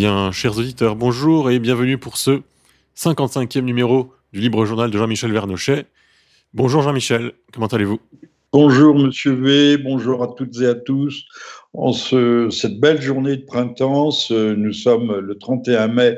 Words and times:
Bien, 0.00 0.32
chers 0.32 0.56
auditeurs, 0.56 0.96
bonjour 0.96 1.50
et 1.50 1.58
bienvenue 1.58 1.98
pour 1.98 2.16
ce 2.16 2.40
55e 2.96 3.60
numéro 3.60 4.14
du 4.32 4.40
Libre 4.40 4.64
Journal 4.64 4.90
de 4.90 4.96
Jean-Michel 4.96 5.30
Vernochet. 5.30 5.84
Bonjour 6.54 6.80
Jean-Michel, 6.80 7.32
comment 7.52 7.66
allez-vous? 7.66 8.00
Bonjour 8.50 8.94
Monsieur 8.94 9.32
V, 9.32 9.76
bonjour 9.76 10.22
à 10.22 10.28
toutes 10.28 10.58
et 10.62 10.66
à 10.68 10.74
tous. 10.74 11.26
En 11.74 11.92
ce, 11.92 12.48
cette 12.48 12.80
belle 12.80 13.02
journée 13.02 13.36
de 13.36 13.44
printemps, 13.44 14.08
nous 14.30 14.72
sommes 14.72 15.18
le 15.18 15.36
31 15.36 15.88
mai 15.88 16.16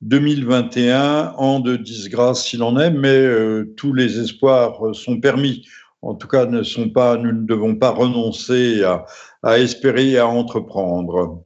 2021, 0.00 1.34
an 1.36 1.60
de 1.60 1.76
disgrâce 1.76 2.44
s'il 2.44 2.64
en 2.64 2.76
est, 2.80 2.90
mais 2.90 3.14
euh, 3.14 3.72
tous 3.76 3.92
les 3.92 4.18
espoirs 4.18 4.92
sont 4.92 5.20
permis. 5.20 5.64
En 6.02 6.16
tout 6.16 6.26
cas, 6.26 6.46
ne 6.46 6.64
sont 6.64 6.90
pas, 6.90 7.16
nous 7.16 7.30
ne 7.30 7.46
devons 7.46 7.76
pas 7.76 7.90
renoncer 7.90 8.82
à, 8.82 9.06
à 9.44 9.60
espérer 9.60 10.08
et 10.08 10.18
à 10.18 10.26
entreprendre. 10.26 11.43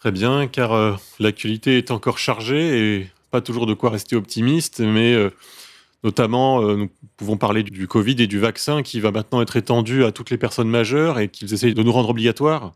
Très 0.00 0.12
bien, 0.12 0.46
car 0.46 0.72
euh, 0.72 0.94
l'actualité 1.18 1.76
est 1.78 1.90
encore 1.90 2.18
chargée 2.18 2.98
et 2.98 3.10
pas 3.32 3.40
toujours 3.40 3.66
de 3.66 3.74
quoi 3.74 3.90
rester 3.90 4.14
optimiste, 4.14 4.78
mais 4.78 5.12
euh, 5.12 5.30
notamment, 6.04 6.62
euh, 6.62 6.76
nous 6.76 6.90
pouvons 7.16 7.36
parler 7.36 7.64
du 7.64 7.88
Covid 7.88 8.14
et 8.18 8.28
du 8.28 8.38
vaccin 8.38 8.82
qui 8.82 9.00
va 9.00 9.10
maintenant 9.10 9.42
être 9.42 9.56
étendu 9.56 10.04
à 10.04 10.12
toutes 10.12 10.30
les 10.30 10.38
personnes 10.38 10.68
majeures 10.68 11.18
et 11.18 11.28
qu'ils 11.28 11.52
essayent 11.52 11.74
de 11.74 11.82
nous 11.82 11.90
rendre 11.90 12.10
obligatoires. 12.10 12.74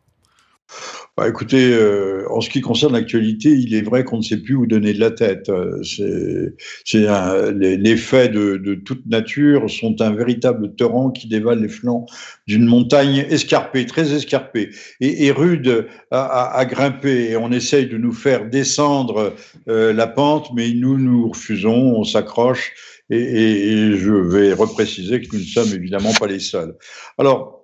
Bah, 1.18 1.28
écoutez, 1.28 1.74
euh, 1.74 2.24
en 2.30 2.40
ce 2.40 2.48
qui 2.48 2.62
concerne 2.62 2.94
l'actualité, 2.94 3.50
il 3.50 3.74
est 3.74 3.82
vrai 3.82 4.02
qu'on 4.02 4.16
ne 4.16 4.22
sait 4.22 4.38
plus 4.38 4.54
où 4.54 4.66
donner 4.66 4.94
de 4.94 5.00
la 5.00 5.10
tête. 5.10 5.50
Euh, 5.50 5.82
c'est 5.82 7.06
les, 7.54 7.76
les, 7.76 7.96
faits 7.98 8.32
de, 8.32 8.56
de, 8.56 8.74
toute 8.74 9.04
nature 9.04 9.68
sont 9.68 10.00
un 10.00 10.12
véritable 10.12 10.74
torrent 10.74 11.10
qui 11.10 11.28
dévale 11.28 11.60
les 11.60 11.68
flancs 11.68 12.06
d'une 12.46 12.64
montagne 12.64 13.26
escarpée, 13.28 13.84
très 13.84 14.14
escarpée 14.14 14.70
et, 15.00 15.26
et 15.26 15.32
rude 15.32 15.86
à, 16.10 16.22
à, 16.22 16.58
à, 16.58 16.64
grimper. 16.64 17.30
Et 17.30 17.36
on 17.36 17.52
essaye 17.52 17.86
de 17.88 17.98
nous 17.98 18.12
faire 18.12 18.48
descendre 18.48 19.34
euh, 19.68 19.92
la 19.92 20.06
pente, 20.06 20.48
mais 20.54 20.72
nous 20.72 20.96
nous 20.96 21.28
refusons, 21.28 21.94
on 21.94 22.04
s'accroche. 22.04 22.72
Et, 23.10 23.18
et, 23.18 23.96
je 23.98 24.12
vais 24.12 24.54
repréciser 24.54 25.20
que 25.20 25.36
nous 25.36 25.40
ne 25.40 25.46
sommes 25.46 25.74
évidemment 25.74 26.14
pas 26.14 26.26
les 26.26 26.40
seuls. 26.40 26.74
Alors, 27.18 27.61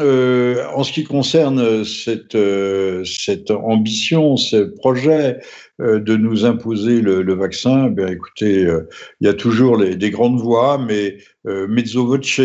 en 0.00 0.84
ce 0.84 0.92
qui 0.92 1.04
concerne 1.04 1.84
cette, 1.84 2.34
euh, 2.34 3.04
cette 3.04 3.50
ambition, 3.50 4.36
ce 4.36 4.56
projet 4.56 5.38
euh, 5.38 5.40
de 5.78 6.16
nous 6.16 6.44
imposer 6.44 7.00
le, 7.00 7.34
vaccin, 7.34 7.94
eh 7.98 8.12
écoutez, 8.12 8.64
euh, 8.64 8.88
il 9.20 9.26
y 9.26 9.30
a 9.30 9.34
toujours 9.34 9.78
des 9.78 10.10
grandes 10.10 10.40
voix, 10.40 10.78
mais 10.78 11.18
euh, 11.46 11.66
mezzo 11.68 12.06
voce, 12.06 12.40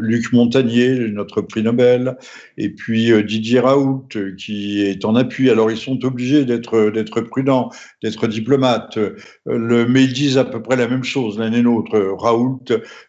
Luc 0.00 0.32
Montagnier, 0.32 0.98
notre 1.10 1.40
prix 1.40 1.62
Nobel, 1.62 2.16
et 2.56 2.70
puis 2.70 3.12
euh, 3.12 3.22
Didier 3.22 3.60
Raoult, 3.60 4.08
euh, 4.16 4.34
qui 4.36 4.82
est 4.82 5.04
en 5.04 5.14
appui. 5.14 5.50
Alors, 5.50 5.70
ils 5.70 5.76
sont 5.76 6.04
obligés 6.04 6.44
d'être 6.44 6.90
prudents, 7.20 7.70
d'être 8.02 8.26
diplomates, 8.26 8.98
mais 9.46 10.04
ils 10.04 10.12
disent 10.12 10.38
à 10.38 10.44
peu 10.44 10.62
près 10.62 10.76
la 10.76 10.88
même 10.88 11.04
chose 11.04 11.38
l'un 11.38 11.52
et 11.52 11.62
l'autre. 11.62 11.98
Raoult 12.18 12.64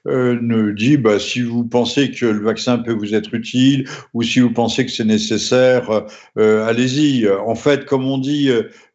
euh, 0.08 0.38
ne 0.42 0.72
dit, 0.72 0.98
bah, 0.98 1.20
si 1.20 1.42
vous 1.42 1.66
pensez 1.66 2.12
que 2.12 2.26
le 2.26 2.42
vaccin 2.42 2.78
peut 2.78 2.94
vous 2.94 3.16
être 3.16 3.34
utile, 3.34 3.88
ou 4.14 4.24
si 4.24 4.40
vous 4.40 4.52
pensez 4.52 4.86
que 4.86 4.92
c'est 4.92 5.06
nécessaire, 5.06 6.06
euh, 6.38 6.66
allez-y. 6.66 7.28
En 7.30 7.56
fait, 7.56 7.86
comme 7.86 8.06
on 8.06 8.18
dit, 8.18 8.50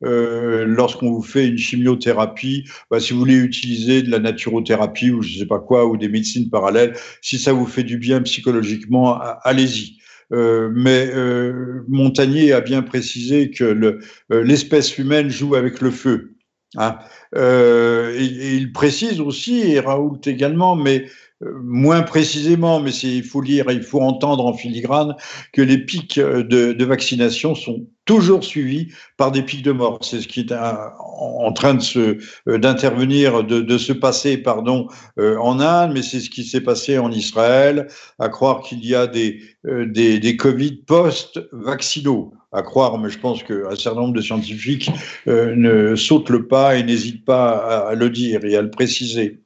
euh, 0.05 0.65
lorsqu'on 0.67 1.11
vous 1.11 1.23
fait 1.23 1.47
une 1.47 1.59
chimiothérapie, 1.59 2.69
bah, 2.91 3.01
si 3.01 3.13
vous 3.13 3.21
voulez 3.21 3.37
utiliser 3.37 4.03
de 4.03 4.11
la 4.11 4.19
naturothérapie 4.19 5.11
ou 5.11 5.23
je 5.23 5.39
sais 5.39 5.47
pas 5.47 5.59
quoi, 5.59 5.87
ou 5.87 5.97
des 5.97 6.09
médecines 6.09 6.51
parallèles, 6.51 6.95
si 7.23 7.39
ça 7.39 7.53
vous 7.53 7.67
fait 7.67 7.85
du 7.85 7.99
bien 7.99 8.21
psychologiquement, 8.23 9.19
allez-y. 9.43 9.99
Euh, 10.33 10.71
mais 10.75 11.09
euh, 11.15 11.85
Montagnier 11.89 12.53
a 12.53 12.61
bien 12.61 12.83
précisé 12.83 13.51
que 13.51 13.65
euh, 13.65 14.43
l'espèce 14.43 14.99
humaine 14.99 15.31
joue 15.31 15.55
avec 15.55 15.81
le 15.81 15.91
feu. 15.91 16.35
Hein. 16.77 16.99
Et, 17.35 18.57
il 18.57 18.73
précise 18.73 19.21
aussi, 19.21 19.61
et 19.61 19.81
Raoult 19.81 20.21
également, 20.27 20.75
mais 20.75 21.07
moins 21.43 22.03
précisément, 22.03 22.81
mais 22.81 22.93
il 22.93 23.23
faut 23.23 23.43
lire, 23.43 23.67
il 23.71 23.83
faut 23.83 24.01
entendre 24.01 24.47
en 24.47 24.55
filigrane 24.55 25.17
que 25.53 25.61
les 25.61 25.79
pics 25.79 26.19
de, 26.19 26.73
de 26.73 26.85
vaccination 26.85 27.55
sont 27.55 27.87
toujours 28.07 28.45
suivis 28.45 28.89
par 29.19 29.33
des 29.33 29.43
pics 29.43 29.63
de 29.63 29.73
mort. 29.73 29.99
C'est 30.03 30.23
ce 30.23 30.29
qui 30.29 30.41
est 30.41 30.53
en 30.53 31.53
train 31.53 31.75
de 31.75 31.83
se 31.83 32.19
euh, 32.49 32.59
d'intervenir, 32.59 33.45
de, 33.45 33.79
se 33.79 33.93
passer, 33.93 34.39
pardon, 34.39 34.89
euh, 35.19 35.37
en 35.39 35.61
Inde, 35.61 35.91
mais 35.93 36.03
c'est 36.03 36.21
ce 36.21 36.31
qui 36.31 36.45
s'est 36.45 36.63
passé 36.63 36.99
en 36.99 37.11
Israël. 37.11 37.89
À 38.19 38.31
croire 38.31 38.63
qu'il 38.63 38.85
y 38.87 38.95
a 38.95 39.07
des 39.07 39.43
des, 39.65 40.37
Covid 40.37 40.77
post-vaccinaux. 40.87 42.33
À 42.53 42.63
croire, 42.63 42.97
mais 42.97 43.11
je 43.11 43.19
pense 43.19 43.43
qu'un 43.43 43.75
certain 43.77 44.01
nombre 44.01 44.15
de 44.15 44.23
scientifiques 44.23 44.91
ne 45.27 45.95
sautent 45.97 46.31
le 46.31 46.47
pas 46.47 46.77
et 46.77 46.85
n'hésitent 46.85 47.25
pas 47.25 47.89
à 47.89 47.95
le 47.95 48.09
dire 48.09 48.45
et 48.45 48.57
à 48.57 48.63
le 48.63 48.71
préciser. 48.71 49.41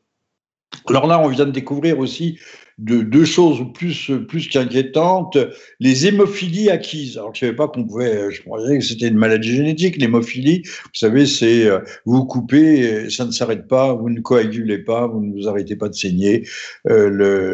Alors 0.88 1.06
là, 1.06 1.20
on 1.20 1.28
vient 1.28 1.46
de 1.46 1.50
découvrir 1.50 1.98
aussi 1.98 2.38
de, 2.78 3.02
deux 3.02 3.24
choses 3.24 3.64
plus, 3.74 4.10
plus 4.28 4.48
qu'inquiétantes, 4.48 5.36
les 5.80 6.06
hémophilies 6.06 6.70
acquises. 6.70 7.18
Alors, 7.18 7.34
je 7.34 7.44
ne 7.44 7.48
savais 7.48 7.56
pas 7.56 7.68
qu'on 7.68 7.84
pouvait, 7.84 8.30
je 8.30 8.42
pensais 8.42 8.78
que 8.78 8.84
c'était 8.84 9.08
une 9.08 9.18
maladie 9.18 9.54
génétique, 9.54 9.96
l'hémophilie. 9.96 10.62
Vous 10.64 10.90
savez, 10.94 11.26
c'est 11.26 11.66
euh, 11.66 11.80
vous 12.06 12.24
coupez, 12.24 13.10
ça 13.10 13.26
ne 13.26 13.30
s'arrête 13.30 13.68
pas, 13.68 13.92
vous 13.92 14.08
ne 14.08 14.20
coagulez 14.20 14.78
pas, 14.78 15.06
vous 15.06 15.20
ne 15.20 15.32
vous 15.32 15.48
arrêtez 15.48 15.76
pas 15.76 15.88
de 15.88 15.94
saigner. 15.94 16.48
Euh, 16.88 17.08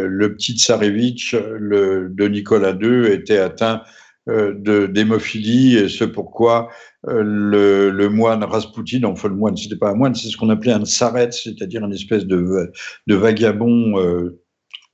le, 0.09 0.37
petit 0.37 0.57
Tsarevitch 0.59 1.35
de 1.35 2.29
Nicolas 2.29 2.77
II 2.81 3.07
était 3.13 3.39
atteint 3.39 3.83
euh, 3.83 3.85
d'hémophilie, 4.27 5.77
et 5.77 5.89
ce 5.89 6.05
pourquoi 6.05 6.69
euh, 7.09 7.23
le, 7.23 7.91
le, 7.91 8.09
moine 8.09 8.43
Rasputin, 8.43 9.05
enfin 9.05 9.29
le 9.29 9.37
moine, 9.37 9.57
c'était 9.57 9.77
pas 9.77 9.91
un 9.91 9.95
moine, 9.95 10.15
c'est 10.15 10.29
ce 10.29 10.37
qu'on 10.37 10.49
appelait 10.49 10.73
un 10.73 10.85
tsaret, 10.85 11.31
c'est-à-dire 11.31 11.85
une 11.85 11.93
espèce 11.93 12.27
de, 12.27 12.73
de 13.07 13.15
vagabond 13.15 13.99
euh, 13.99 14.41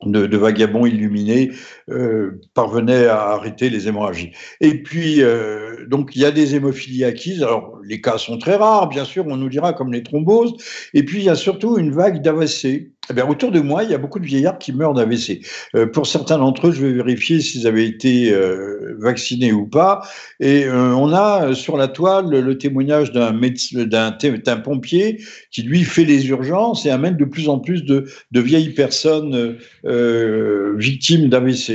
de, 0.07 0.37
vagabonds 0.37 0.87
illuminés 0.87 1.53
euh, 1.91 2.41
parvenaient 2.55 3.07
à 3.07 3.31
arrêter 3.31 3.71
les 3.71 3.89
hémorragies. 3.89 4.33
Et 4.61 4.83
puis, 4.83 5.23
euh, 5.23 5.87
donc, 5.87 6.15
il 6.15 6.23
y 6.23 6.25
a 6.25 6.31
des 6.31 6.55
hémophilies 6.55 7.05
acquises. 7.05 7.43
Alors, 7.43 7.79
les 7.85 8.01
cas 8.01 8.19
sont 8.19 8.39
très 8.39 8.57
rares, 8.57 8.89
bien 8.89 9.05
sûr, 9.05 9.27
on 9.27 9.37
nous 9.37 9.49
dira 9.49 9.73
comme 9.73 9.93
les 9.93 10.03
thromboses. 10.03 10.55
Et 10.95 11.05
puis, 11.05 11.19
il 11.19 11.25
y 11.25 11.31
a 11.31 11.35
surtout 11.35 11.79
une 11.79 11.93
vague 11.93 12.23
d'AVC. 12.23 12.92
Eh 13.11 13.15
bien, 13.15 13.27
autour 13.27 13.51
de 13.51 13.59
moi, 13.59 13.83
il 13.83 13.91
y 13.91 13.95
a 13.95 13.99
beaucoup 13.99 14.21
de 14.21 14.25
vieillards 14.27 14.59
qui 14.59 14.73
meurent 14.73 14.95
d'AVC. 14.95 15.45
Euh, 15.75 15.87
pour 15.87 16.07
certains 16.07 16.39
d'entre 16.39 16.69
eux, 16.69 16.73
je 16.73 16.87
vais 16.87 16.93
vérifier 16.93 17.41
s'ils 17.41 17.67
avaient 17.67 17.87
été 17.87 18.33
euh, 18.33 18.95
vaccinés 19.01 19.53
ou 19.53 19.67
pas. 19.67 20.03
Et 20.39 20.67
euh, 20.67 20.95
on 20.95 21.13
a 21.13 21.53
sur 21.53 21.77
la 21.77 21.89
toile 21.89 22.31
le 22.31 22.59
témoignage 22.59 23.11
d'un 23.11 23.33
d'un 23.33 24.57
pompier 24.59 25.21
qui, 25.51 25.63
lui, 25.63 25.83
fait 25.83 26.05
les 26.05 26.29
urgences 26.29 26.87
et 26.87 26.91
amène 26.91 27.17
de 27.17 27.25
plus 27.25 27.49
en 27.49 27.59
plus 27.59 27.85
de, 27.85 28.07
de 28.31 28.41
vieilles 28.41 28.73
personnes 28.73 29.59
euh, 29.85 30.75
victimes 30.77 31.29
d'AVC 31.29 31.73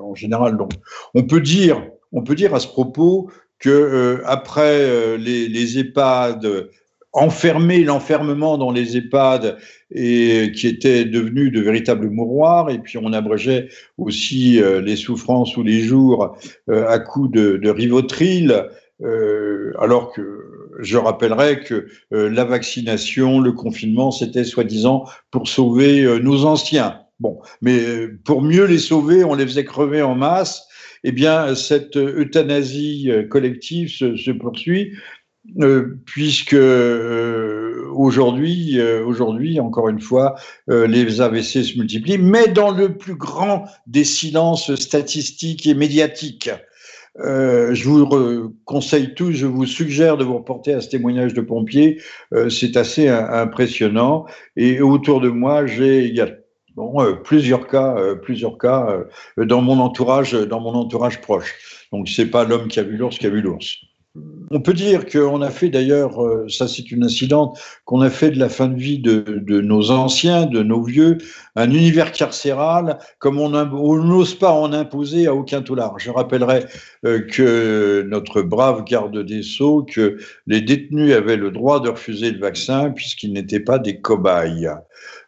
en 0.00 0.14
général. 0.14 0.56
Donc, 0.56 0.72
on 1.14 1.24
peut 1.24 1.40
dire, 1.40 1.84
on 2.12 2.22
peut 2.22 2.34
dire 2.34 2.54
à 2.54 2.60
ce 2.60 2.66
propos 2.66 3.30
que 3.62 3.70
euh, 3.70 4.22
après 4.26 4.80
euh, 4.80 5.16
les, 5.16 5.48
les, 5.48 5.78
EHPAD 5.78 6.68
enfermer 7.12 7.84
l'enfermement 7.84 8.58
dans 8.58 8.70
les 8.70 8.96
EHPAD 8.96 9.58
et 9.94 10.52
qui 10.54 10.66
était 10.66 11.04
devenu 11.04 11.50
de 11.50 11.60
véritables 11.60 12.08
mouroirs 12.08 12.70
et 12.70 12.78
puis 12.78 12.98
on 12.98 13.12
abrégeait 13.12 13.68
aussi 13.98 14.62
euh, 14.62 14.80
les 14.80 14.96
souffrances 14.96 15.56
ou 15.56 15.62
les 15.62 15.80
jours 15.80 16.36
à 16.68 16.98
coups 16.98 17.30
de, 17.30 17.56
de 17.56 17.70
rivotril 17.70 18.68
alors 19.80 20.12
que 20.12 20.22
je 20.78 20.96
rappellerai 20.96 21.60
que 21.60 21.88
la 22.12 22.44
vaccination, 22.44 23.40
le 23.40 23.50
confinement, 23.50 24.12
c'était 24.12 24.44
soi-disant 24.44 25.06
pour 25.32 25.48
sauver 25.48 26.20
nos 26.20 26.44
anciens. 26.44 27.02
Bon, 27.22 27.40
mais 27.60 27.78
euh, 27.78 28.18
pour 28.24 28.42
mieux 28.42 28.64
les 28.64 28.80
sauver, 28.80 29.22
on 29.22 29.36
les 29.36 29.46
faisait 29.46 29.64
crever 29.64 30.02
en 30.02 30.16
masse. 30.16 30.66
Eh 31.04 31.12
bien, 31.12 31.54
cette 31.54 31.96
euthanasie 31.96 33.12
euh, 33.12 33.22
collective 33.22 33.88
se 33.88 34.30
poursuit 34.32 34.94
euh, 35.60 35.98
puisque 36.06 36.54
euh, 36.54 37.88
aujourd'hui, 37.94 38.78
euh, 38.78 39.04
aujourd'hui, 39.04 39.58
encore 39.58 39.88
une 39.88 40.00
fois, 40.00 40.36
les 40.68 41.20
AVC 41.20 41.64
se 41.64 41.78
multiplient, 41.78 42.18
mais 42.18 42.48
dans 42.48 42.70
le 42.70 42.96
plus 42.96 43.16
grand 43.16 43.64
des 43.86 44.04
silences 44.04 44.74
statistiques 44.76 45.66
et 45.66 45.74
médiatiques. 45.74 46.50
je 47.16 47.84
vous 47.84 48.54
conseille 48.64 49.14
tous, 49.14 49.32
je 49.32 49.46
vous 49.46 49.66
suggère 49.66 50.16
de 50.16 50.24
vous 50.24 50.36
reporter 50.38 50.74
à 50.74 50.80
ce 50.80 50.88
témoignage 50.88 51.34
de 51.34 51.40
pompiers. 51.40 52.00
c'est 52.48 52.76
assez 52.76 53.08
impressionnant. 53.08 54.26
Et 54.56 54.80
autour 54.80 55.20
de 55.20 55.28
moi, 55.28 55.66
j'ai, 55.66 56.20
a 56.20 56.28
Bon, 56.74 56.96
plusieurs 57.22 57.66
cas, 57.66 57.94
plusieurs 58.22 58.56
cas 58.56 59.04
dans 59.36 59.60
mon 59.60 59.78
entourage, 59.78 60.32
dans 60.32 60.60
mon 60.60 60.72
entourage 60.74 61.20
proche. 61.20 61.86
Donc 61.92 62.08
c'est 62.08 62.30
pas 62.30 62.44
l'homme 62.44 62.68
qui 62.68 62.80
a 62.80 62.82
vu 62.82 62.96
l'ours 62.96 63.18
qui 63.18 63.26
a 63.26 63.30
vu 63.30 63.42
l'ours. 63.42 63.76
On 64.50 64.60
peut 64.60 64.74
dire 64.74 65.06
qu'on 65.06 65.40
a 65.40 65.48
fait 65.48 65.70
d'ailleurs, 65.70 66.22
euh, 66.22 66.46
ça 66.50 66.68
c'est 66.68 66.90
une 66.90 67.04
incidente, 67.04 67.58
qu'on 67.86 68.02
a 68.02 68.10
fait 68.10 68.30
de 68.30 68.38
la 68.38 68.50
fin 68.50 68.68
de 68.68 68.78
vie 68.78 68.98
de, 68.98 69.22
nos 69.62 69.90
anciens, 69.90 70.44
de 70.44 70.62
nos 70.62 70.82
vieux, 70.82 71.16
un 71.56 71.70
univers 71.70 72.12
carcéral 72.12 72.98
comme 73.18 73.40
on 73.40 73.48
n'ose 73.48 74.34
pas 74.34 74.52
en 74.52 74.74
imposer 74.74 75.26
à 75.26 75.34
aucun 75.34 75.62
toulard. 75.62 75.98
Je 75.98 76.10
rappellerai 76.10 76.66
euh, 77.06 77.20
que 77.20 78.06
notre 78.06 78.42
brave 78.42 78.84
garde 78.84 79.16
des 79.24 79.42
Sceaux, 79.42 79.82
que 79.82 80.18
les 80.46 80.60
détenus 80.60 81.14
avaient 81.14 81.38
le 81.38 81.50
droit 81.50 81.80
de 81.80 81.88
refuser 81.88 82.32
le 82.32 82.38
vaccin 82.38 82.90
puisqu'ils 82.90 83.32
n'étaient 83.32 83.60
pas 83.60 83.78
des 83.78 84.02
cobayes. 84.02 84.68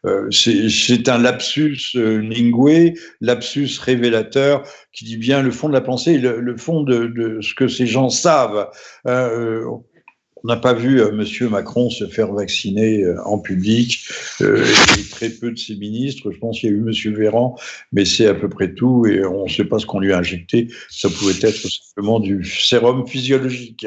Euh, 0.05 0.31
c'est 0.31 1.09
un 1.09 1.19
lapsus 1.19 1.79
euh, 1.97 2.19
lingué, 2.19 2.95
lapsus 3.21 3.79
révélateur, 3.81 4.63
qui 4.93 5.05
dit 5.05 5.17
bien 5.17 5.43
le 5.43 5.51
fond 5.51 5.69
de 5.69 5.73
la 5.73 5.81
pensée, 5.81 6.19
le, 6.19 6.57
fond 6.57 6.83
de, 6.83 7.41
ce 7.41 7.55
que 7.55 7.69
ces 7.69 7.87
gens 7.87 8.11
savent. 8.11 8.71
Euh, 9.07 9.65
on 9.67 10.49
n'a 10.49 10.57
pas 10.57 10.75
vu 10.75 11.01
Monsieur 11.13 11.49
Macron 11.49 11.89
se 11.89 12.07
faire 12.07 12.31
vacciner 12.35 13.03
en 13.25 13.39
public, 13.39 14.07
et 14.41 15.09
très 15.11 15.31
peu 15.31 15.51
de 15.51 15.59
ses 15.59 15.75
ministres. 15.75 16.31
Je 16.31 16.39
pense 16.39 16.61
qu'il 16.61 16.69
y 16.69 16.73
a 16.73 16.77
eu 16.77 16.81
Monsieur 16.81 17.17
Véran, 17.17 17.57
mais 17.93 18.05
c'est 18.05 18.27
à 18.27 18.35
peu 18.35 18.51
près 18.51 18.75
tout, 18.75 19.07
et 19.07 19.25
on 19.25 19.45
ne 19.45 19.49
sait 19.49 19.65
pas 19.65 19.79
ce 19.79 19.87
qu'on 19.87 20.01
lui 20.01 20.13
a 20.13 20.19
injecté. 20.19 20.69
Ça 20.91 21.09
pouvait 21.09 21.33
être 21.41 21.67
simplement 21.67 22.21
du 22.21 22.45
sérum 22.45 23.07
physiologique. 23.07 23.87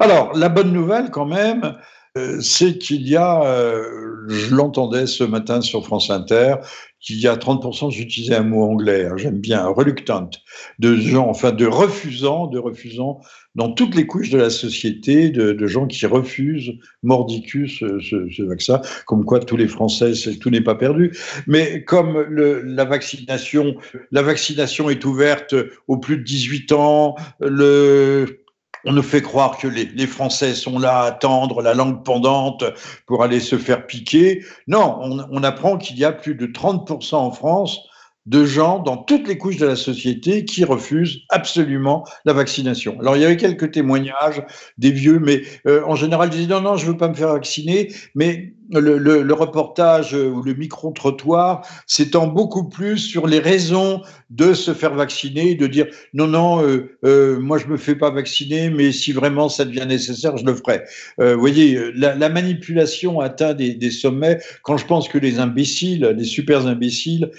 Alors, 0.00 0.36
la 0.36 0.48
bonne 0.48 0.72
nouvelle 0.72 1.10
quand 1.10 1.26
même, 1.26 1.64
euh, 1.64 1.72
c'est 2.40 2.78
qu'il 2.78 3.08
y 3.08 3.16
a, 3.16 3.42
euh, 3.44 4.28
je 4.28 4.54
l'entendais 4.54 5.06
ce 5.06 5.24
matin 5.24 5.60
sur 5.60 5.84
France 5.84 6.10
Inter, 6.10 6.56
qu'il 7.00 7.18
y 7.18 7.26
a 7.26 7.36
30%, 7.36 7.90
j'utilisais 7.90 8.36
un 8.36 8.44
mot 8.44 8.62
anglais, 8.62 9.06
hein, 9.06 9.16
j'aime 9.16 9.40
bien, 9.40 9.66
reluctant, 9.66 10.30
de 10.78 10.96
gens, 10.96 11.28
enfin 11.28 11.50
de 11.50 11.66
refusants, 11.66 12.46
de 12.46 12.58
refusants 12.58 13.20
dans 13.56 13.72
toutes 13.72 13.94
les 13.94 14.06
couches 14.06 14.30
de 14.30 14.38
la 14.38 14.48
société, 14.48 15.28
de, 15.28 15.66
gens 15.66 15.86
qui 15.86 16.06
refusent 16.06 16.72
mordicus 17.02 17.80
ce, 17.80 18.42
vaccin, 18.42 18.80
comme 19.06 19.24
quoi 19.24 19.40
tous 19.40 19.56
les 19.56 19.68
Français, 19.68 20.12
tout 20.40 20.50
n'est 20.50 20.60
pas 20.60 20.74
perdu. 20.76 21.16
Mais 21.46 21.84
comme 21.84 22.20
le, 22.22 22.62
la 22.62 22.84
vaccination, 22.84 23.74
la 24.10 24.22
vaccination 24.22 24.88
est 24.88 25.04
ouverte 25.04 25.54
aux 25.88 25.98
plus 25.98 26.16
de 26.16 26.22
18 26.22 26.72
ans, 26.72 27.16
le 27.40 28.43
on 28.84 28.92
nous 28.92 29.02
fait 29.02 29.22
croire 29.22 29.58
que 29.58 29.68
les, 29.68 30.06
Français 30.06 30.54
sont 30.54 30.78
là 30.78 31.00
à 31.00 31.06
attendre 31.06 31.62
la 31.62 31.74
langue 31.74 32.04
pendante 32.04 32.64
pour 33.06 33.22
aller 33.22 33.40
se 33.40 33.56
faire 33.56 33.86
piquer. 33.86 34.44
Non, 34.68 34.98
on, 35.30 35.42
apprend 35.42 35.78
qu'il 35.78 35.98
y 35.98 36.04
a 36.04 36.12
plus 36.12 36.34
de 36.34 36.46
30% 36.46 37.14
en 37.14 37.30
France 37.30 37.80
de 38.26 38.44
gens 38.44 38.78
dans 38.78 38.96
toutes 38.96 39.28
les 39.28 39.36
couches 39.36 39.58
de 39.58 39.66
la 39.66 39.76
société 39.76 40.44
qui 40.44 40.64
refusent 40.64 41.20
absolument 41.28 42.04
la 42.24 42.32
vaccination. 42.32 42.98
Alors 43.00 43.16
il 43.16 43.22
y 43.22 43.24
avait 43.24 43.36
quelques 43.36 43.72
témoignages 43.72 44.42
des 44.78 44.90
vieux, 44.90 45.18
mais 45.18 45.42
euh, 45.66 45.82
en 45.84 45.94
général 45.94 46.30
ils 46.32 46.38
disaient 46.38 46.54
non 46.54 46.62
non 46.62 46.76
je 46.76 46.86
veux 46.86 46.96
pas 46.96 47.08
me 47.08 47.14
faire 47.14 47.32
vacciner, 47.32 47.92
mais 48.14 48.54
le, 48.70 49.32
reportage 49.32 50.14
ou 50.14 50.42
le 50.42 50.54
micro-trottoir 50.54 51.66
s'étend 51.86 52.26
beaucoup 52.26 52.68
plus 52.68 52.98
sur 52.98 53.26
les 53.26 53.38
raisons 53.38 54.02
de 54.30 54.52
se 54.54 54.72
faire 54.72 54.94
vacciner, 54.94 55.54
de 55.54 55.66
dire 55.66 55.86
non, 56.12 56.26
non, 56.26 56.66
euh, 56.66 56.90
euh, 57.04 57.38
moi 57.38 57.58
je 57.58 57.66
me 57.66 57.76
fais 57.76 57.94
pas 57.94 58.10
vacciner, 58.10 58.70
mais 58.70 58.90
si 58.92 59.12
vraiment 59.12 59.48
ça 59.48 59.64
devient 59.64 59.86
nécessaire, 59.86 60.36
je 60.36 60.44
le 60.44 60.54
ferai. 60.54 60.82
Euh, 61.20 61.34
vous 61.34 61.40
voyez, 61.40 61.78
la, 61.94 62.28
manipulation 62.28 63.20
atteint 63.20 63.54
des, 63.54 63.74
des, 63.74 63.90
sommets 63.90 64.40
quand 64.62 64.76
je 64.76 64.86
pense 64.86 65.08
que 65.08 65.18
les 65.18 65.38
imbéciles, 65.38 66.14
les 66.16 66.24
super 66.24 66.66
imbéciles, 66.66 67.30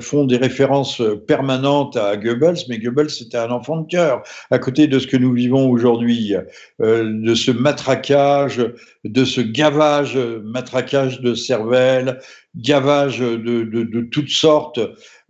font 0.00 0.24
des 0.24 0.36
références 0.36 1.00
permanentes 1.26 1.96
à 1.96 2.16
Goebbels, 2.16 2.58
mais 2.68 2.78
Goebbels 2.78 3.10
c'était 3.10 3.38
un 3.38 3.50
enfant 3.50 3.78
de 3.78 3.86
cœur 3.88 4.22
à 4.50 4.58
côté 4.58 4.86
de 4.86 4.98
ce 4.98 5.06
que 5.06 5.16
nous 5.16 5.32
vivons 5.32 5.70
aujourd'hui, 5.70 6.34
de 6.80 7.34
ce 7.34 7.50
matraquage, 7.50 8.64
de 9.04 9.24
ce 9.24 9.40
gavage 9.40 10.18
matraquage 10.48 11.20
de 11.20 11.34
cervelle, 11.34 12.18
gavage 12.56 13.20
de, 13.20 14.08
toutes 14.10 14.30
sortes. 14.30 14.80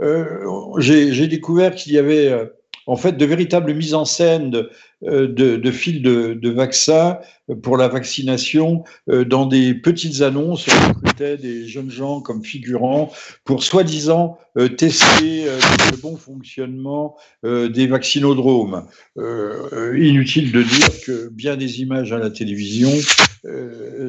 Euh, 0.00 0.44
j'ai 0.78 1.26
découvert 1.26 1.74
qu'il 1.74 1.92
y 1.92 1.98
avait 1.98 2.28
euh, 2.28 2.46
en 2.86 2.96
fait 2.96 3.12
de 3.12 3.24
véritables 3.24 3.74
mises 3.74 3.94
en 3.94 4.04
scène 4.04 4.50
de, 4.50 4.70
euh, 5.04 5.28
de, 5.28 5.70
fils 5.70 6.00
de, 6.00 6.50
vaccins 6.50 7.18
pour 7.62 7.76
la 7.76 7.88
vaccination 7.88 8.84
dans 9.06 9.46
des 9.46 9.74
petites 9.74 10.22
annonces. 10.22 10.66
On 10.68 10.88
recrutait 10.88 11.36
des 11.36 11.66
jeunes 11.66 11.90
gens 11.90 12.20
comme 12.20 12.44
figurants 12.44 13.10
pour 13.44 13.62
soi-disant 13.62 14.38
tester 14.76 15.44
le 15.44 15.96
bon 16.00 16.16
fonctionnement 16.16 17.16
des 17.44 17.86
vaccinodromes. 17.86 18.86
inutile 19.16 20.52
de 20.52 20.62
dire 20.62 21.00
que 21.06 21.28
bien 21.28 21.56
des 21.56 21.80
images 21.80 22.12
à 22.12 22.18
la 22.18 22.30
télévision 22.30 22.90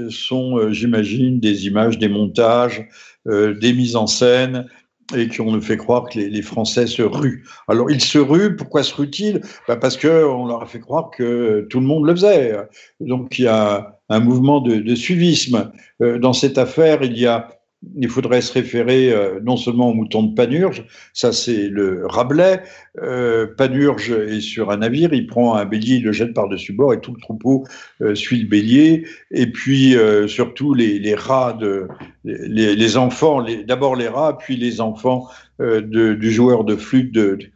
sont, 0.09 0.57
euh, 0.57 0.71
j'imagine, 0.71 1.39
des 1.39 1.67
images, 1.67 1.97
des 1.97 2.09
montages, 2.09 2.87
euh, 3.27 3.53
des 3.53 3.73
mises 3.73 3.95
en 3.95 4.07
scène 4.07 4.67
et 5.15 5.27
qu'on 5.27 5.51
nous 5.51 5.61
fait 5.61 5.77
croire 5.77 6.07
que 6.07 6.19
les, 6.19 6.41
Français 6.43 6.85
se 6.85 7.01
ruent. 7.01 7.43
Alors, 7.67 7.89
ils 7.89 8.01
se 8.01 8.19
ruent, 8.19 8.55
pourquoi 8.55 8.83
se 8.83 8.93
ruent-ils? 8.93 9.41
Bah 9.67 9.75
Parce 9.75 9.97
qu'on 9.97 10.45
leur 10.45 10.61
a 10.61 10.67
fait 10.67 10.79
croire 10.79 11.09
que 11.09 11.65
tout 11.69 11.79
le 11.79 11.85
monde 11.87 12.05
le 12.05 12.13
faisait. 12.13 12.55
Donc, 12.99 13.39
il 13.39 13.45
y 13.45 13.47
a 13.47 13.99
un 14.09 14.19
mouvement 14.19 14.61
de, 14.61 14.75
de 14.75 14.95
suivisme. 14.95 15.71
dans 15.99 16.33
cette 16.33 16.59
affaire, 16.59 17.01
il 17.01 17.17
y 17.17 17.25
a 17.25 17.58
il 17.95 18.09
faudrait 18.09 18.41
se 18.41 18.51
référer 18.51 19.11
euh, 19.11 19.39
non 19.41 19.55
seulement 19.55 19.89
au 19.89 19.93
mouton 19.93 20.23
de 20.23 20.33
Panurge, 20.35 20.85
ça 21.13 21.31
c'est 21.31 21.69
le 21.69 22.05
Rabelais. 22.05 22.61
Euh, 23.01 23.47
Panurge 23.57 24.11
est 24.11 24.41
sur 24.41 24.69
un 24.71 24.77
navire, 24.77 25.13
il 25.13 25.27
prend 25.27 25.55
un 25.55 25.65
bélier, 25.65 25.95
il 25.95 26.03
le 26.03 26.11
jette 26.11 26.33
par-dessus 26.33 26.73
bord 26.73 26.93
et 26.93 26.99
tout 26.99 27.13
le 27.13 27.21
troupeau 27.21 27.65
euh, 28.01 28.15
suit 28.15 28.41
le 28.41 28.47
bélier. 28.47 29.05
Et 29.31 29.47
puis 29.47 29.95
surtout 30.27 30.73
les, 30.73 31.15
rats, 31.15 31.53
de, 31.53 31.87
les, 32.23 32.97
enfants, 32.97 33.45
d'abord 33.65 33.95
les 33.95 34.07
rats, 34.07 34.37
puis 34.37 34.57
les 34.57 34.81
enfants 34.81 35.27
du 35.59 36.31
joueur 36.31 36.63
de 36.63 36.75
flûte 36.75 37.13
de, 37.13 37.35
de 37.35 37.49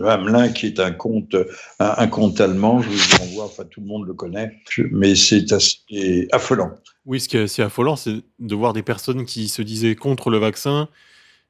Hamelin, 0.00 0.48
qui 0.48 0.66
est 0.66 0.80
un 0.80 0.92
conte, 0.92 1.36
un, 1.78 2.06
conte 2.08 2.40
allemand. 2.40 2.80
Je 2.82 2.88
vous 2.88 3.18
renvoie, 3.18 3.44
enfin 3.44 3.64
tout 3.64 3.80
le 3.80 3.86
monde 3.86 4.06
le 4.06 4.14
connaît, 4.14 4.52
mais 4.90 5.14
c'est 5.14 5.52
assez 5.52 6.28
affolant. 6.32 6.70
Oui, 7.04 7.20
ce 7.20 7.28
qui 7.28 7.36
est 7.36 7.42
assez 7.42 7.62
affolant, 7.62 7.96
c'est 7.96 8.22
de 8.38 8.54
voir 8.54 8.72
des 8.72 8.82
personnes 8.82 9.24
qui 9.24 9.48
se 9.48 9.62
disaient 9.62 9.94
contre 9.94 10.30
le 10.30 10.38
vaccin 10.38 10.88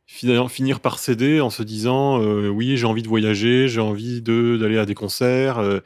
finir 0.06 0.80
par 0.80 0.98
céder 0.98 1.40
en 1.40 1.50
se 1.50 1.62
disant 1.62 2.20
euh, 2.20 2.48
oui, 2.48 2.76
j'ai 2.76 2.86
envie 2.86 3.02
de 3.02 3.08
voyager, 3.08 3.68
j'ai 3.68 3.80
envie 3.80 4.20
d'aller 4.22 4.78
à 4.78 4.86
des 4.86 4.94
concerts, 4.94 5.58
euh, 5.58 5.80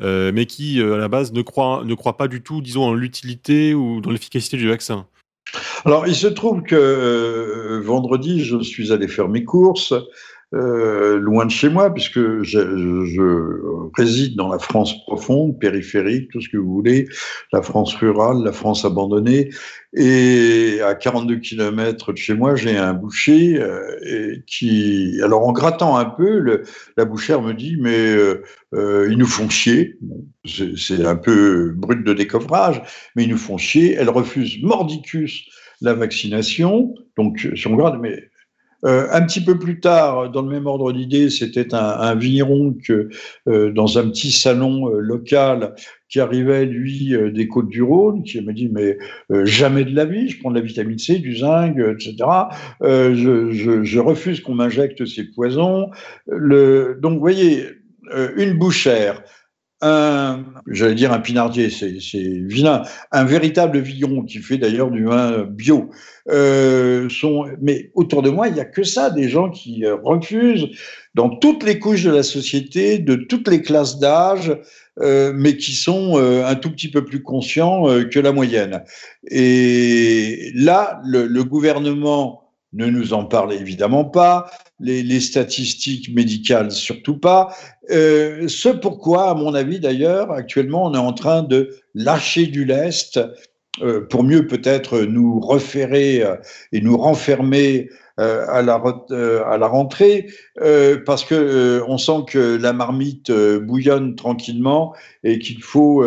euh, 0.00 0.32
mais 0.34 0.46
qui 0.46 0.80
à 0.80 0.96
la 0.96 1.08
base 1.08 1.32
ne 1.32 1.42
croient, 1.42 1.82
ne 1.84 1.94
croient 1.94 2.16
pas 2.16 2.28
du 2.28 2.42
tout, 2.42 2.60
disons, 2.60 2.84
en 2.84 2.94
l'utilité 2.94 3.74
ou 3.74 4.00
dans 4.00 4.10
l'efficacité 4.10 4.56
du 4.56 4.68
vaccin. 4.68 5.06
Alors, 5.84 6.06
il 6.06 6.14
se 6.14 6.28
trouve 6.28 6.62
que 6.62 7.80
vendredi, 7.84 8.44
je 8.44 8.62
suis 8.62 8.92
allé 8.92 9.08
faire 9.08 9.28
mes 9.28 9.44
courses 9.44 9.94
euh, 10.52 11.18
loin 11.20 11.46
de 11.46 11.50
chez 11.50 11.68
moi, 11.68 11.94
puisque 11.94 12.42
je, 12.42 12.42
je, 12.42 13.90
réside 13.96 14.36
dans 14.36 14.48
la 14.48 14.58
France 14.58 15.00
profonde, 15.04 15.58
périphérique, 15.60 16.30
tout 16.30 16.40
ce 16.40 16.48
que 16.48 16.56
vous 16.56 16.72
voulez, 16.72 17.08
la 17.52 17.62
France 17.62 17.94
rurale, 17.94 18.42
la 18.42 18.52
France 18.52 18.84
abandonnée. 18.84 19.50
Et 19.92 20.78
à 20.84 20.94
42 20.94 21.36
km 21.36 22.12
de 22.12 22.16
chez 22.16 22.34
moi, 22.34 22.56
j'ai 22.56 22.76
un 22.76 22.94
boucher 22.94 23.60
euh, 23.60 24.36
qui, 24.46 25.20
alors 25.22 25.46
en 25.46 25.52
grattant 25.52 25.96
un 25.96 26.04
peu, 26.04 26.38
le, 26.38 26.62
la 26.96 27.04
bouchère 27.04 27.42
me 27.42 27.52
dit, 27.52 27.76
mais 27.78 27.98
euh, 27.98 28.42
euh 28.74 29.08
ils 29.10 29.18
nous 29.18 29.26
font 29.26 29.48
chier. 29.48 29.98
C'est 30.44 31.04
un 31.04 31.16
peu 31.16 31.72
brut 31.76 32.04
de 32.04 32.12
décoffrage, 32.12 32.82
mais 33.14 33.24
ils 33.24 33.30
nous 33.30 33.38
font 33.38 33.58
chier. 33.58 33.94
Elle 33.94 34.10
refuse 34.10 34.62
mordicus 34.62 35.48
la 35.80 35.94
vaccination. 35.94 36.94
Donc, 37.16 37.48
si 37.54 37.66
on 37.66 37.76
regarde, 37.76 38.00
mais 38.00 38.29
euh, 38.84 39.08
un 39.12 39.22
petit 39.22 39.42
peu 39.42 39.58
plus 39.58 39.80
tard, 39.80 40.30
dans 40.30 40.42
le 40.42 40.48
même 40.48 40.66
ordre 40.66 40.92
d'idée, 40.92 41.28
c'était 41.30 41.74
un, 41.74 41.78
un, 41.78 42.14
vigneron 42.14 42.74
que, 42.82 43.10
euh, 43.48 43.72
dans 43.72 43.98
un 43.98 44.08
petit 44.08 44.32
salon 44.32 44.88
euh, 44.88 45.00
local 45.00 45.74
qui 46.08 46.18
arrivait, 46.18 46.64
lui, 46.64 47.14
des 47.32 47.46
Côtes 47.46 47.68
du 47.68 47.82
Rhône, 47.82 48.24
qui 48.24 48.40
m'a 48.40 48.52
dit, 48.52 48.68
mais 48.68 48.98
jamais 49.44 49.84
de 49.84 49.94
la 49.94 50.04
vie, 50.04 50.28
je 50.28 50.40
prends 50.40 50.50
de 50.50 50.56
la 50.56 50.60
vitamine 50.60 50.98
C, 50.98 51.20
du 51.20 51.36
zinc, 51.36 51.76
etc. 51.78 52.16
Je, 52.80 53.52
je, 53.52 53.84
je, 53.84 53.98
refuse 54.00 54.40
qu'on 54.40 54.54
m'injecte 54.54 55.06
ces 55.06 55.30
poisons. 55.30 55.90
Le, 56.26 56.98
donc, 57.00 57.12
vous 57.12 57.20
voyez, 57.20 57.64
une 58.36 58.54
bouchère, 58.58 59.22
un, 59.82 60.44
j'allais 60.66 60.94
dire 60.94 61.12
un 61.12 61.20
pinardier, 61.20 61.70
c'est 61.70 62.18
vilain, 62.20 62.82
un 63.12 63.24
véritable 63.24 63.78
vigneron 63.78 64.24
qui 64.24 64.38
fait 64.38 64.58
d'ailleurs 64.58 64.90
du 64.90 65.04
vin 65.04 65.44
bio. 65.44 65.90
Euh, 66.28 67.08
sont, 67.08 67.46
mais 67.60 67.90
autour 67.94 68.22
de 68.22 68.30
moi, 68.30 68.48
il 68.48 68.54
n'y 68.54 68.60
a 68.60 68.64
que 68.64 68.84
ça, 68.84 69.10
des 69.10 69.28
gens 69.28 69.50
qui 69.50 69.84
euh, 69.84 69.96
refusent 70.02 70.68
dans 71.14 71.28
toutes 71.28 71.64
les 71.64 71.78
couches 71.78 72.04
de 72.04 72.10
la 72.10 72.22
société, 72.22 72.98
de 72.98 73.16
toutes 73.16 73.48
les 73.48 73.62
classes 73.62 73.98
d'âge, 73.98 74.56
euh, 75.00 75.32
mais 75.34 75.56
qui 75.56 75.72
sont 75.72 76.18
euh, 76.18 76.44
un 76.46 76.56
tout 76.56 76.70
petit 76.70 76.90
peu 76.90 77.04
plus 77.04 77.22
conscients 77.22 77.88
euh, 77.88 78.04
que 78.04 78.20
la 78.20 78.32
moyenne. 78.32 78.84
Et 79.30 80.52
là, 80.54 81.00
le 81.04 81.42
gouvernement 81.42 82.50
ne 82.72 82.86
nous 82.86 83.12
en 83.12 83.24
parle 83.24 83.52
évidemment 83.52 84.04
pas, 84.04 84.50
les, 84.78 85.20
statistiques 85.20 86.14
médicales 86.14 86.70
surtout 86.70 87.18
pas. 87.18 87.54
Euh, 87.90 88.48
ce 88.48 88.68
pourquoi, 88.68 89.30
à 89.30 89.34
mon 89.34 89.54
avis 89.54 89.80
d'ailleurs, 89.80 90.30
actuellement, 90.32 90.86
on 90.86 90.94
est 90.94 90.98
en 90.98 91.12
train 91.12 91.42
de 91.42 91.70
lâcher 91.94 92.46
du 92.46 92.64
lest 92.64 93.20
euh, 93.82 94.06
pour 94.08 94.24
mieux 94.24 94.46
peut-être 94.46 95.00
nous 95.00 95.40
reférer 95.40 96.22
euh, 96.22 96.36
et 96.72 96.80
nous 96.80 96.96
renfermer 96.96 97.88
à 98.18 98.60
la, 98.60 98.74
à 99.46 99.56
la 99.56 99.66
rentrée, 99.66 100.26
parce 101.06 101.24
que 101.24 101.82
on 101.88 101.96
sent 101.96 102.24
que 102.28 102.58
la 102.60 102.74
marmite 102.74 103.32
bouillonne 103.32 104.14
tranquillement 104.14 104.94
et 105.24 105.38
qu'il 105.38 105.62
faut 105.62 106.04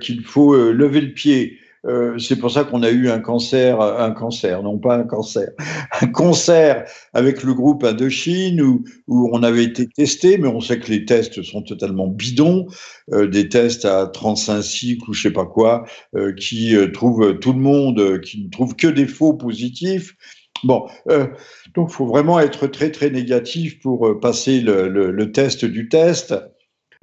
qu'il 0.00 0.22
faut 0.22 0.54
lever 0.54 1.00
le 1.00 1.12
pied. 1.14 1.58
Euh, 1.84 2.16
c'est 2.18 2.36
pour 2.36 2.50
ça 2.52 2.62
qu'on 2.62 2.82
a 2.82 2.90
eu 2.90 3.10
un 3.10 3.18
cancer, 3.18 3.80
un 3.80 4.12
cancer, 4.12 4.62
non 4.62 4.78
pas 4.78 4.96
un 4.96 5.02
cancer, 5.02 5.48
un 6.00 6.06
concert 6.06 6.84
avec 7.12 7.42
le 7.42 7.54
groupe 7.54 7.82
Indochine 7.82 8.60
où, 8.62 8.84
où 9.08 9.30
on 9.32 9.42
avait 9.42 9.64
été 9.64 9.88
testé, 9.88 10.38
mais 10.38 10.46
on 10.46 10.60
sait 10.60 10.78
que 10.78 10.90
les 10.90 11.04
tests 11.04 11.42
sont 11.42 11.62
totalement 11.62 12.06
bidons, 12.06 12.66
euh, 13.12 13.26
des 13.26 13.48
tests 13.48 13.84
à 13.84 14.06
35 14.06 14.62
cycles 14.62 15.10
ou 15.10 15.12
je 15.12 15.22
sais 15.22 15.32
pas 15.32 15.46
quoi, 15.46 15.84
euh, 16.14 16.32
qui 16.34 16.76
trouvent 16.92 17.38
tout 17.40 17.52
le 17.52 17.60
monde, 17.60 18.20
qui 18.20 18.44
ne 18.44 18.50
trouvent 18.50 18.76
que 18.76 18.86
des 18.86 19.06
faux 19.06 19.34
positifs. 19.34 20.14
Bon, 20.64 20.86
donc 21.74 21.88
il 21.90 21.92
faut 21.92 22.06
vraiment 22.06 22.38
être 22.38 22.68
très 22.68 22.92
très 22.92 23.10
négatif 23.10 23.80
pour 23.80 24.20
passer 24.20 24.60
le, 24.60 24.88
le, 24.88 25.10
le 25.10 25.32
test 25.32 25.64
du 25.64 25.88
test. 25.88 26.32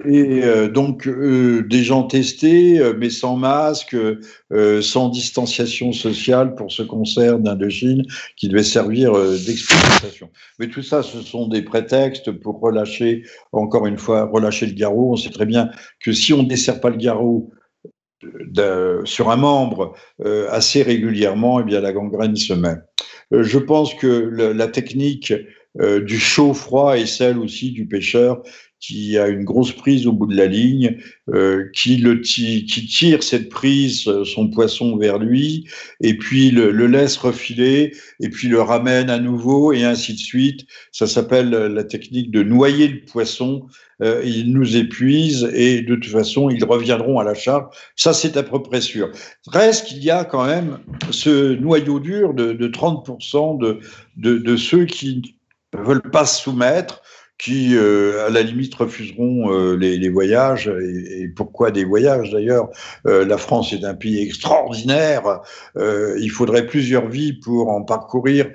Et 0.04 0.42
euh, 0.44 0.68
donc, 0.68 1.06
euh, 1.06 1.62
des 1.68 1.82
gens 1.82 2.04
testés, 2.04 2.78
euh, 2.78 2.94
mais 2.96 3.10
sans 3.10 3.36
masque, 3.36 3.96
sans 4.80 5.08
distanciation 5.08 5.92
sociale 5.92 6.54
pour 6.54 6.72
ce 6.72 6.82
concert 6.82 7.38
d'Indochine 7.38 8.02
qui 8.36 8.48
devait 8.48 8.62
servir 8.62 9.12
d'expérimentation. 9.12 10.30
Mais 10.58 10.68
tout 10.68 10.82
ça, 10.82 11.02
ce 11.02 11.20
sont 11.20 11.48
des 11.48 11.62
prétextes 11.62 12.32
pour 12.32 12.60
relâcher, 12.60 13.22
encore 13.52 13.86
une 13.86 13.98
fois, 13.98 14.24
relâcher 14.24 14.66
le 14.66 14.72
garrot. 14.72 15.12
On 15.12 15.16
sait 15.16 15.30
très 15.30 15.46
bien 15.46 15.70
que 16.00 16.12
si 16.12 16.32
on 16.32 16.42
ne 16.42 16.48
dessert 16.48 16.80
pas 16.80 16.90
le 16.90 16.96
garrot 16.96 17.52
sur 19.04 19.30
un 19.30 19.36
membre 19.36 19.94
assez 20.50 20.82
régulièrement, 20.82 21.60
eh 21.60 21.64
bien, 21.64 21.80
la 21.80 21.92
gangrène 21.92 22.36
se 22.36 22.52
met. 22.52 22.76
je 23.30 23.58
pense 23.58 23.94
que 23.94 24.06
la 24.06 24.66
technique 24.66 25.32
du 25.78 26.18
chaud-froid 26.18 26.98
est 26.98 27.06
celle 27.06 27.38
aussi 27.38 27.70
du 27.70 27.86
pêcheur 27.86 28.42
qui 28.80 29.18
a 29.18 29.28
une 29.28 29.44
grosse 29.44 29.72
prise 29.72 30.06
au 30.06 30.12
bout 30.12 30.26
de 30.26 30.36
la 30.36 30.46
ligne, 30.46 30.96
euh, 31.32 31.68
qui, 31.74 32.02
tire 32.66 33.22
cette 33.22 33.50
prise, 33.50 34.08
euh, 34.08 34.24
son 34.24 34.48
poisson 34.48 34.96
vers 34.96 35.18
lui, 35.18 35.66
et 36.00 36.16
puis 36.16 36.50
le, 36.50 36.70
le, 36.70 36.86
laisse 36.86 37.18
refiler, 37.18 37.92
et 38.20 38.30
puis 38.30 38.48
le 38.48 38.60
ramène 38.60 39.10
à 39.10 39.18
nouveau, 39.18 39.72
et 39.72 39.84
ainsi 39.84 40.14
de 40.14 40.18
suite. 40.18 40.66
Ça 40.92 41.06
s'appelle 41.06 41.50
la 41.50 41.84
technique 41.84 42.30
de 42.30 42.42
noyer 42.42 42.88
le 42.88 43.04
poisson. 43.04 43.66
Euh, 44.02 44.22
il 44.24 44.52
nous 44.52 44.76
épuise, 44.76 45.50
et 45.54 45.82
de 45.82 45.94
toute 45.94 46.10
façon, 46.10 46.48
ils 46.48 46.64
reviendront 46.64 47.18
à 47.18 47.24
la 47.24 47.34
charge. 47.34 47.66
Ça, 47.96 48.14
c'est 48.14 48.36
à 48.38 48.42
peu 48.42 48.62
près 48.62 48.80
sûr. 48.80 49.10
Reste 49.46 49.88
qu'il 49.88 50.02
y 50.02 50.10
a 50.10 50.24
quand 50.24 50.46
même 50.46 50.78
ce 51.10 51.54
noyau 51.54 52.00
dur 52.00 52.32
de, 52.32 52.52
de 52.52 52.68
30% 52.68 53.60
de, 53.60 53.80
de, 54.16 54.38
de 54.38 54.56
ceux 54.56 54.86
qui 54.86 55.36
ne 55.74 55.82
veulent 55.82 56.10
pas 56.10 56.24
se 56.24 56.42
soumettre, 56.42 57.02
qui, 57.40 57.74
euh, 57.74 58.26
à 58.26 58.30
la 58.30 58.42
limite, 58.42 58.74
refuseront 58.74 59.50
euh, 59.50 59.74
les, 59.74 59.96
les, 59.96 60.08
voyages. 60.10 60.68
Et, 60.68 61.22
et, 61.22 61.28
pourquoi 61.28 61.70
des 61.70 61.84
voyages 61.84 62.30
d'ailleurs 62.30 62.68
euh, 63.06 63.24
La 63.24 63.38
France 63.38 63.72
est 63.72 63.82
un 63.84 63.94
pays 63.94 64.20
extraordinaire. 64.20 65.40
il 65.76 66.30
faudrait 66.30 66.66
plusieurs 66.66 67.08
vies 67.08 67.32
pour 67.32 67.70
en 67.70 67.82
parcourir 67.82 68.50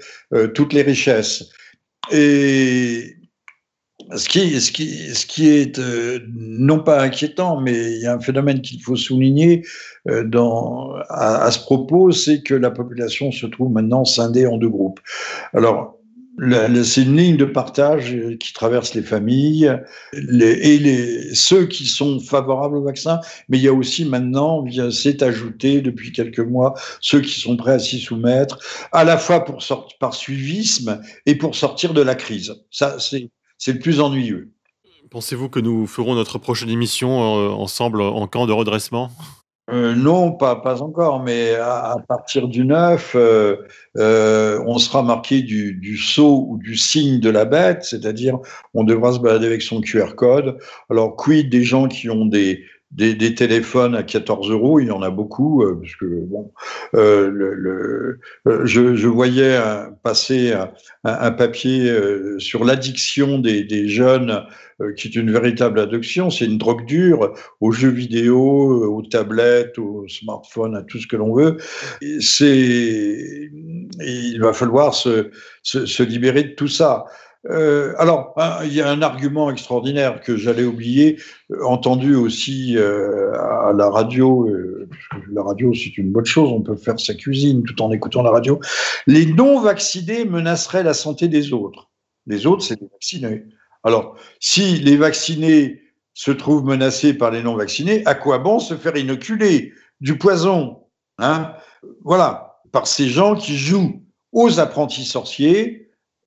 toutes 0.54 0.74
les 0.74 0.84
richesses. 0.84 1.50
Et 2.12 3.16
ce 4.16 4.30
qui, 4.30 4.62
ce 4.62 4.72
qui, 4.72 5.16
ce 5.16 5.26
qui 5.26 5.50
est 5.50 5.80
non 6.38 6.80
pas 6.80 7.02
inquiétant, 7.02 7.60
mais 7.60 7.96
il 7.96 8.02
y 8.02 8.06
a 8.06 8.14
un 8.14 8.20
phénomène 8.20 8.62
qu'il 8.62 8.82
faut 8.84 8.96
souligner 8.96 9.66
dans, 10.26 10.94
à, 11.10 11.44
à 11.44 11.52
ce 11.52 11.60
propos, 11.60 12.12
c'est 12.12 12.44
que 12.44 12.54
la 12.54 12.70
population 12.70 13.32
se 13.32 13.48
trouve 13.48 13.72
maintenant 13.72 14.06
scindée 14.06 14.46
en 14.46 14.58
deux 14.58 14.70
groupes. 14.70 15.00
Alors, 15.54 15.95
c'est 16.84 17.04
une 17.04 17.18
ligne 17.18 17.38
de 17.38 17.46
partage 17.46 18.14
euh, 18.14 18.36
qui 18.38 18.54
traverse 18.54 18.94
les 18.94 19.02
familles 19.02 19.74
les, 20.14 20.52
et 20.52 21.34
ceux 21.34 21.66
qui 21.66 21.86
sont 21.86 22.20
favorables 22.20 22.78
au 22.78 22.84
vaccin, 22.84 23.20
mais 23.48 23.58
il 23.58 23.64
y 23.64 23.68
a 23.68 23.74
aussi 23.74 24.06
maintenant, 24.06 24.66
c'est 24.92 25.24
ajouté 25.24 25.82
depuis 25.82 26.12
quelques 26.12 26.40
mois, 26.40 26.74
ceux 27.00 27.22
qui 27.22 27.40
sont 27.40 27.56
prêts 27.56 27.74
à 27.74 27.80
s'y 27.80 28.00
soumettre, 28.00 28.60
à 28.92 29.04
la 29.04 29.18
fois 29.18 29.46
pour 29.46 29.64
par 30.00 30.14
suivisme 30.14 31.02
et 31.26 31.36
pour 31.36 31.56
sortir 31.56 31.94
de 31.94 32.02
la 32.02 32.16
crise. 32.16 32.54
Ça, 32.70 32.98
c'est 33.00 33.74
le 33.74 33.80
plus 33.80 34.00
ennuyeux. 34.00 34.52
Pensez-vous 35.12 35.50
que 35.50 35.60
nous 35.60 35.88
ferons 35.88 36.16
notre 36.16 36.40
prochaine 36.40 36.70
émission 36.70 37.40
euh, 37.40 37.50
ensemble 37.50 38.02
en 38.02 38.28
camp 38.28 38.48
de 38.48 38.52
redressement? 38.52 39.12
Euh, 39.72 39.96
non, 39.96 40.32
pas, 40.32 40.58
pas 40.58 40.84
encore, 40.84 41.24
mais 41.24 41.56
à, 41.56 41.96
partir 42.08 42.48
du 42.48 42.66
9, 42.66 43.14
euh, 43.16 43.56
euh, 43.98 44.64
on 44.68 44.78
sera 44.78 45.02
marqué 45.02 45.42
du, 45.42 45.74
du 45.74 45.98
sceau 45.98 46.46
ou 46.48 46.58
du 46.60 46.76
signe 46.78 47.20
de 47.20 47.32
la 47.32 47.46
bête, 47.46 47.84
c'est-à-dire 47.84 48.38
on 48.76 48.84
devra 48.84 49.14
se 49.14 49.20
balader 49.20 49.48
avec 49.48 49.64
son 49.64 49.82
QR 49.82 50.14
code. 50.16 50.60
Alors, 50.92 51.16
quid 51.16 51.50
des 51.50 51.64
gens 51.64 51.88
qui 51.88 52.12
ont 52.12 52.28
des, 52.28 52.64
des, 52.92 53.36
téléphones 53.36 53.96
à 53.96 54.04
14 54.04 54.52
euros, 54.52 54.80
il 54.80 54.88
y 54.88 54.92
en 54.92 55.02
a 55.02 55.10
beaucoup, 55.10 55.64
euh, 55.64 55.80
parce 55.82 55.96
que 55.96 56.06
bon, 56.06 56.52
euh, 56.96 58.18
euh, 58.48 58.66
je, 58.66 59.08
voyais 59.08 59.60
passer 60.04 60.54
un, 61.04 61.32
papier 61.32 61.94
sur 62.40 62.64
l'addiction 62.64 63.40
des, 63.40 63.88
jeunes, 63.88 64.44
qui 64.98 65.08
est 65.08 65.16
une 65.16 65.32
véritable 65.32 65.80
addiction, 65.80 66.30
c'est 66.30 66.46
une 66.46 66.58
drogue 66.58 66.86
dure 66.86 67.34
aux 67.62 67.72
jeux 67.72 67.90
vidéo, 67.90 68.94
aux 68.94 69.02
tablettes, 69.02 69.78
aux 69.78 70.06
smartphones, 70.08 70.76
à 70.76 70.82
tout 70.82 71.00
ce 71.00 71.08
que 71.08 71.16
l'on 71.16 71.34
veut. 71.34 71.58
Il 72.02 72.30
va 74.40 74.54
falloir 74.54 74.94
se 74.94 76.04
libérer 76.04 76.44
de 76.44 76.54
tout 76.56 76.68
ça. 76.68 77.06
Euh, 77.50 77.94
alors, 77.98 78.34
il 78.64 78.74
y 78.74 78.82
a 78.82 78.90
un 78.90 79.02
argument 79.02 79.52
extraordinaire 79.52 80.22
que 80.22 80.36
j'allais 80.36 80.64
oublier, 80.64 81.20
euh, 81.52 81.64
entendu 81.66 82.16
aussi 82.16 82.76
euh, 82.78 83.34
à 83.34 83.72
la 83.74 83.90
radio. 83.90 84.50
La 85.32 85.44
radio, 85.44 85.74
c'est 85.74 85.98
une 85.98 86.12
bonne 86.12 86.26
chose, 86.26 86.52
on 86.52 86.62
peut 86.62 86.76
faire 86.76 87.00
sa 87.00 87.14
cuisine 87.14 87.64
tout 87.64 87.82
en 87.82 87.92
écoutant 87.92 88.24
la 88.24 88.32
radio. 88.32 88.60
Les 89.08 89.26
non-vaccinés 89.26 90.26
menaceraient 90.26 90.84
la 90.84 90.94
santé 90.94 91.28
des 91.28 91.54
autres. 91.54 91.92
Les 92.26 92.48
autres, 92.48 92.64
c'est 92.64 92.80
les 92.80 92.88
vaccinés. 92.92 93.44
Alors, 93.84 94.16
si 94.40 94.78
les 94.78 94.98
vaccinés 94.98 95.82
se 96.14 96.32
trouvent 96.32 96.66
menacés 96.66 97.14
par 97.14 97.30
les 97.30 97.44
non-vaccinés, 97.44 98.02
à 98.06 98.16
quoi 98.16 98.40
bon 98.40 98.58
se 98.60 98.76
faire 98.76 98.98
inoculer 98.98 99.74
du 100.02 100.18
poison 100.18 100.80
hein? 101.20 101.54
Voilà, 102.04 102.62
par 102.72 102.88
ces 102.88 103.08
gens 103.08 103.36
qui 103.36 103.56
jouent 103.58 104.02
aux 104.32 104.60
apprentis 104.60 105.06
sorciers, 105.06 105.85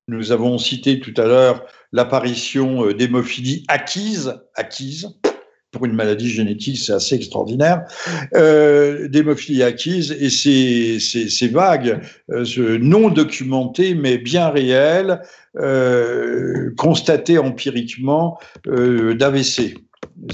nous 0.09 0.33
avons 0.33 0.59
cité 0.59 1.01
tout 1.01 1.15
à 1.17 1.27
l'heure 1.27 1.65
l'apparition 1.93 2.87
euh, 2.87 2.95
d'hémophilie 2.95 3.65
acquise, 3.69 4.35
acquise, 4.55 5.15
pour 5.71 5.85
une 5.85 5.93
maladie 5.93 6.31
génétique, 6.31 6.79
c'est 6.79 6.93
assez 6.93 7.15
extraordinaire, 7.15 7.85
euh, 8.35 9.07
d'hémophilie 9.09 9.63
acquise, 9.63 10.13
et 10.19 10.31
c'est, 10.31 10.99
c'est, 10.99 11.49
vague, 11.49 12.01
euh, 12.31 12.79
non 12.81 13.11
documenté, 13.11 13.95
mais 13.95 14.17
bien 14.17 14.49
réel, 14.49 15.21
euh, 15.57 16.71
constaté 16.77 17.39
empiriquement 17.39 18.39
euh, 18.67 19.15
d'AVC, 19.15 19.77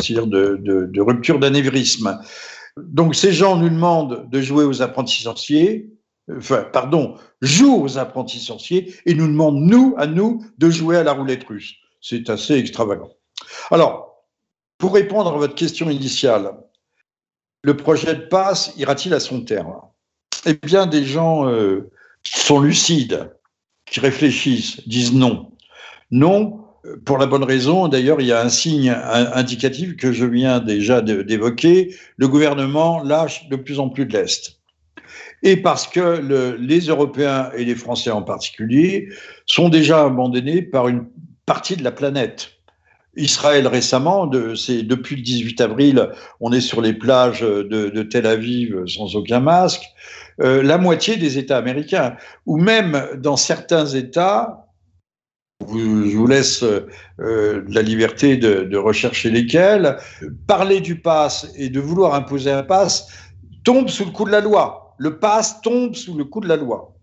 c'est-à-dire 0.00 0.26
de, 0.28 0.56
de, 0.60 0.86
de 0.86 1.00
rupture 1.00 1.40
d'anévrisme. 1.40 2.20
Donc 2.76 3.14
ces 3.14 3.32
gens 3.32 3.56
nous 3.56 3.68
demandent 3.68 4.28
de 4.30 4.40
jouer 4.40 4.64
aux 4.64 4.82
apprentis 4.82 5.22
sorciers, 5.22 5.88
enfin, 6.30 6.66
pardon, 6.72 7.16
joue 7.40 7.82
aux 7.82 7.98
apprentis 7.98 8.40
sorciers 8.40 8.94
et 9.06 9.14
nous 9.14 9.26
demande, 9.26 9.56
nous, 9.56 9.94
à 9.98 10.06
nous, 10.06 10.44
de 10.58 10.70
jouer 10.70 10.96
à 10.96 11.02
la 11.02 11.12
roulette 11.12 11.44
russe. 11.44 11.74
C'est 12.00 12.28
assez 12.30 12.54
extravagant. 12.54 13.10
Alors, 13.70 14.24
pour 14.78 14.94
répondre 14.94 15.32
à 15.34 15.38
votre 15.38 15.54
question 15.54 15.88
initiale, 15.90 16.52
le 17.62 17.76
projet 17.76 18.14
de 18.14 18.22
passe 18.22 18.72
ira-t-il 18.76 19.14
à 19.14 19.20
son 19.20 19.42
terme? 19.42 19.74
Eh 20.46 20.54
bien, 20.54 20.86
des 20.86 21.04
gens 21.04 21.48
euh, 21.48 21.90
qui 22.22 22.40
sont 22.40 22.60
lucides, 22.60 23.30
qui 23.86 24.00
réfléchissent, 24.00 24.86
disent 24.86 25.14
non. 25.14 25.50
Non, 26.10 26.64
pour 27.04 27.18
la 27.18 27.26
bonne 27.26 27.44
raison. 27.44 27.88
D'ailleurs, 27.88 28.20
il 28.20 28.26
y 28.26 28.32
a 28.32 28.40
un 28.40 28.48
signe 28.48 28.90
indicatif 28.90 29.96
que 29.96 30.12
je 30.12 30.24
viens 30.24 30.60
déjà 30.60 31.00
d'évoquer. 31.00 31.94
Le 32.16 32.28
gouvernement 32.28 33.02
lâche 33.02 33.48
de 33.48 33.56
plus 33.56 33.78
en 33.78 33.88
plus 33.88 34.06
de 34.06 34.12
l'Est 34.12 34.60
et 35.44 35.58
parce 35.58 35.86
que 35.86 36.00
le, 36.00 36.56
les 36.56 36.80
Européens 36.80 37.50
et 37.54 37.64
les 37.64 37.74
Français 37.76 38.10
en 38.10 38.22
particulier 38.22 39.08
sont 39.46 39.68
déjà 39.68 40.06
abandonnés 40.06 40.62
par 40.62 40.88
une 40.88 41.06
partie 41.46 41.76
de 41.76 41.84
la 41.84 41.92
planète. 41.92 42.50
Israël 43.16 43.68
récemment, 43.68 44.26
depuis 44.26 45.16
le 45.16 45.22
18 45.22 45.60
avril, 45.60 46.10
on 46.40 46.50
est 46.50 46.62
sur 46.62 46.80
les 46.80 46.94
plages 46.94 47.42
de, 47.42 48.02
Tel 48.02 48.26
Aviv 48.26 48.86
sans 48.86 49.14
aucun 49.14 49.38
masque. 49.38 49.84
Euh, 50.40 50.64
la 50.64 50.78
moitié 50.78 51.16
des 51.16 51.38
États 51.38 51.58
américains, 51.58 52.16
ou 52.46 52.56
même 52.56 53.06
dans 53.18 53.36
certains 53.36 53.86
États, 53.86 54.66
je 55.60 56.16
vous 56.16 56.26
laisse 56.26 56.64
euh, 56.64 57.62
la 57.68 57.82
liberté 57.82 58.36
de, 58.36 58.64
de, 58.64 58.76
rechercher 58.76 59.30
lesquels, 59.30 59.96
parler 60.48 60.80
du 60.80 61.00
pass 61.00 61.52
et 61.56 61.68
de 61.68 61.78
vouloir 61.78 62.14
imposer 62.14 62.50
un 62.50 62.64
pass 62.64 63.06
tombe 63.62 63.88
sous 63.88 64.04
le 64.04 64.10
coup 64.10 64.24
de 64.24 64.32
la 64.32 64.40
loi. 64.40 64.83
Le 64.98 65.18
pass 65.18 65.60
tombe 65.62 65.94
sous 65.94 66.16
le 66.16 66.24
coup 66.24 66.40
de 66.40 66.48
la 66.48 66.56
loi. 66.56 66.94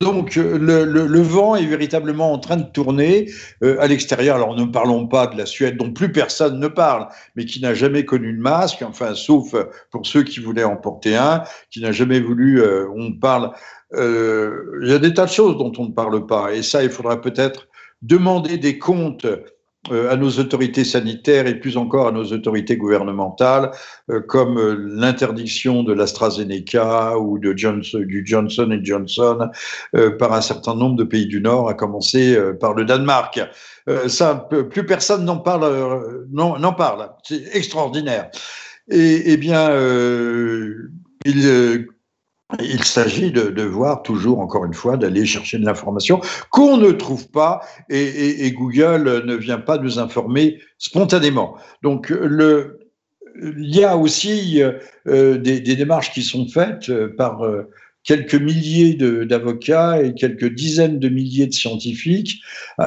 Donc 0.00 0.36
euh, 0.36 0.58
le, 0.58 1.20
vent 1.22 1.56
est 1.56 1.64
véritablement 1.64 2.30
en 2.30 2.38
train 2.38 2.58
de 2.58 2.70
tourner 2.70 3.30
euh, 3.62 3.80
à 3.80 3.86
l'extérieur. 3.86 4.36
Alors 4.36 4.54
ne 4.54 4.66
parlons 4.66 5.06
pas 5.06 5.26
de 5.26 5.38
la 5.38 5.46
Suède 5.46 5.78
dont 5.78 5.90
plus 5.90 6.12
personne 6.12 6.60
ne 6.60 6.68
parle, 6.68 7.08
mais 7.34 7.46
qui 7.46 7.62
n'a 7.62 7.72
jamais 7.72 8.04
connu 8.04 8.34
de 8.34 8.40
masque, 8.40 8.82
enfin 8.82 9.14
sauf 9.14 9.54
pour 9.90 10.06
ceux 10.06 10.22
qui 10.22 10.40
voulaient 10.40 10.64
en 10.64 10.76
porter 10.76 11.16
un, 11.16 11.44
qui 11.70 11.80
n'a 11.80 11.92
jamais 11.92 12.20
voulu. 12.20 12.60
Euh, 12.60 12.86
on 12.94 13.12
parle. 13.12 13.52
Il 13.92 14.88
y 14.88 14.92
a 14.92 14.98
des 14.98 15.14
tas 15.14 15.24
de 15.24 15.30
choses 15.30 15.56
dont 15.56 15.72
on 15.78 15.86
ne 15.86 15.92
parle 15.92 16.26
pas, 16.26 16.52
et 16.52 16.62
ça 16.62 16.82
il 16.82 16.90
faudra 16.90 17.20
peut-être 17.20 17.68
demander 18.02 18.58
des 18.58 18.78
comptes 18.78 19.24
euh, 19.24 19.44
à 19.90 20.16
nos 20.16 20.30
autorités 20.30 20.84
sanitaires 20.84 21.46
et 21.46 21.54
plus 21.54 21.76
encore 21.76 22.08
à 22.08 22.12
nos 22.12 22.24
autorités 22.32 22.76
gouvernementales, 22.76 23.70
euh, 24.10 24.20
comme 24.20 24.58
euh, 24.58 24.74
l'interdiction 24.88 25.82
de 25.82 25.92
l'AstraZeneca 25.92 27.18
ou 27.18 27.38
de 27.38 27.56
Johnson, 27.56 28.00
du 28.00 28.24
Johnson 28.24 28.78
Johnson 28.82 29.48
par 30.18 30.32
un 30.32 30.40
certain 30.40 30.74
nombre 30.74 30.96
de 30.96 31.04
pays 31.04 31.26
du 31.26 31.40
Nord, 31.40 31.68
à 31.68 31.74
commencer 31.74 32.38
par 32.60 32.74
le 32.74 32.84
Danemark. 32.84 33.40
ça, 34.06 34.48
plus 34.70 34.86
personne 34.86 35.24
n'en 35.24 35.38
parle. 35.38 36.26
n'en 36.32 36.72
parle. 36.72 37.08
C'est 37.22 37.54
extraordinaire. 37.54 38.30
Et, 38.90 39.32
eh 39.32 39.36
bien, 39.36 39.70
il 41.24 41.86
il 42.60 42.84
s'agit 42.84 43.32
de, 43.32 43.62
voir 43.62 44.02
toujours, 44.02 44.38
encore 44.38 44.64
une 44.64 44.74
fois, 44.74 44.96
d'aller 44.96 45.26
chercher 45.26 45.58
de 45.58 45.64
l'information 45.64 46.20
qu'on 46.50 46.76
ne 46.76 46.92
trouve 46.92 47.28
pas 47.30 47.60
et, 47.90 48.50
Google 48.52 49.24
ne 49.24 49.34
vient 49.34 49.58
pas 49.58 49.78
nous 49.78 49.98
informer 49.98 50.60
spontanément. 50.78 51.56
Donc, 51.82 52.10
le, 52.10 52.78
il 53.42 53.74
y 53.74 53.84
a 53.84 53.96
aussi 53.96 54.62
euh, 54.62 55.38
des, 55.38 55.60
démarches 55.60 56.12
qui 56.12 56.22
sont 56.22 56.46
faites 56.46 56.88
euh, 56.88 57.14
par 57.16 57.44
euh, 57.44 57.70
quelques 58.04 58.34
milliers 58.36 58.94
d'avocats 58.94 60.02
et 60.02 60.14
quelques 60.14 60.54
dizaines 60.54 61.00
de 61.00 61.08
milliers 61.08 61.48
de 61.48 61.52
scientifiques 61.52 62.40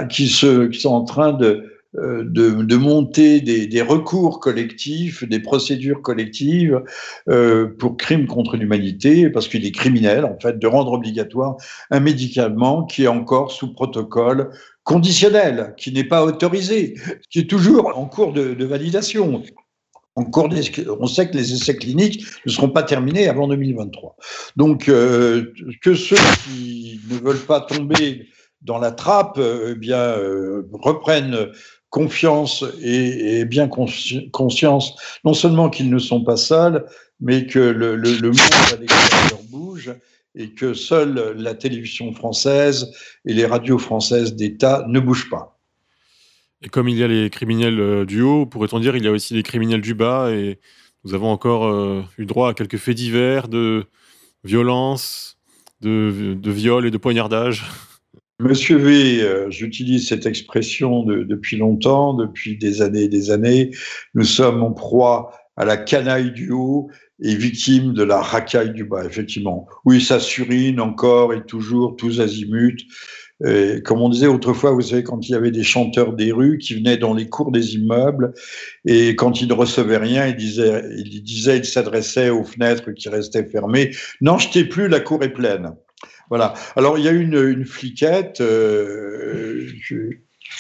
qui, 0.10 0.30
se, 0.30 0.68
qui 0.68 0.80
sont 0.80 0.94
en 0.94 1.04
train 1.04 1.34
de 1.34 1.79
euh, 1.98 2.24
de, 2.24 2.76
monter 2.76 3.42
des, 3.42 3.82
recours 3.82 4.40
collectifs, 4.40 5.24
des 5.24 5.40
procédures 5.40 6.04
collectives 6.04 6.84
euh, 7.30 7.68
pour 7.80 7.98
crimes 7.98 8.28
contre 8.28 8.58
l'humanité, 8.58 9.28
parce 9.32 9.48
qu'il 9.48 9.66
est 9.66 9.72
criminel, 9.72 10.24
en 10.24 10.38
fait, 10.40 10.60
de 10.60 10.68
rendre 10.68 10.92
obligatoire 10.92 11.56
un 11.90 12.00
médicament 12.00 12.84
qui 12.86 13.06
est 13.06 13.08
encore 13.08 13.52
sous 13.52 13.74
protocole 13.74 14.52
conditionnel, 14.84 15.74
qui 15.78 15.92
n'est 15.92 16.04
pas 16.04 16.24
autorisé, 16.24 16.94
qui 17.32 17.40
est 17.40 17.50
toujours 17.50 17.98
en 17.98 18.06
cours 18.06 18.34
de, 18.34 18.64
validation. 18.64 19.42
En 20.16 20.30
on 21.00 21.08
sait 21.08 21.28
que 21.28 21.38
les 21.38 21.54
essais 21.54 21.76
cliniques 21.76 22.24
ne 22.46 22.52
seront 22.52 22.70
pas 22.70 22.84
terminés 22.84 23.28
avant 23.28 23.48
2023. 23.48 24.16
Donc, 24.58 24.90
euh, 24.90 25.54
que 25.82 25.96
ceux 25.96 26.18
qui 26.44 27.00
ne 27.10 27.18
veulent 27.18 27.46
pas 27.48 27.62
tomber 27.62 28.28
dans 28.62 28.78
la 28.78 28.92
trappe, 28.92 29.40
eh 29.40 29.74
bien, 29.74 30.14
reprennent 30.74 31.50
confiance 31.90 32.64
et, 32.82 33.46
bien 33.46 33.68
conscience, 33.68 34.96
non 35.24 35.34
seulement 35.34 35.70
qu'ils 35.70 35.90
ne 35.90 36.00
sont 36.00 36.24
pas 36.24 36.38
seuls, 36.38 36.86
mais 37.20 37.48
que 37.48 37.60
le, 37.60 37.96
monde 37.96 38.40
à 38.72 38.76
l'extérieur 38.76 39.40
bouge 39.50 39.94
et 40.36 40.50
que 40.52 40.74
seule 40.74 41.34
la 41.38 41.56
télévision 41.56 42.14
française 42.14 42.92
et 43.26 43.34
les 43.34 43.46
radios 43.46 43.80
françaises 43.80 44.36
d'État 44.36 44.86
ne 44.88 45.00
bougent 45.00 45.30
pas. 45.30 45.60
Et 46.62 46.70
comme 46.70 46.90
il 46.90 46.98
y 46.98 47.04
a 47.04 47.08
les 47.08 47.30
criminels 47.30 47.80
euh, 47.80 48.06
du 48.06 48.22
haut, 48.22 48.46
pourrait-on 48.46 48.80
dire 48.80 48.96
il 48.96 49.04
y 49.04 49.08
a 49.08 49.12
aussi 49.12 49.34
les 49.34 49.44
criminels 49.44 49.82
du 49.82 49.94
bas 49.94 50.30
et 50.32 50.60
nous 51.06 51.14
avons 51.14 51.32
encore 51.32 51.66
euh, 51.68 52.04
eu 52.18 52.26
droit 52.26 52.50
à 52.50 52.54
quelques 52.54 52.78
faits 52.78 52.98
divers 52.98 53.48
de 53.48 53.86
violence, 54.44 55.38
de, 55.82 56.36
de 56.38 56.52
viol 56.52 56.86
et 56.86 56.92
de 56.92 56.98
poignardage? 56.98 57.66
Monsieur 58.42 58.78
V, 58.78 59.22
euh, 59.22 59.50
j'utilise 59.50 60.08
cette 60.08 60.26
expression 60.26 61.04
depuis 61.04 61.58
longtemps, 61.58 62.14
depuis 62.14 62.58
des 62.58 62.82
années 62.82 63.04
et 63.04 63.08
des 63.10 63.32
années. 63.32 63.72
Nous 64.14 64.24
sommes 64.24 64.64
en 64.64 64.72
proie 64.72 65.34
à 65.58 65.66
la 65.66 65.76
canaille 65.76 66.32
du 66.32 66.52
haut 66.52 66.90
et 67.22 67.36
victime 67.36 67.92
de 67.92 68.02
la 68.02 68.22
racaille 68.22 68.72
du 68.72 68.86
bas, 68.86 69.04
effectivement. 69.04 69.68
Oui, 69.84 70.00
ça 70.00 70.22
surine 70.22 70.80
encore 70.80 71.34
et 71.34 71.44
toujours, 71.44 71.98
tous 71.98 72.22
azimuts. 72.22 72.88
comme 73.84 74.02
on 74.02 74.08
disait 74.08 74.28
autrefois, 74.28 74.72
vous 74.72 74.84
savez, 74.84 75.04
quand 75.04 75.28
il 75.28 75.34
y 75.34 75.36
avait 75.36 75.52
des 75.52 75.64
chanteurs 75.64 76.14
des 76.14 76.32
rues 76.32 76.60
qui 76.60 76.76
venaient 76.76 76.96
dans 76.96 77.14
les 77.14 77.28
cours 77.28 77.52
des 77.52 77.76
immeubles 77.76 78.34
et 78.86 79.18
quand 79.18 79.42
ils 79.42 79.50
ne 79.50 79.54
recevaient 79.54 79.98
rien, 79.98 80.28
ils 80.28 80.38
disaient, 80.38 80.86
ils 80.98 81.24
disaient, 81.24 81.58
ils 81.58 81.66
s'adressaient 81.66 82.30
aux 82.30 82.46
fenêtres 82.46 82.92
qui 82.92 83.10
restaient 83.10 83.46
fermées. 83.46 83.92
N'en 84.22 84.38
jetez 84.38 84.64
plus, 84.64 84.88
la 84.88 85.02
cour 85.02 85.22
est 85.24 85.34
pleine. 85.34 85.74
Voilà. 86.30 86.54
Alors, 86.76 86.98
il 86.98 87.06
y 87.06 87.08
a 87.08 87.12
une, 87.12 87.36
une 87.36 87.66
fliquette. 87.66 88.42
Euh, 88.42 89.68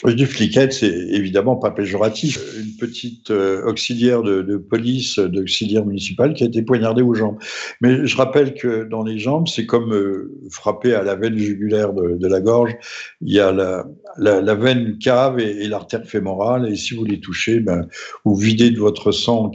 dis 0.07 0.25
fliquette, 0.25 0.71
c'est 0.71 0.87
évidemment 0.87 1.57
pas 1.57 1.71
péjoratif. 1.71 2.39
Une 2.57 2.77
petite 2.77 3.31
euh, 3.31 3.65
auxiliaire 3.65 4.21
de, 4.23 4.57
police, 4.57 5.19
d'auxiliaire 5.19 5.85
municipal, 5.85 6.33
qui 6.33 6.43
a 6.43 6.47
été 6.47 6.61
poignardée 6.61 7.01
aux 7.01 7.13
jambes. 7.13 7.37
Mais 7.81 8.05
je 8.05 8.15
rappelle 8.15 8.53
que 8.53 8.85
dans 8.85 9.03
les 9.03 9.19
jambes, 9.19 9.47
c'est 9.47 9.65
comme 9.65 9.93
euh, 9.93 10.31
frapper 10.51 10.93
à 10.93 11.03
la 11.03 11.15
veine 11.15 11.37
jugulaire 11.37 11.93
de, 11.93 12.27
la 12.27 12.39
gorge. 12.41 12.75
Il 13.21 13.33
y 13.33 13.39
a 13.39 13.51
la, 13.51 14.55
veine 14.55 14.97
cave 14.99 15.39
et, 15.39 15.67
l'artère 15.67 16.05
fémorale, 16.05 16.71
et 16.71 16.75
si 16.75 16.93
vous 16.93 17.03
les 17.03 17.19
touchez, 17.19 17.59
ben, 17.59 17.87
vous 18.23 18.35
videz 18.35 18.69
de 18.71 18.79
votre 18.79 19.11
sang 19.11 19.51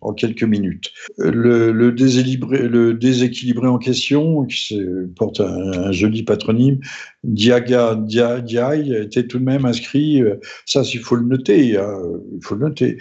en 0.00 0.14
quelques, 0.14 0.44
minutes. 0.44 0.92
Le, 1.18 1.90
déséquilibré, 1.90 3.66
en 3.66 3.78
question, 3.78 4.44
qui 4.46 4.80
porte 5.16 5.40
un 5.40 5.92
joli 5.92 6.22
patronyme, 6.22 6.78
Diaga 7.24 7.94
Diaye 7.96 8.94
était 8.94 9.26
tout 9.26 9.38
de 9.38 9.44
même 9.44 9.64
inscrit, 9.64 10.22
euh, 10.22 10.36
ça 10.66 10.82
il 10.82 11.00
faut 11.00 11.16
le 11.16 11.24
noter, 11.24 11.76
hein, 11.78 11.98
il 12.32 12.44
faut 12.44 12.54
le 12.54 12.66
noter, 12.66 12.98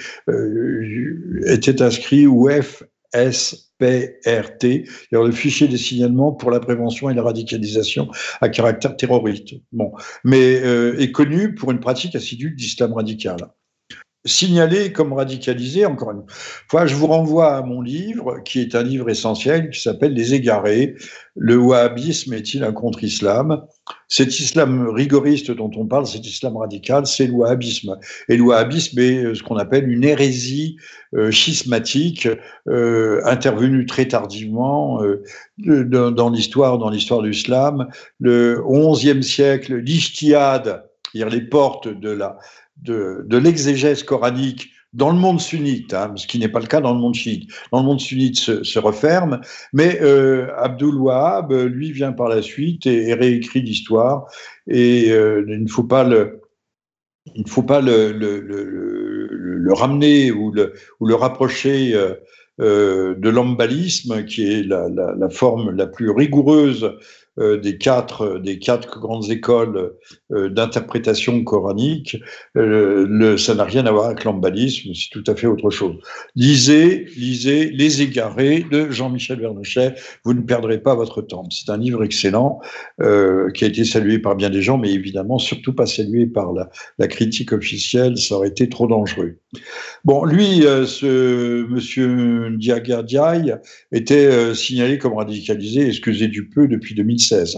était 1.45 1.81
inscrit 1.81 2.25
au 2.25 2.49
FSPRT, 2.49 3.75
le 5.12 5.31
fichier 5.31 5.67
des 5.67 5.77
signalements 5.77 6.31
pour 6.31 6.51
la 6.51 6.59
prévention 6.59 7.09
et 7.09 7.13
la 7.13 7.23
radicalisation 7.23 8.09
à 8.41 8.49
caractère 8.49 8.95
terroriste. 8.95 9.55
Bon, 9.71 9.91
mais 10.23 10.62
euh, 10.63 10.97
est 10.99 11.12
connu 11.12 11.53
pour 11.53 11.71
une 11.71 11.79
pratique 11.79 12.15
assidue 12.15 12.51
d'islam 12.51 12.93
radical 12.93 13.38
signalé 14.25 14.93
comme 14.93 15.13
radicalisé, 15.13 15.86
encore 15.86 16.12
une 16.12 16.23
fois. 16.69 16.86
Je 16.86 16.95
vous 16.95 17.07
renvoie 17.07 17.55
à 17.55 17.62
mon 17.62 17.81
livre, 17.81 18.39
qui 18.45 18.62
est 18.62 18.75
un 18.75 18.83
livre 18.83 19.09
essentiel, 19.09 19.69
qui 19.69 19.81
s'appelle 19.81 20.13
Les 20.13 20.33
égarés. 20.33 20.95
Le 21.36 21.57
wahhabisme 21.57 22.33
est-il 22.33 22.63
un 22.63 22.71
contre-islam? 22.71 23.63
Cet 24.07 24.39
islam 24.39 24.89
rigoriste 24.89 25.51
dont 25.51 25.71
on 25.75 25.86
parle, 25.86 26.05
cet 26.05 26.25
islam 26.25 26.55
radical, 26.55 27.05
c'est 27.05 27.27
le 27.27 27.33
wahhabisme. 27.33 27.97
Et 28.29 28.38
le 28.38 28.43
wahhabisme 28.43 28.99
est 28.99 29.23
euh, 29.23 29.36
ce 29.36 29.43
qu'on 29.43 29.57
appelle 29.57 29.89
une 29.89 30.03
hérésie 30.03 30.77
euh, 31.15 31.31
schismatique, 31.31 32.27
euh, 32.69 33.21
intervenue 33.25 33.86
très 33.86 34.07
tardivement 34.07 35.01
dans 35.57 36.29
l'histoire, 36.29 36.77
dans 36.77 36.89
l'histoire 36.89 37.21
de 37.21 37.27
l'islam. 37.27 37.88
Le 38.19 38.63
XIe 38.93 39.23
siècle, 39.23 39.75
l'Ijtihad, 39.75 40.86
les 41.13 41.41
portes 41.41 41.88
de 41.88 42.09
la, 42.09 42.38
de, 42.81 43.38
l'exégèse 43.38 44.03
coranique 44.03 44.69
dans 44.93 45.12
le 45.12 45.17
monde 45.17 45.39
sunnite, 45.39 45.93
hein, 45.93 46.13
ce 46.15 46.27
qui 46.27 46.38
n'est 46.38 46.49
pas 46.49 46.59
le 46.59 46.67
cas 46.67 46.79
dans 46.79 46.93
le 46.93 46.99
monde 46.99 47.15
chiite. 47.15 47.49
Dans 47.71 47.79
le 47.79 47.86
monde 47.86 47.99
sunnite 47.99 48.38
se, 48.38 48.79
referme, 48.79 49.41
mais 49.73 49.99
euh, 50.01 50.47
Abdul 50.57 50.95
Wahab, 50.95 51.51
lui, 51.51 51.91
vient 51.91 52.12
par 52.12 52.29
la 52.29 52.41
suite 52.41 52.86
et, 52.86 53.13
réécrit 53.13 53.62
l'histoire. 53.62 54.25
Et 54.67 55.12
euh, 55.12 55.43
il 55.47 55.63
ne 55.63 55.69
faut 55.69 55.83
pas 55.83 56.03
le, 56.03 56.41
il 57.33 57.43
ne 57.43 57.49
faut 57.49 57.63
pas 57.63 57.81
le, 57.81 59.73
ramener 59.73 60.31
ou 60.31 60.51
le, 60.51 61.15
rapprocher 61.15 61.95
euh, 62.59 63.15
de 63.15 63.29
l'ambalisme, 63.29 64.25
qui 64.25 64.43
est 64.43 64.63
la, 64.63 65.29
forme 65.31 65.71
la 65.71 65.88
plus 65.88 66.12
rigoureuse 66.12 66.83
euh, 66.83 66.99
des, 67.37 67.77
quatre, 67.77 68.39
des 68.39 68.59
quatre 68.59 68.99
grandes 68.99 69.29
écoles 69.31 69.93
euh, 70.31 70.49
d'interprétation 70.49 71.43
coranique, 71.43 72.17
le, 72.55 73.37
ça 73.37 73.55
n'a 73.55 73.63
rien 73.63 73.85
à 73.85 73.91
voir 73.91 74.05
avec 74.05 74.23
l'ambalisme, 74.23 74.91
c'est 74.93 75.09
tout 75.11 75.23
à 75.31 75.35
fait 75.35 75.47
autre 75.47 75.69
chose. 75.69 75.95
Lisez, 76.35 77.05
lisez 77.15 77.69
Les 77.71 78.01
Égarés 78.01 78.65
de 78.69 78.89
Jean-Michel 78.91 79.39
Vernochet, 79.39 79.95
vous 80.23 80.33
ne 80.33 80.41
perdrez 80.41 80.79
pas 80.79 80.95
votre 80.95 81.21
temps. 81.21 81.47
C'est 81.49 81.71
un 81.71 81.77
livre 81.77 82.03
excellent 82.03 82.59
qui 82.99 83.65
a 83.65 83.67
été 83.67 83.83
salué 83.83 84.19
par 84.19 84.35
bien 84.35 84.49
des 84.49 84.61
gens, 84.61 84.77
mais 84.77 84.91
évidemment 84.91 85.39
surtout 85.39 85.73
pas 85.73 85.85
salué 85.85 86.25
par 86.25 86.53
la, 86.53 86.69
la 86.97 87.07
critique 87.07 87.53
officielle, 87.53 88.17
ça 88.17 88.35
aurait 88.35 88.49
été 88.49 88.69
trop 88.69 88.87
dangereux. 88.87 89.39
Bon, 90.03 90.25
lui, 90.25 90.61
ce 90.61 91.65
monsieur 91.67 92.49
était 93.91 94.55
signalé 94.55 94.97
comme 94.97 95.13
radicalisé, 95.13 95.87
excusez 95.87 96.27
du 96.27 96.49
peu, 96.49 96.67
depuis 96.67 96.95
2016. 96.95 97.57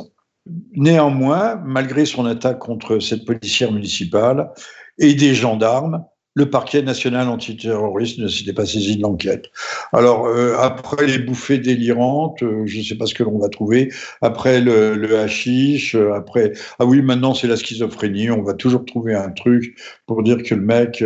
Néanmoins, 0.75 1.61
malgré 1.65 2.05
son 2.05 2.25
attaque 2.25 2.59
contre 2.59 2.99
cette 2.99 3.25
policière 3.25 3.71
municipale 3.71 4.51
et 4.99 5.13
des 5.15 5.33
gendarmes, 5.33 6.05
le 6.35 6.49
parquet 6.49 6.81
national 6.81 7.29
antiterroriste 7.29 8.19
ne 8.19 8.27
s'était 8.27 8.53
pas 8.53 8.65
saisi 8.65 8.97
de 8.97 9.01
l'enquête. 9.01 9.49
Alors, 9.93 10.27
euh, 10.27 10.57
après 10.57 11.07
les 11.07 11.17
bouffées 11.17 11.59
délirantes, 11.59 12.43
euh, 12.43 12.63
je 12.65 12.79
ne 12.79 12.83
sais 12.83 12.95
pas 12.95 13.05
ce 13.05 13.13
que 13.13 13.23
l'on 13.23 13.39
va 13.39 13.47
trouver, 13.47 13.91
après 14.21 14.59
le, 14.59 14.95
le 14.95 15.17
hashish, 15.17 15.95
euh, 15.95 16.13
après... 16.13 16.51
Ah 16.77 16.85
oui, 16.85 17.01
maintenant 17.01 17.33
c'est 17.33 17.47
la 17.47 17.55
schizophrénie, 17.55 18.31
on 18.31 18.43
va 18.43 18.53
toujours 18.53 18.83
trouver 18.83 19.15
un 19.15 19.31
truc 19.31 19.77
pour 20.07 20.23
dire 20.23 20.43
que 20.43 20.53
le 20.53 20.61
mec 20.61 21.01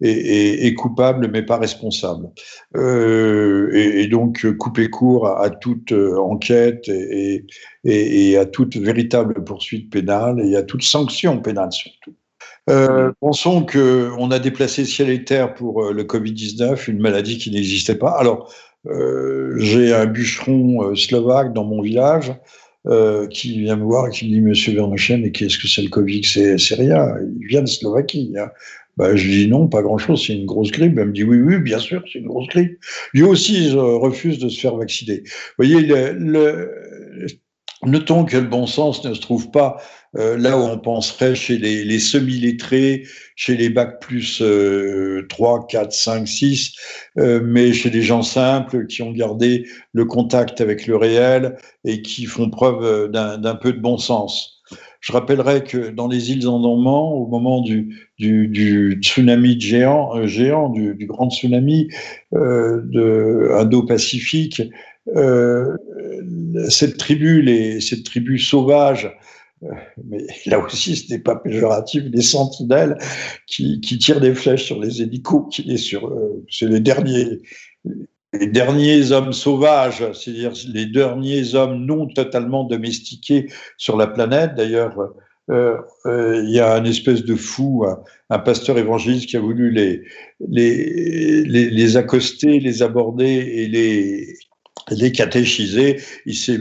est, 0.00 0.10
est, 0.10 0.66
est 0.66 0.74
coupable 0.74 1.30
mais 1.32 1.42
pas 1.42 1.58
responsable. 1.58 2.28
Et, 2.74 4.02
et, 4.02 4.06
donc, 4.08 4.44
couper 4.58 4.90
court 4.90 5.28
à, 5.28 5.44
à 5.44 5.50
toute 5.50 5.92
enquête 5.92 6.88
et, 6.88 7.46
et, 7.84 8.36
à 8.36 8.46
toute 8.46 8.76
véritable 8.76 9.44
poursuite 9.44 9.90
pénale 9.90 10.40
et 10.40 10.56
à 10.56 10.62
toute 10.62 10.82
sanction 10.82 11.40
pénale 11.40 11.72
surtout. 11.72 12.14
Euh, 12.70 13.12
pensons 13.20 13.66
qu'on 13.66 14.30
a 14.30 14.38
déplacé 14.38 14.84
ciel 14.84 15.10
et 15.10 15.24
terre 15.24 15.54
pour 15.54 15.82
euh, 15.82 15.92
le 15.92 16.04
Covid-19, 16.04 16.90
une 16.90 17.00
maladie 17.00 17.38
qui 17.38 17.50
n'existait 17.50 17.96
pas. 17.96 18.10
Alors, 18.10 18.52
euh, 18.86 19.54
j'ai 19.58 19.92
un 19.92 20.06
bûcheron 20.06 20.94
slovaque 20.94 21.52
dans 21.52 21.64
mon 21.64 21.82
village 21.82 22.32
euh, 22.86 23.26
qui 23.28 23.60
vient 23.60 23.76
me 23.76 23.84
voir 23.84 24.08
et 24.08 24.10
qui 24.10 24.26
me 24.26 24.30
dit 24.30 24.40
Monsieur 24.40 24.74
Vernochet, 24.74 25.16
mais 25.16 25.30
qu'est-ce 25.32 25.58
que 25.58 25.68
c'est 25.68 25.82
le 25.82 25.88
Covid? 25.88 26.22
C'est 26.24 26.74
rien, 26.74 27.16
il 27.40 27.46
vient 27.46 27.62
de 27.62 27.68
Slovaquie. 27.68 28.34
Hein. 28.38 28.50
Ben, 28.96 29.16
je 29.16 29.28
dis 29.28 29.48
non, 29.48 29.68
pas 29.68 29.82
grand-chose, 29.82 30.24
c'est 30.26 30.34
une 30.34 30.46
grosse 30.46 30.70
grippe. 30.70 30.98
Elle 30.98 31.08
me 31.08 31.12
dit 31.12 31.24
oui, 31.24 31.38
oui, 31.38 31.58
bien 31.58 31.78
sûr, 31.78 32.02
c'est 32.12 32.18
une 32.18 32.26
grosse 32.26 32.48
grippe. 32.48 32.78
Lui 33.14 33.22
aussi, 33.22 33.68
il 33.68 33.78
refuse 33.78 34.38
de 34.38 34.48
se 34.48 34.60
faire 34.60 34.76
vacciner. 34.76 35.22
Vous 35.24 35.64
voyez, 35.64 35.80
le, 35.80 36.12
le, 36.12 37.26
notons 37.84 38.24
que 38.24 38.36
le 38.36 38.46
bon 38.46 38.66
sens 38.66 39.04
ne 39.04 39.14
se 39.14 39.20
trouve 39.20 39.50
pas 39.50 39.80
euh, 40.16 40.36
là 40.36 40.58
où 40.58 40.62
on 40.62 40.78
penserait 40.78 41.34
chez 41.34 41.58
les, 41.58 41.84
les 41.84 41.98
semi-lettrés, 41.98 43.04
chez 43.36 43.56
les 43.56 43.70
bacs 43.70 44.00
plus 44.00 44.40
euh, 44.42 45.26
3, 45.28 45.66
4, 45.66 45.92
5, 45.92 46.28
6, 46.28 46.74
euh, 47.18 47.40
mais 47.44 47.72
chez 47.72 47.90
des 47.90 48.02
gens 48.02 48.22
simples 48.22 48.86
qui 48.86 49.02
ont 49.02 49.12
gardé 49.12 49.66
le 49.92 50.04
contact 50.04 50.60
avec 50.60 50.86
le 50.86 50.96
réel 50.96 51.56
et 51.84 52.02
qui 52.02 52.26
font 52.26 52.50
preuve 52.50 53.10
d'un 53.10 53.54
peu 53.54 53.72
de 53.72 53.80
bon 53.80 53.98
sens. 53.98 54.62
Je 55.02 55.12
rappellerai 55.12 55.64
que 55.64 55.90
dans 55.90 56.06
les 56.06 56.30
îles 56.30 56.46
Andamans, 56.46 57.12
au 57.12 57.26
moment 57.26 57.60
du, 57.60 58.08
du, 58.18 58.46
du 58.46 58.98
tsunami 59.02 59.60
géant, 59.60 60.16
euh, 60.16 60.26
géant 60.28 60.68
du, 60.68 60.94
du, 60.94 61.06
grand 61.06 61.28
tsunami 61.28 61.88
euh, 62.34 63.58
Indo-Pacifique, 63.58 64.62
euh, 65.16 65.76
cette 66.68 66.98
tribu, 66.98 67.42
les, 67.42 67.80
cette 67.80 68.04
tribu 68.04 68.38
sauvage 68.38 69.12
mais 70.04 70.26
là 70.46 70.58
aussi, 70.58 70.96
ce 70.96 71.12
n'est 71.12 71.20
pas 71.20 71.36
péjoratif, 71.36 72.04
les 72.10 72.22
sentinelles 72.22 72.98
qui, 73.46 73.80
tirent 73.80 74.20
des 74.20 74.34
flèches 74.34 74.64
sur 74.64 74.80
les 74.80 75.02
hélicos, 75.02 75.46
qui 75.50 75.78
sur, 75.78 76.08
euh, 76.08 76.44
c'est 76.50 76.68
les 76.68 76.80
derniers, 76.80 77.40
les 78.32 78.46
derniers 78.46 79.12
hommes 79.12 79.32
sauvages, 79.32 80.04
c'est-à-dire 80.12 80.52
les 80.72 80.86
derniers 80.86 81.54
hommes 81.54 81.84
non 81.84 82.06
totalement 82.06 82.64
domestiqués 82.64 83.48
sur 83.76 83.96
la 83.96 84.06
planète. 84.06 84.54
D'ailleurs, 84.54 84.96
euh, 85.50 85.76
euh, 86.06 86.42
il 86.44 86.50
y 86.50 86.60
a 86.60 86.74
un 86.74 86.84
espèce 86.84 87.24
de 87.24 87.34
fou, 87.34 87.84
un, 87.86 88.02
un, 88.30 88.38
pasteur 88.38 88.78
évangéliste 88.78 89.28
qui 89.28 89.36
a 89.36 89.40
voulu 89.40 89.70
les, 89.70 90.02
les, 90.48 91.42
les, 91.44 91.68
les 91.68 91.96
accoster, 91.96 92.60
les 92.60 92.82
aborder 92.82 93.24
et 93.24 93.68
les, 93.68 94.34
les 94.90 95.12
catéchiser. 95.12 96.00
Il 96.26 96.36
s'est 96.36 96.60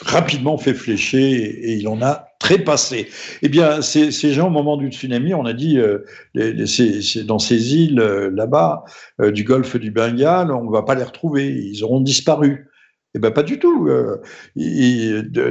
rapidement 0.00 0.58
fait 0.58 0.74
flécher 0.74 1.32
et 1.32 1.74
il 1.74 1.88
en 1.88 2.02
a 2.02 2.28
trépassé. 2.38 3.08
Eh 3.42 3.48
bien, 3.48 3.82
ces, 3.82 4.10
gens, 4.32 4.48
au 4.48 4.50
moment 4.50 4.76
du 4.76 4.88
tsunami, 4.88 5.32
on 5.34 5.44
a 5.44 5.52
dit, 5.52 5.78
euh, 5.78 6.04
dans 6.34 7.38
ces 7.38 7.74
îles 7.74 8.00
euh, 8.00 8.30
là-bas, 8.34 8.84
euh, 9.20 9.30
du 9.30 9.44
golfe 9.44 9.76
du 9.76 9.90
Bengale, 9.90 10.50
on 10.50 10.64
ne 10.64 10.70
va 10.70 10.82
pas 10.82 10.94
les 10.94 11.04
retrouver, 11.04 11.48
ils 11.48 11.84
auront 11.84 12.00
disparu. 12.00 12.68
Eh 13.14 13.18
bien, 13.18 13.30
pas 13.30 13.42
du 13.42 13.58
tout. 13.58 13.88
Euh, 13.88 14.22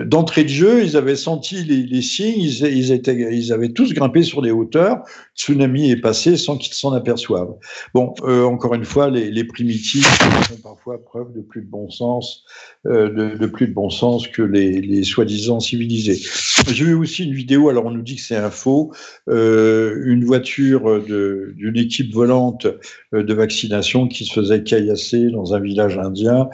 d'entrée 0.06 0.44
de 0.44 0.50
jeu, 0.50 0.84
ils 0.84 0.98
avaient 0.98 1.16
senti 1.16 1.64
les, 1.64 1.84
les 1.84 2.02
signes, 2.02 2.42
ils, 2.42 2.92
étaient, 2.92 3.16
ils 3.16 3.54
avaient 3.54 3.70
tous 3.70 3.94
grimpé 3.94 4.24
sur 4.24 4.42
des 4.42 4.50
hauteurs. 4.50 5.04
Tsunami 5.36 5.92
est 5.92 6.02
passé 6.02 6.38
sans 6.38 6.58
qu'ils 6.58 6.74
s'en 6.74 6.92
aperçoivent. 6.94 7.54
Bon, 7.94 8.16
euh, 8.24 8.46
encore 8.46 8.74
une 8.74 8.84
fois, 8.84 9.12
les, 9.12 9.30
les, 9.30 9.44
primitifs 9.44 10.08
font 10.08 10.56
parfois 10.64 11.04
preuve 11.04 11.34
de 11.34 11.42
plus 11.42 11.62
de 11.62 11.68
bon 11.68 11.88
sens, 11.92 12.46
euh, 12.88 13.36
de, 13.38 13.46
plus 13.46 13.68
de 13.68 13.74
bon 13.74 13.92
sens 13.92 14.28
que 14.28 14.42
les, 14.42 14.82
les 14.82 15.04
soi-disant 15.04 15.60
civilisés. 15.60 16.20
J'ai 16.68 16.86
vu 16.86 16.96
aussi 16.96 17.26
une 17.26 17.34
vidéo. 17.34 17.70
Alors, 17.70 17.86
on 17.86 17.92
nous 17.92 18.02
dit 18.02 18.16
que 18.16 18.22
c'est 18.22 18.38
un 18.38 18.50
faux. 18.50 18.92
Une 19.28 20.24
voiture 20.26 21.02
d'une 21.04 21.78
équipe 21.78 22.12
volante 22.12 22.68
de 23.12 23.34
vaccination 23.34 24.08
qui 24.08 24.26
se 24.26 24.34
faisait 24.34 24.64
caillasser 24.64 25.30
dans 25.30 25.54
un 25.54 25.60
village 25.60 25.98
indien 26.00 26.50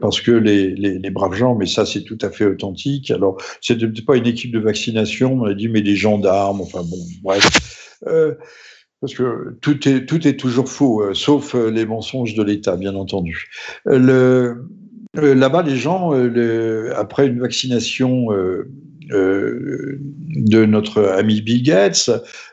parce 0.00 0.20
que 0.20 0.37
les, 0.38 1.10
braves 1.10 1.34
gens, 1.34 1.54
mais 1.54 1.66
ça 1.66 1.86
c'est 1.86 2.02
tout 2.02 2.18
à 2.22 2.30
fait 2.30 2.46
authentique. 2.46 3.10
Alors, 3.10 3.38
c'était 3.60 3.86
pas 4.02 4.16
une 4.16 4.26
équipe 4.26 4.52
de 4.52 4.58
vaccination, 4.58 5.40
on 5.40 5.44
a 5.44 5.54
dit, 5.54 5.68
mais 5.68 5.82
des 5.82 5.96
gendarmes, 5.96 6.60
enfin 6.60 6.82
bon, 6.82 6.98
bref. 7.22 7.48
Euh, 8.06 8.34
parce 9.00 9.14
que 9.14 9.56
tout 9.60 9.88
est, 9.88 10.06
tout 10.06 10.26
est 10.26 10.36
toujours 10.36 10.68
faux, 10.68 11.02
euh, 11.02 11.14
sauf 11.14 11.54
euh, 11.54 11.70
les 11.70 11.86
mensonges 11.86 12.34
de 12.34 12.42
l'État, 12.42 12.76
bien 12.76 12.94
entendu. 12.96 13.48
Là-bas, 15.14 15.62
les 15.62 15.76
gens, 15.76 16.12
après 16.94 17.26
une 17.26 17.40
vaccination 17.40 18.28
de 19.10 20.64
notre 20.64 21.02
ami 21.02 21.40
Bill 21.40 21.62
Gates, 21.62 22.10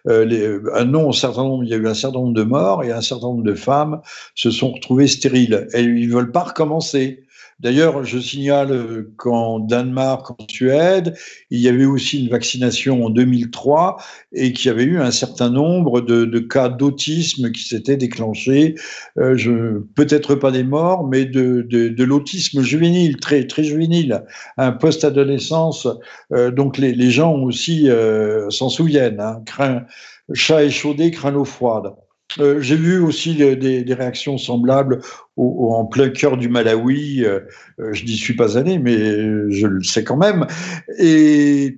un, 0.07 0.85
non, 0.85 1.09
un 1.09 1.13
certain 1.13 1.43
nombre, 1.43 1.63
il 1.63 1.69
y 1.69 1.73
a 1.73 1.77
eu 1.77 1.87
un 1.87 1.93
certain 1.93 2.19
nombre 2.19 2.33
de 2.33 2.43
morts 2.43 2.83
et 2.83 2.91
un 2.91 3.01
certain 3.01 3.27
nombre 3.27 3.43
de 3.43 3.53
femmes 3.53 4.01
se 4.35 4.49
sont 4.51 4.71
retrouvées 4.71 5.07
stériles. 5.07 5.67
Et 5.73 5.81
ils 5.81 6.09
veulent 6.09 6.31
pas 6.31 6.43
recommencer. 6.43 7.24
D'ailleurs, 7.59 8.03
je 8.03 8.19
signale 8.19 9.07
qu'en 9.15 9.59
Danemark, 9.59 10.29
en 10.31 10.45
Suède, 10.49 11.15
il 11.49 11.61
y 11.61 11.69
avait 11.69 11.85
aussi 11.85 12.21
une 12.21 12.29
vaccination 12.29 13.05
en 13.05 13.09
2003 13.09 13.97
et 14.33 14.51
qu'il 14.51 14.67
y 14.67 14.69
avait 14.69 14.83
eu 14.83 14.99
un 14.99 15.11
certain 15.11 15.49
nombre 15.49 16.01
de, 16.01 16.25
de 16.25 16.39
cas 16.39 16.67
d'autisme 16.67 17.51
qui 17.51 17.63
s'étaient 17.63 17.95
déclenchés. 17.95 18.75
Euh, 19.17 19.79
Peut-être 19.95 20.35
pas 20.35 20.51
des 20.51 20.63
morts, 20.63 21.07
mais 21.07 21.23
de, 21.25 21.61
de, 21.61 21.87
de 21.87 22.03
l'autisme 22.03 22.61
juvénile, 22.61 23.17
très, 23.17 23.47
très 23.47 23.63
juvénile, 23.63 24.23
un 24.57 24.73
post-adolescence. 24.73 25.87
Euh, 26.33 26.51
donc 26.51 26.77
les, 26.77 26.93
les, 26.93 27.11
gens 27.11 27.35
aussi 27.35 27.89
euh, 27.89 28.49
s'en 28.49 28.69
souviennent. 28.69 29.21
Hein, 29.21 29.41
craint, 29.45 29.85
chat 30.33 30.63
échaudé, 30.63 31.11
craint 31.11 31.31
l'eau 31.31 31.45
froide. 31.45 31.93
Euh, 32.39 32.59
J'ai 32.59 32.75
vu 32.75 32.99
aussi 32.99 33.35
des, 33.35 33.93
réactions 33.93 34.37
semblables 34.37 35.01
en 35.37 35.85
plein 35.85 36.09
cœur 36.09 36.37
du 36.37 36.49
Malawi. 36.49 37.23
Euh, 37.23 37.41
je 37.91 38.03
n'y 38.03 38.17
suis 38.17 38.35
pas 38.35 38.57
allé, 38.57 38.79
mais 38.79 38.97
je 39.51 39.67
le 39.67 39.83
sais 39.83 40.03
quand 40.03 40.17
même. 40.17 40.47
Et, 40.99 41.77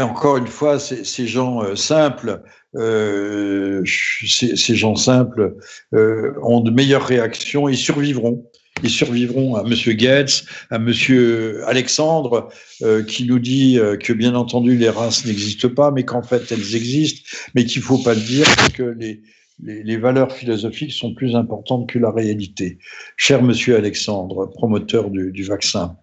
encore 0.00 0.36
une 0.36 0.46
fois, 0.46 0.78
ces, 0.78 1.26
gens 1.26 1.62
euh, 1.62 1.76
simples, 1.76 2.42
euh, 2.74 3.82
ces, 3.86 4.74
gens 4.74 4.96
simples 4.96 5.56
euh, 5.94 6.32
ont 6.42 6.60
de 6.60 6.70
meilleures 6.70 7.04
réactions 7.04 7.68
et 7.68 7.74
survivront. 7.74 8.47
Ils 8.82 8.90
survivront 8.90 9.56
à 9.56 9.64
Monsieur 9.64 9.92
Gates, 9.92 10.44
à 10.70 10.78
Monsieur 10.78 11.66
Alexandre, 11.66 12.48
euh, 12.82 13.02
qui 13.02 13.24
nous 13.24 13.38
dit 13.38 13.78
que 14.00 14.12
bien 14.12 14.34
entendu 14.34 14.76
les 14.76 14.88
races 14.88 15.24
n'existent 15.24 15.68
pas, 15.68 15.90
mais 15.90 16.04
qu'en 16.04 16.22
fait 16.22 16.50
elles 16.50 16.76
existent, 16.76 17.28
mais 17.54 17.64
qu'il 17.64 17.82
faut 17.82 17.98
pas 17.98 18.14
le 18.14 18.20
dire, 18.20 18.46
que 18.74 18.82
les, 18.82 19.22
les, 19.62 19.82
les, 19.82 19.96
valeurs 19.96 20.32
philosophiques 20.32 20.92
sont 20.92 21.14
plus 21.14 21.34
importantes 21.34 21.88
que 21.88 21.98
la 21.98 22.10
réalité. 22.10 22.78
Cher 23.16 23.42
monsieur 23.42 23.76
Alexandre, 23.76 24.46
promoteur 24.46 25.10
du, 25.10 25.32
du 25.32 25.42
vaccin. 25.42 25.96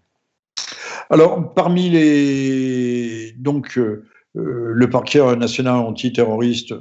Alors, 1.10 1.54
parmi 1.54 1.90
les. 1.90 3.34
Donc, 3.38 3.78
euh, 3.78 4.04
le 4.34 4.90
parquet 4.90 5.36
national 5.36 5.78
antiterroriste 5.78 6.74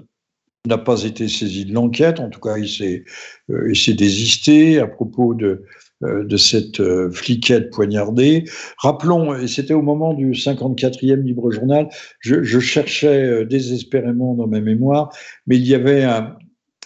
n'a 0.67 0.79
pas 0.79 1.05
été 1.05 1.29
saisi 1.29 1.65
de 1.65 1.75
l'enquête, 1.75 2.21
en 2.21 2.31
tout 2.31 2.41
cas, 2.41 2.57
il 2.57 2.69
s'est 2.69 3.05
euh, 3.51 3.95
désisté 3.95 4.79
à 4.79 4.87
propos 4.87 5.35
de, 5.35 5.65
de 6.01 6.37
cette 6.37 6.83
fliquette 7.13 7.71
poignardée. 7.71 8.45
Rappelons, 8.79 9.35
et 9.35 9.47
c'était 9.47 9.75
au 9.75 9.83
moment 9.83 10.13
du 10.15 10.33
54e 10.33 11.23
Libre 11.23 11.51
Journal, 11.51 11.89
je, 12.21 12.59
cherchais 12.61 13.47
désespérément 13.47 14.35
dans 14.35 14.47
ma 14.47 14.61
mémoire, 14.61 15.11
mais 15.47 15.57
il 15.57 15.67
y 15.67 15.75
avait 15.75 16.05
un, 16.05 16.37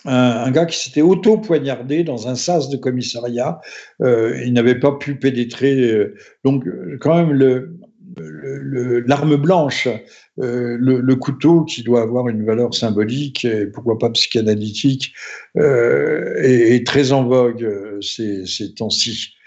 un, 0.05 0.51
gars 0.51 0.67
qui 0.67 0.79
s'était 0.79 1.03
auto-poignardé 1.03 2.05
dans 2.05 2.29
un 2.29 2.35
sas 2.35 2.69
de 2.69 2.77
commissariat. 2.77 3.61
Euh, 4.03 4.41
il 4.45 4.53
n'avait 4.53 4.79
pas 4.79 4.93
pu 4.93 5.17
pénétrer. 5.17 5.91
Euh, 5.91 6.15
donc, 6.45 6.65
quand 7.01 7.17
même, 7.17 7.78
l'arme 9.07 9.37
blanche, 9.37 9.89
euh, 10.39 10.77
le, 10.79 11.17
couteau 11.17 11.65
qui 11.65 11.83
doit 11.83 12.03
avoir 12.03 12.29
une 12.29 12.45
valeur 12.45 12.75
symbolique 12.75 13.45
et 13.45 13.67
pourquoi 13.67 13.99
pas 13.99 14.11
psychanalytique, 14.11 15.15
est, 15.57 16.87
très 16.87 17.13
en 17.13 17.25
vogue 17.25 17.99
ces, 18.01 18.47
ces 18.47 18.75
temps-ci. 18.75 19.38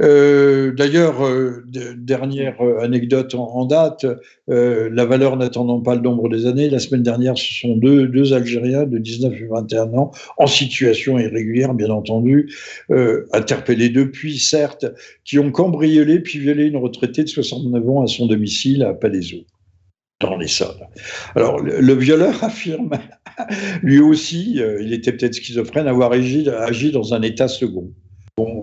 Euh, 0.00 0.72
d'ailleurs, 0.72 1.24
euh, 1.24 1.62
dernière 1.96 2.60
euh, 2.60 2.80
anecdote 2.80 3.34
en, 3.34 3.66
date, 3.66 4.06
la 4.48 5.04
valeur 5.04 5.36
n'attendant 5.36 5.80
pas 5.80 5.94
le 5.94 6.00
nombre 6.00 6.28
des 6.28 6.46
années, 6.46 6.70
la 6.70 6.78
semaine 6.78 7.02
dernière, 7.02 7.36
ce 7.36 7.54
sont 7.54 7.76
deux, 7.76 8.08
deux 8.08 8.32
Algériens 8.32 8.84
de 8.84 8.98
19 8.98 9.34
et 9.34 9.46
21 9.46 9.94
ans, 9.94 10.10
en 10.38 10.46
situation 10.46 11.18
irrégulière, 11.18 11.74
bien 11.74 11.90
entendu, 11.90 12.52
interpellés 13.32 13.90
depuis, 13.90 14.38
certes, 14.38 14.86
qui 15.24 15.38
ont 15.38 15.52
cambriolé 15.52 16.20
puis 16.20 16.38
violé 16.38 16.64
une 16.66 16.76
retraitée 16.76 17.22
de 17.22 17.28
69 17.28 17.88
ans 17.88 18.02
à 18.02 18.06
son 18.06 18.26
domicile 18.26 18.82
à 18.82 18.94
Palaiseau 18.94 19.44
dans 20.20 20.36
les 20.36 20.48
sols. 20.48 20.88
Alors, 21.34 21.60
le, 21.60 21.94
violeur 21.94 22.42
affirme, 22.44 22.90
lui 23.82 24.00
aussi, 24.00 24.60
il 24.80 24.92
était 24.92 25.12
peut-être 25.12 25.34
schizophrène, 25.34 25.86
avoir 25.86 26.12
agi 26.12 26.90
dans 26.92 27.14
un 27.14 27.22
état 27.22 27.46
second. 27.46 27.92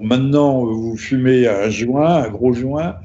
Maintenant, 0.01 0.65
vous 0.65 0.97
fumez 0.97 1.47
un 1.47 1.69
joint, 1.69 2.23
un 2.23 2.29
gros 2.29 2.53
joint, 2.53 2.95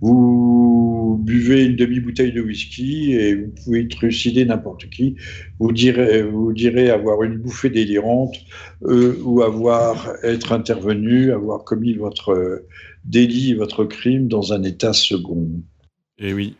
vous 0.00 1.20
buvez 1.20 1.64
une 1.64 1.76
demi-bouteille 1.76 2.32
de 2.32 2.40
whisky 2.40 3.12
et 3.12 3.34
vous 3.34 3.52
pouvez 3.64 3.88
trucider 3.88 4.44
n'importe 4.44 4.88
qui. 4.90 5.16
Vous 5.58 5.72
direz, 5.72 6.22
vous 6.22 6.52
direz 6.52 6.90
avoir 6.90 7.22
une 7.24 7.36
bouffée 7.38 7.70
délirante 7.70 8.36
euh, 8.84 9.18
ou 9.24 9.42
avoir 9.42 10.12
être 10.22 10.52
intervenu, 10.52 11.32
avoir 11.32 11.64
commis 11.64 11.94
votre 11.94 12.62
délit, 13.04 13.54
votre 13.54 13.84
crime 13.84 14.28
dans 14.28 14.52
un 14.52 14.62
état 14.62 14.92
second. 14.92 15.48
Et 16.18 16.28
eh 16.28 16.32
oui, 16.32 16.54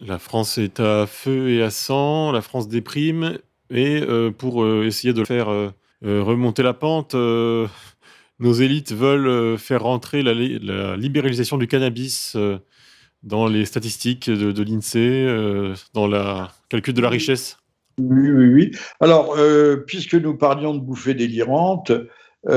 la 0.00 0.18
France 0.18 0.58
est 0.58 0.80
à 0.80 1.06
feu 1.06 1.50
et 1.50 1.62
à 1.62 1.70
sang, 1.70 2.32
la 2.32 2.42
France 2.42 2.68
déprime, 2.68 3.38
et 3.70 4.02
euh, 4.02 4.30
pour 4.30 4.62
euh, 4.62 4.84
essayer 4.86 5.14
de 5.14 5.24
faire 5.24 5.72
remonter 6.02 6.64
la 6.64 6.74
pente, 6.74 7.14
nos 8.42 8.52
élites 8.52 8.92
veulent 8.92 9.28
euh, 9.28 9.56
faire 9.56 9.82
rentrer 9.82 10.22
la, 10.22 10.34
libéralisation 10.96 11.56
du 11.56 11.68
cannabis 11.68 12.34
euh, 12.36 12.58
dans 13.22 13.46
les 13.46 13.64
statistiques 13.64 14.28
de, 14.28 14.62
l'INSEE, 14.62 15.26
euh, 15.28 15.74
dans 15.94 16.08
le 16.08 16.18
calcul 16.68 16.92
de 16.92 17.00
la 17.00 17.08
richesse 17.08 17.58
Oui, 17.98 18.30
oui, 18.30 18.48
oui. 18.48 18.72
Alors, 19.00 19.36
puisque 19.86 20.14
nous 20.14 20.36
parlions 20.36 20.74
de 20.74 20.80
bouffées 20.80 21.14
délirantes, 21.14 21.92
quand 22.44 22.50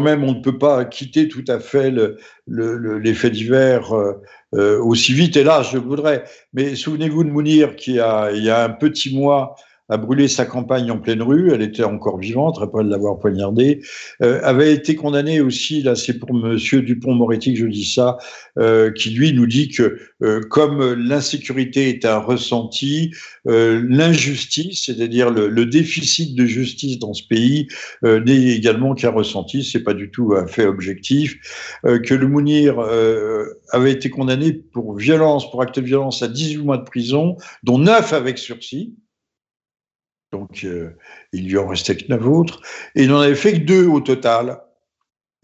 même, 0.00 0.24
on 0.24 0.34
ne 0.34 0.42
peut 0.42 0.58
pas 0.58 0.84
quitter 0.84 1.28
tout 1.28 1.44
à 1.46 1.60
fait 1.60 1.94
l'effet 2.48 3.30
divers 3.30 3.92
aussi 4.52 5.12
vite, 5.12 5.36
et 5.36 5.44
là, 5.44 5.62
je 5.62 5.78
voudrais. 5.78 6.24
Mais 6.52 6.74
souvenez-vous 6.74 7.22
de 7.22 7.30
Mounir 7.30 7.76
qui, 7.76 8.00
a, 8.00 8.32
il 8.32 8.42
y 8.42 8.50
a 8.50 8.64
un 8.64 8.70
petit 8.70 9.14
mois, 9.14 9.54
a 9.92 9.98
brûlé 9.98 10.26
sa 10.26 10.46
campagne 10.46 10.90
en 10.90 10.98
pleine 10.98 11.22
rue. 11.22 11.52
Elle 11.52 11.60
était 11.60 11.84
encore 11.84 12.18
vivante 12.18 12.58
après 12.62 12.82
l'avoir 12.82 13.18
poignardée. 13.18 13.82
Euh, 14.22 14.40
avait 14.42 14.72
été 14.72 14.94
condamné 14.96 15.40
aussi, 15.40 15.82
là 15.82 15.94
c'est 15.94 16.18
pour 16.18 16.32
Monsieur 16.32 16.80
Dupont-Moretti 16.80 17.52
que 17.52 17.60
je 17.60 17.66
dis 17.66 17.84
ça, 17.84 18.16
euh, 18.58 18.90
qui 18.90 19.10
lui 19.10 19.34
nous 19.34 19.46
dit 19.46 19.68
que 19.68 19.98
euh, 20.22 20.40
comme 20.40 20.94
l'insécurité 20.94 21.90
est 21.90 22.06
un 22.06 22.18
ressenti, 22.18 23.12
l'injustice, 23.44 24.84
c'est-à-dire 24.86 25.30
le, 25.30 25.66
déficit 25.66 26.34
de 26.34 26.46
justice 26.46 26.98
dans 26.98 27.12
ce 27.12 27.26
pays, 27.26 27.68
n'est 28.02 28.54
également 28.54 28.94
qu'un 28.94 29.10
ressenti. 29.10 29.64
C'est 29.64 29.82
pas 29.82 29.94
du 29.94 30.10
tout 30.10 30.34
un 30.36 30.46
fait 30.46 30.66
objectif. 30.66 31.38
que 31.82 32.14
le 32.14 32.28
Mounir 32.28 32.78
avait 33.70 33.92
été 33.92 34.10
condamné 34.10 34.52
pour 34.52 34.96
violence, 34.96 35.50
pour 35.50 35.60
acte 35.62 35.78
de 35.78 35.84
violence 35.84 36.22
à 36.22 36.28
18 36.28 36.58
mois 36.58 36.78
de 36.78 36.84
prison, 36.84 37.36
dont 37.64 37.78
9 37.78 38.12
avec 38.12 38.38
sursis. 38.38 38.94
Donc, 40.32 40.64
euh, 40.64 40.96
il 41.32 41.48
lui 41.48 41.58
en 41.58 41.68
restait 41.68 41.96
que 41.96 42.08
neuf 42.08 42.26
autres. 42.26 42.60
Et 42.94 43.04
il 43.04 43.10
n'en 43.10 43.20
avait 43.20 43.34
fait 43.34 43.52
que 43.52 43.58
deux 43.58 43.86
au 43.86 44.00
total. 44.00 44.60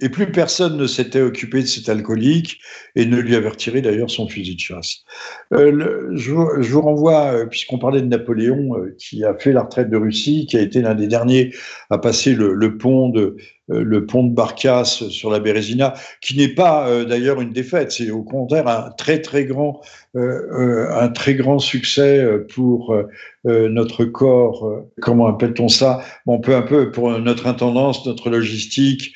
Et 0.01 0.09
plus 0.09 0.31
personne 0.31 0.77
ne 0.77 0.87
s'était 0.87 1.21
occupé 1.21 1.63
de 1.63 1.67
cet 1.67 1.89
alcoolique 1.89 2.61
et 2.95 3.07
ne 3.07 3.19
lui 3.19 3.35
avait 3.35 3.49
retiré 3.49 3.81
d'ailleurs 3.83 4.11
son 4.11 4.29
fusil 4.29 4.55
de 4.55 4.61
chasse. 4.61 5.05
Euh, 5.53 6.11
je, 6.15 6.33
vous 6.33 6.81
renvoie, 6.81 7.33
euh, 7.33 7.47
puisqu'on 7.47 7.79
parlait 7.79 8.01
de 8.01 8.07
Napoléon, 8.07 8.77
qui 8.99 9.25
a 9.25 9.35
fait 9.35 9.53
la 9.53 9.63
retraite 9.63 9.91
de 9.91 9.97
Russie, 9.97 10.47
qui 10.47 10.57
a 10.57 10.61
été 10.61 10.83
l'un 10.83 10.95
des 10.95 11.09
derniers 11.09 11.53
à 11.91 11.99
passer 11.99 12.35
le 12.35 12.79
pont 12.79 13.09
de, 13.09 13.37
euh, 13.71 13.83
le 13.83 14.07
pont 14.07 14.25
de 14.25 14.85
sur 14.85 15.31
la 15.31 15.41
Bérésina, 15.41 15.95
qui 16.21 16.37
n'est 16.37 16.55
pas 16.55 16.89
euh, 16.89 17.05
d'ailleurs 17.05 17.41
une 17.41 17.53
défaite, 17.53 17.93
c'est 17.93 18.11
au 18.11 18.23
contraire 18.23 18.67
un 18.69 18.91
très 18.91 19.21
très 19.21 19.45
grand, 19.45 19.81
euh, 20.17 20.89
un 20.91 21.09
très 21.09 21.35
grand 21.35 21.59
succès 21.59 22.25
pour 22.55 22.97
notre 23.45 24.05
corps. 24.05 24.85
comment 25.01 25.27
appelle-t-on 25.27 25.69
ça? 25.69 26.03
Bon, 26.27 26.39
peu 26.39 26.55
à 26.55 26.63
peu 26.63 26.91
pour 26.91 27.19
notre 27.19 27.47
intendance, 27.47 28.05
notre 28.07 28.31
logistique, 28.31 29.15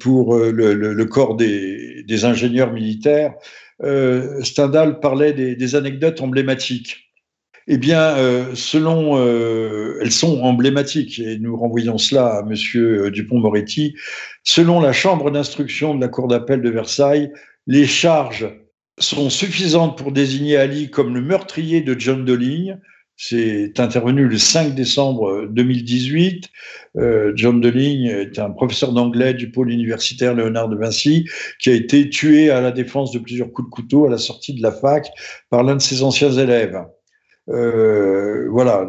pour 0.00 0.36
le, 0.36 1.04
corps 1.04 1.36
des, 1.36 2.24
ingénieurs 2.24 2.72
militaires. 2.72 3.34
Stendhal 4.42 5.00
parlait 5.00 5.32
des 5.32 5.74
anecdotes 5.74 6.20
emblématiques. 6.20 7.12
Eh 7.68 7.78
bien, 7.78 8.16
euh, 8.16 8.54
selon, 8.54 9.18
euh, 9.18 9.98
elles 10.00 10.10
sont 10.10 10.40
emblématiques, 10.42 11.20
et 11.20 11.38
nous 11.38 11.56
renvoyons 11.56 11.96
cela 11.96 12.38
à 12.38 12.42
Monsieur 12.42 13.04
euh, 13.04 13.10
Dupont-Moretti. 13.10 13.94
Selon 14.42 14.80
la 14.80 14.92
Chambre 14.92 15.30
d'instruction 15.30 15.94
de 15.94 16.00
la 16.00 16.08
Cour 16.08 16.26
d'appel 16.26 16.60
de 16.60 16.70
Versailles, 16.70 17.30
les 17.68 17.86
charges 17.86 18.52
sont 18.98 19.30
suffisantes 19.30 19.96
pour 19.96 20.10
désigner 20.10 20.56
Ali 20.56 20.90
comme 20.90 21.14
le 21.14 21.22
meurtrier 21.22 21.80
de 21.82 21.98
John 21.98 22.24
Doligne. 22.24 22.80
C'est 23.24 23.78
intervenu 23.78 24.26
le 24.26 24.36
5 24.36 24.74
décembre 24.74 25.46
2018. 25.46 26.48
John 27.36 27.60
Doligne 27.60 28.06
est 28.06 28.40
un 28.40 28.50
professeur 28.50 28.92
d'anglais 28.92 29.32
du 29.32 29.52
pôle 29.52 29.70
universitaire 29.70 30.34
Léonard 30.34 30.68
de 30.68 30.74
Vinci 30.74 31.28
qui 31.60 31.70
a 31.70 31.72
été 31.72 32.10
tué 32.10 32.50
à 32.50 32.60
la 32.60 32.72
défense 32.72 33.12
de 33.12 33.20
plusieurs 33.20 33.52
coups 33.52 33.68
de 33.68 33.72
couteau 33.72 34.06
à 34.06 34.10
la 34.10 34.18
sortie 34.18 34.54
de 34.54 34.60
la 34.60 34.72
fac 34.72 35.08
par 35.50 35.62
l'un 35.62 35.76
de 35.76 35.80
ses 35.80 36.02
anciens 36.02 36.32
élèves. 36.32 36.82
Euh, 37.48 38.48
voilà, 38.50 38.88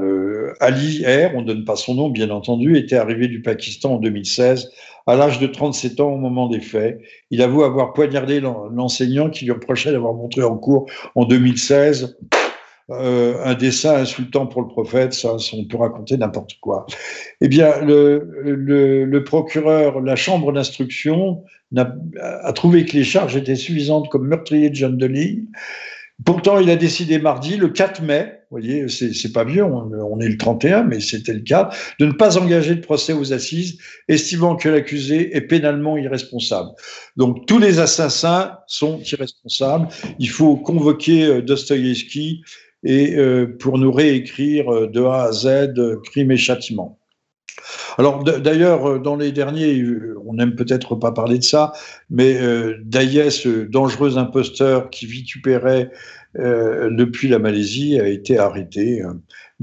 Ali 0.59 1.05
R, 1.05 1.35
on 1.35 1.41
ne 1.41 1.45
donne 1.45 1.63
pas 1.63 1.75
son 1.75 1.93
nom, 1.93 2.09
bien 2.09 2.31
entendu, 2.31 2.75
était 2.75 2.97
arrivé 2.97 3.27
du 3.27 3.43
Pakistan 3.43 3.93
en 3.93 3.97
2016, 3.97 4.71
à 5.05 5.15
l'âge 5.15 5.37
de 5.37 5.45
37 5.45 5.99
ans 5.99 6.09
au 6.09 6.17
moment 6.17 6.49
des 6.49 6.59
faits. 6.59 6.99
Il 7.29 7.43
avoue 7.43 7.63
avoir 7.63 7.93
poignardé 7.93 8.39
l'enseignant 8.39 9.29
qui 9.29 9.45
lui 9.45 9.51
reprochait 9.51 9.91
d'avoir 9.91 10.15
montré 10.15 10.41
en 10.41 10.57
cours 10.57 10.89
en 11.13 11.25
2016 11.25 12.17
euh, 12.89 13.43
un 13.43 13.53
dessin 13.53 13.95
insultant 13.95 14.45
pour 14.45 14.61
le 14.61 14.67
prophète, 14.67 15.13
ça, 15.13 15.35
on 15.53 15.65
peut 15.65 15.77
raconter 15.77 16.17
n'importe 16.17 16.59
quoi. 16.59 16.85
Eh 17.39 17.47
bien, 17.47 17.79
le, 17.81 19.23
procureur, 19.23 20.01
la 20.01 20.15
chambre 20.15 20.51
d'instruction 20.51 21.43
a, 21.77 22.53
trouvé 22.53 22.85
que 22.85 22.97
les 22.97 23.03
charges 23.03 23.35
étaient 23.35 23.55
suffisantes 23.55 24.09
comme 24.09 24.27
meurtrier 24.27 24.69
de 24.69 24.75
John 24.75 24.97
Dely 24.97 25.47
Pourtant, 26.25 26.59
il 26.59 26.69
a 26.69 26.75
décidé 26.75 27.19
mardi, 27.19 27.57
le 27.57 27.69
4 27.69 28.01
mai, 28.03 28.39
vous 28.49 28.59
voyez, 28.59 28.87
c'est 28.87 29.33
pas 29.33 29.43
vieux, 29.43 29.63
on, 29.63 30.19
est 30.19 30.29
le 30.29 30.37
31, 30.37 30.83
mais 30.83 30.99
c'était 30.99 31.33
le 31.33 31.39
cas, 31.39 31.71
de 31.99 32.05
ne 32.05 32.11
pas 32.11 32.37
engager 32.37 32.75
de 32.75 32.81
procès 32.81 33.13
aux 33.13 33.33
assises, 33.33 33.79
estimant 34.07 34.55
que 34.55 34.69
l'accusé 34.69 35.35
est 35.35 35.41
pénalement 35.41 35.97
irresponsable. 35.97 36.69
Donc, 37.17 37.47
tous 37.47 37.57
les 37.57 37.79
assassins 37.79 38.59
sont 38.67 39.01
irresponsables. 39.11 39.87
Il 40.19 40.29
faut 40.29 40.55
convoquer 40.55 41.25
euh, 41.25 41.41
Dostoïevski 41.41 42.43
et 42.83 43.15
euh, 43.15 43.47
pour 43.59 43.77
nous 43.77 43.91
réécrire 43.91 44.73
euh, 44.73 44.87
de 44.87 45.01
A 45.03 45.23
à 45.23 45.31
Z 45.31 45.73
crime 46.03 46.31
et 46.31 46.37
châtiment. 46.37 46.99
Alors 47.97 48.23
d'ailleurs, 48.23 48.85
euh, 48.89 48.99
dans 48.99 49.15
les 49.15 49.31
derniers, 49.31 49.79
euh, 49.79 50.17
on 50.25 50.33
n'aime 50.33 50.55
peut-être 50.55 50.95
pas 50.95 51.11
parler 51.11 51.37
de 51.37 51.43
ça, 51.43 51.73
mais 52.09 52.41
euh, 52.41 52.77
Daïs, 52.83 53.45
dangereux 53.47 54.17
imposteur 54.17 54.89
qui 54.89 55.05
vitupérait 55.05 55.91
depuis 56.35 57.27
la 57.27 57.37
Malaisie, 57.37 57.99
a 57.99 58.07
été 58.07 58.39
arrêté 58.39 59.03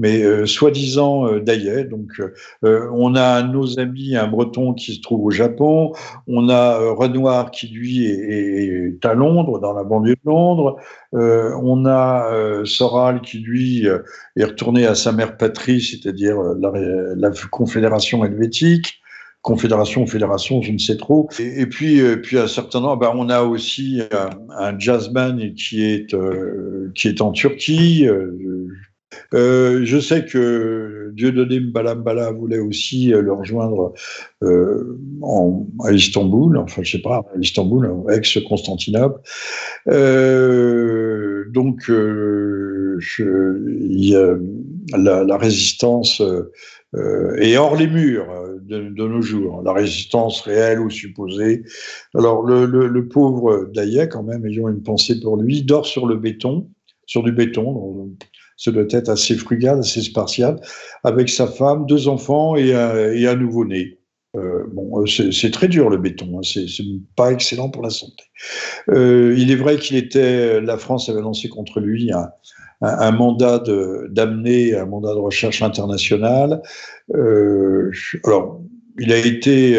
mais 0.01 0.23
euh, 0.23 0.47
soi-disant 0.47 1.27
euh. 1.27 1.39
Donc, 1.39 2.19
euh, 2.63 2.89
on 2.91 3.15
a 3.15 3.43
nos 3.43 3.79
amis, 3.79 4.15
un 4.15 4.27
Breton 4.27 4.73
qui 4.73 4.95
se 4.95 5.01
trouve 5.01 5.23
au 5.25 5.29
Japon, 5.29 5.93
on 6.27 6.49
a 6.49 6.79
Renoir 6.91 7.51
qui 7.51 7.67
lui 7.67 8.05
est, 8.07 9.05
à 9.05 9.13
Londres, 9.13 9.59
dans 9.59 9.73
la 9.73 9.83
banlieue 9.83 10.15
de 10.15 10.21
Londres, 10.25 10.77
on 11.13 11.85
a 11.85 12.31
Soral 12.65 13.21
qui 13.21 13.39
lui 13.39 13.85
est 13.85 14.43
retourné 14.43 14.87
à 14.87 14.95
sa 14.95 15.11
mère 15.11 15.37
patrie, 15.37 15.81
c'est-à-dire 15.81 16.37
la, 16.41 16.71
la, 17.15 17.31
Confédération 17.51 18.25
helvétique. 18.25 19.01
confédération 19.41 20.05
fédération, 20.07 20.61
je 20.61 20.71
ne 20.71 20.77
sais 20.77 20.97
trop. 20.97 21.29
Et, 21.39 21.67
puis, 21.67 22.01
puis 22.23 22.39
à 22.39 22.43
un 22.43 22.47
certain 22.47 22.81
nombre, 22.81 22.97
ben, 22.97 23.11
on 23.15 23.29
a 23.29 23.43
aussi 23.43 24.01
un, 24.57 24.79
jazzman 24.79 25.53
qui 25.53 25.83
est, 25.83 26.15
qui 26.95 27.07
est 27.07 27.21
en 27.21 27.31
Turquie. 27.31 28.07
Euh, 28.07 28.67
je 29.31 29.99
sais 29.99 30.25
que 30.25 31.11
Dieudonné 31.13 31.59
Mbalambala 31.59 32.31
voulait 32.31 32.59
aussi 32.59 33.13
euh, 33.13 33.21
le 33.21 33.33
rejoindre 33.33 33.93
euh, 34.43 34.97
à 35.83 35.91
Istanbul, 35.91 36.57
enfin 36.57 36.83
je 36.83 36.91
sais 36.91 37.01
pas, 37.01 37.25
à 37.33 37.37
Istanbul, 37.39 37.89
ex-Constantinople. 38.09 39.21
donc 39.87 41.91
la, 44.93 45.37
résistance 45.37 46.21
est 46.93 47.57
hors 47.57 47.75
les 47.75 47.87
murs 47.87 48.27
de, 48.61 48.89
nos 48.89 49.21
jours, 49.21 49.61
la 49.63 49.73
résistance 49.73 50.41
réelle 50.41 50.79
ou 50.79 50.89
supposée. 50.89 51.63
Alors 52.15 52.43
le, 52.43 53.07
pauvre 53.07 53.69
Daïa, 53.73 54.07
quand 54.07 54.23
même, 54.23 54.45
ayant 54.45 54.69
une 54.69 54.83
pensée 54.83 55.19
pour 55.19 55.37
lui, 55.37 55.63
dort 55.63 55.85
sur 55.85 56.07
le 56.07 56.15
béton, 56.15 56.69
sur 57.05 57.23
du 57.23 57.31
béton, 57.31 58.09
ce 58.61 58.69
doit 58.69 58.85
être 58.91 59.09
assez 59.09 59.35
frugal, 59.35 59.79
assez 59.79 60.03
spartiate, 60.03 60.63
avec 61.03 61.29
sa 61.29 61.47
femme, 61.47 61.87
deux 61.87 62.07
enfants 62.07 62.55
et 62.55 62.75
un, 62.75 63.35
nouveau-né. 63.35 63.97
Euh, 64.37 64.65
bon, 64.71 65.01
euh, 65.01 65.31
c'est 65.31 65.49
très 65.49 65.67
dur 65.67 65.89
le 65.89 65.97
béton, 65.97 66.37
hein, 66.37 66.41
c'est 66.43 66.67
pas 67.15 67.31
excellent 67.31 67.69
pour 67.69 67.81
la 67.81 67.89
santé. 67.89 68.23
Euh, 68.89 69.33
il 69.35 69.49
est 69.49 69.55
vrai 69.55 69.77
qu'il 69.77 69.97
était, 69.97 70.61
la 70.61 70.77
France 70.77 71.09
avait 71.09 71.21
lancé 71.21 71.49
contre 71.49 71.79
lui 71.79 72.11
un, 72.81 73.11
mandat 73.11 73.63
d'amener, 74.09 74.75
un 74.75 74.85
mandat 74.85 75.15
de 75.15 75.19
recherche 75.19 75.63
international. 75.63 76.61
alors, 77.15 78.61
il 78.99 79.11
a 79.11 79.17
été, 79.17 79.75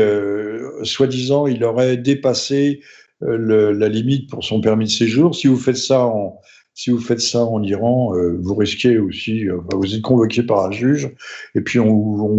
soi-disant, 0.83 1.47
il 1.47 1.63
aurait 1.63 1.99
dépassé 1.99 2.81
la 3.21 3.89
limite 3.89 4.29
pour 4.29 4.43
son 4.43 4.61
permis 4.61 4.87
de 4.87 4.91
séjour. 4.91 5.37
Si 5.37 5.47
vous 5.47 5.57
faites 5.57 5.77
ça 5.77 6.05
en, 6.05 6.41
si 6.75 6.91
vous 6.91 6.99
faites 6.99 7.21
ça 7.21 7.45
en 7.45 7.63
Iran, 7.63 8.17
euh, 8.17 8.39
vous 8.41 8.55
risquez 8.55 8.99
aussi, 8.99 9.49
euh, 9.49 9.59
vous 9.75 9.95
êtes 9.95 10.03
convoqué 10.03 10.43
par 10.43 10.65
un 10.65 10.71
juge, 10.71 11.11
et 11.55 11.61
puis 11.61 11.79
on, 11.79 11.93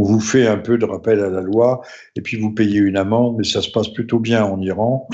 vous 0.03 0.19
fait 0.19 0.47
un 0.47 0.57
peu 0.57 0.77
de 0.77 0.85
rappel 0.85 1.19
à 1.19 1.29
la 1.29 1.41
loi, 1.41 1.81
et 2.15 2.21
puis 2.21 2.37
vous 2.37 2.51
payez 2.51 2.79
une 2.79 2.97
amende, 2.97 3.35
mais 3.37 3.43
ça 3.43 3.61
se 3.61 3.69
passe 3.69 3.89
plutôt 3.89 4.19
bien 4.19 4.43
en 4.43 4.59
Iran. 4.59 5.07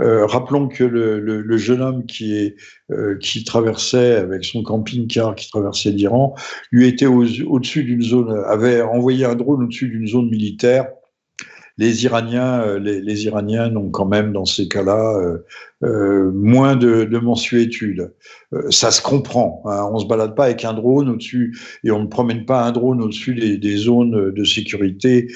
Euh, 0.00 0.26
rappelons 0.26 0.68
que 0.68 0.84
le, 0.84 1.56
jeune 1.58 1.82
homme 1.82 2.06
qui, 2.06 2.34
est, 2.34 2.56
qui 3.20 3.44
traversait 3.44 4.16
avec 4.16 4.44
son 4.44 4.62
camping-car, 4.62 5.34
qui 5.34 5.50
traversait 5.50 5.90
l'Iran, 5.90 6.34
lui 6.70 6.88
était 6.88 7.06
au-dessus 7.06 7.84
d'une 7.84 8.02
zone, 8.02 8.42
avait 8.46 8.80
envoyé 8.82 9.26
un 9.26 9.34
drone 9.34 9.64
au-dessus 9.64 9.88
d'une 9.88 10.06
zone 10.06 10.30
militaire 10.30 10.86
les 11.78 12.04
Iraniens, 12.04 12.60
euh, 12.62 12.78
les, 12.78 13.24
Iraniens 13.24 13.68
n'ont 13.68 13.90
quand 13.90 14.06
même 14.06 14.32
dans 14.32 14.44
ces 14.44 14.68
cas-là 14.68 15.16
euh, 15.18 15.38
euh, 15.82 16.30
moins 16.32 16.76
de, 16.76 17.04
de 17.04 17.18
mensuétude. 17.18 18.12
ça 18.70 18.90
se 18.90 19.02
comprend. 19.02 19.62
Hein. 19.66 19.88
On 19.92 19.98
se 19.98 20.06
balade 20.06 20.34
pas 20.34 20.44
avec 20.44 20.64
un 20.64 20.74
drone 20.74 21.08
au-dessus 21.08 21.56
et 21.84 21.90
on 21.90 22.02
ne 22.02 22.06
promène 22.06 22.44
pas 22.44 22.62
un 22.64 22.72
drone 22.72 23.02
au-dessus 23.02 23.34
des, 23.34 23.58
des, 23.58 23.76
zones 23.76 24.30
de 24.30 24.44
sécurité 24.44 25.28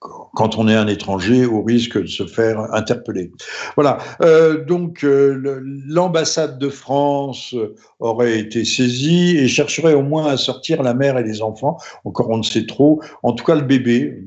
quand 0.00 0.58
on 0.58 0.68
est 0.68 0.74
un 0.74 0.86
étranger 0.86 1.46
au 1.46 1.62
risque 1.62 2.00
de 2.00 2.06
se 2.06 2.26
faire 2.26 2.72
interpeller. 2.74 3.30
Voilà. 3.76 3.98
Euh, 4.20 4.64
donc 4.64 5.04
euh, 5.04 5.60
l'ambassade 5.86 6.58
de 6.58 6.68
France 6.68 7.54
aurait 7.98 8.38
été 8.38 8.64
saisie 8.64 9.38
et 9.38 9.48
chercherait 9.48 9.94
au 9.94 10.02
moins 10.02 10.26
à 10.26 10.36
sortir 10.36 10.82
la 10.82 10.94
mère 10.94 11.16
et 11.18 11.22
les 11.22 11.40
enfants. 11.42 11.78
Encore 12.04 12.28
on 12.30 12.38
ne 12.38 12.42
sait 12.42 12.66
trop. 12.66 13.00
En 13.22 13.32
tout 13.32 13.44
cas 13.44 13.54
le 13.54 13.62
bébé. 13.62 14.22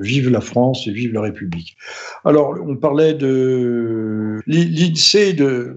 vive 0.00 0.30
la 0.30 0.40
France 0.40 0.86
et 0.86 0.92
vive 0.92 1.12
la 1.12 1.22
République. 1.22 1.76
Alors 2.24 2.54
on 2.66 2.76
parlait 2.76 3.14
de 3.14 4.40
l'INSEE 4.46 5.34
de 5.34 5.76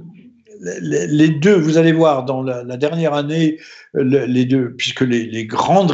les 0.63 1.29
deux, 1.29 1.55
vous 1.55 1.77
allez 1.77 1.91
voir, 1.91 2.25
dans 2.25 2.41
la, 2.41 2.77
dernière 2.77 3.13
année, 3.13 3.59
les 3.93 4.45
deux, 4.45 4.73
puisque 4.75 5.01
les, 5.01 5.45
grandes 5.45 5.93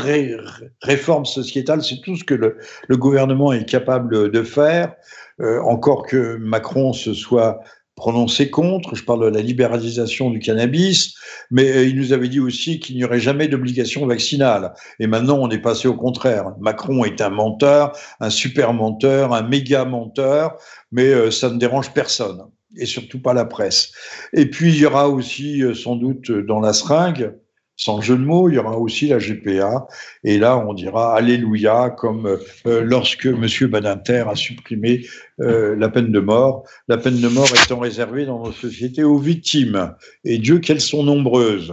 réformes 0.82 1.26
sociétales, 1.26 1.84
c'est 1.84 2.02
tout 2.02 2.16
ce 2.16 2.24
que 2.24 2.36
le, 2.36 2.58
gouvernement 2.98 3.54
est 3.54 3.66
capable 3.66 4.32
de 4.32 4.44
faire, 4.44 4.94
euh, 5.42 5.62
encore 5.62 6.06
que 6.06 6.36
Macron 6.36 6.92
se 6.92 7.14
soit 7.14 7.62
prononcé 7.96 8.50
contre, 8.50 8.96
je 8.96 9.04
parle 9.04 9.26
de 9.26 9.38
la 9.38 9.42
libéralisation 9.42 10.30
du 10.30 10.40
cannabis, 10.40 11.16
mais 11.52 11.70
euh, 11.70 11.86
il 11.86 11.98
nous 11.98 12.14
avait 12.14 12.30
dit 12.30 12.40
aussi 12.40 12.80
qu'il 12.80 12.96
n'y 12.96 13.04
aurait 13.04 13.20
jamais 13.20 13.48
d'obligation 13.48 14.06
vaccinale. 14.06 14.74
Et 15.00 15.08
maintenant, 15.08 15.38
on 15.40 15.50
est 15.50 15.60
passé 15.60 15.88
au 15.88 15.96
contraire. 15.96 16.54
Macron 16.60 17.04
est 17.04 17.20
un 17.22 17.30
menteur, 17.30 17.98
un 18.22 18.30
super 18.30 18.74
menteur, 18.74 19.34
un 19.34 19.44
méga 19.44 19.86
menteur, 19.86 20.58
mais 20.92 21.08
euh, 21.08 21.30
ça 21.30 21.50
ne 21.50 21.58
dérange 21.58 21.92
personne 21.94 22.44
et 22.78 22.86
surtout 22.86 23.22
pas 23.22 23.34
la 23.34 23.46
presse. 23.46 23.92
Et 24.34 24.46
puis 24.46 24.70
il 24.70 24.80
y 24.80 24.86
aura 24.86 25.10
aussi 25.10 25.64
euh, 25.64 25.74
sans 25.74 25.96
doute 25.96 26.30
euh, 26.30 26.44
dans 26.44 26.60
la 26.60 26.74
seringue, 26.74 27.36
sans 27.76 28.02
jeu 28.02 28.18
de 28.18 28.24
mots, 28.24 28.50
il 28.50 28.56
y 28.56 28.58
aura 28.58 28.78
aussi 28.78 29.08
la 29.08 29.20
GPA. 29.20 29.88
Et 30.26 30.38
là, 30.38 30.58
on 30.58 30.74
dira 30.74 31.16
Alléluia, 31.16 31.90
comme 31.90 32.38
euh, 32.66 32.82
lorsque 32.84 33.26
M. 33.26 33.48
Badinter 33.70 34.26
a 34.28 34.36
supprimé 34.36 35.06
la 35.38 35.88
peine 35.88 36.12
de 36.12 36.20
mort. 36.20 36.66
La 36.90 36.98
peine 36.98 37.22
de 37.22 37.28
mort 37.30 37.48
étant 37.64 37.80
réservée 37.80 38.26
dans 38.26 38.44
nos 38.44 38.52
sociétés 38.52 39.06
aux 39.06 39.18
victimes. 39.18 39.96
Et 40.26 40.40
Dieu 40.40 40.60
qu'elles 40.60 40.82
sont 40.82 41.04
nombreuses. 41.04 41.72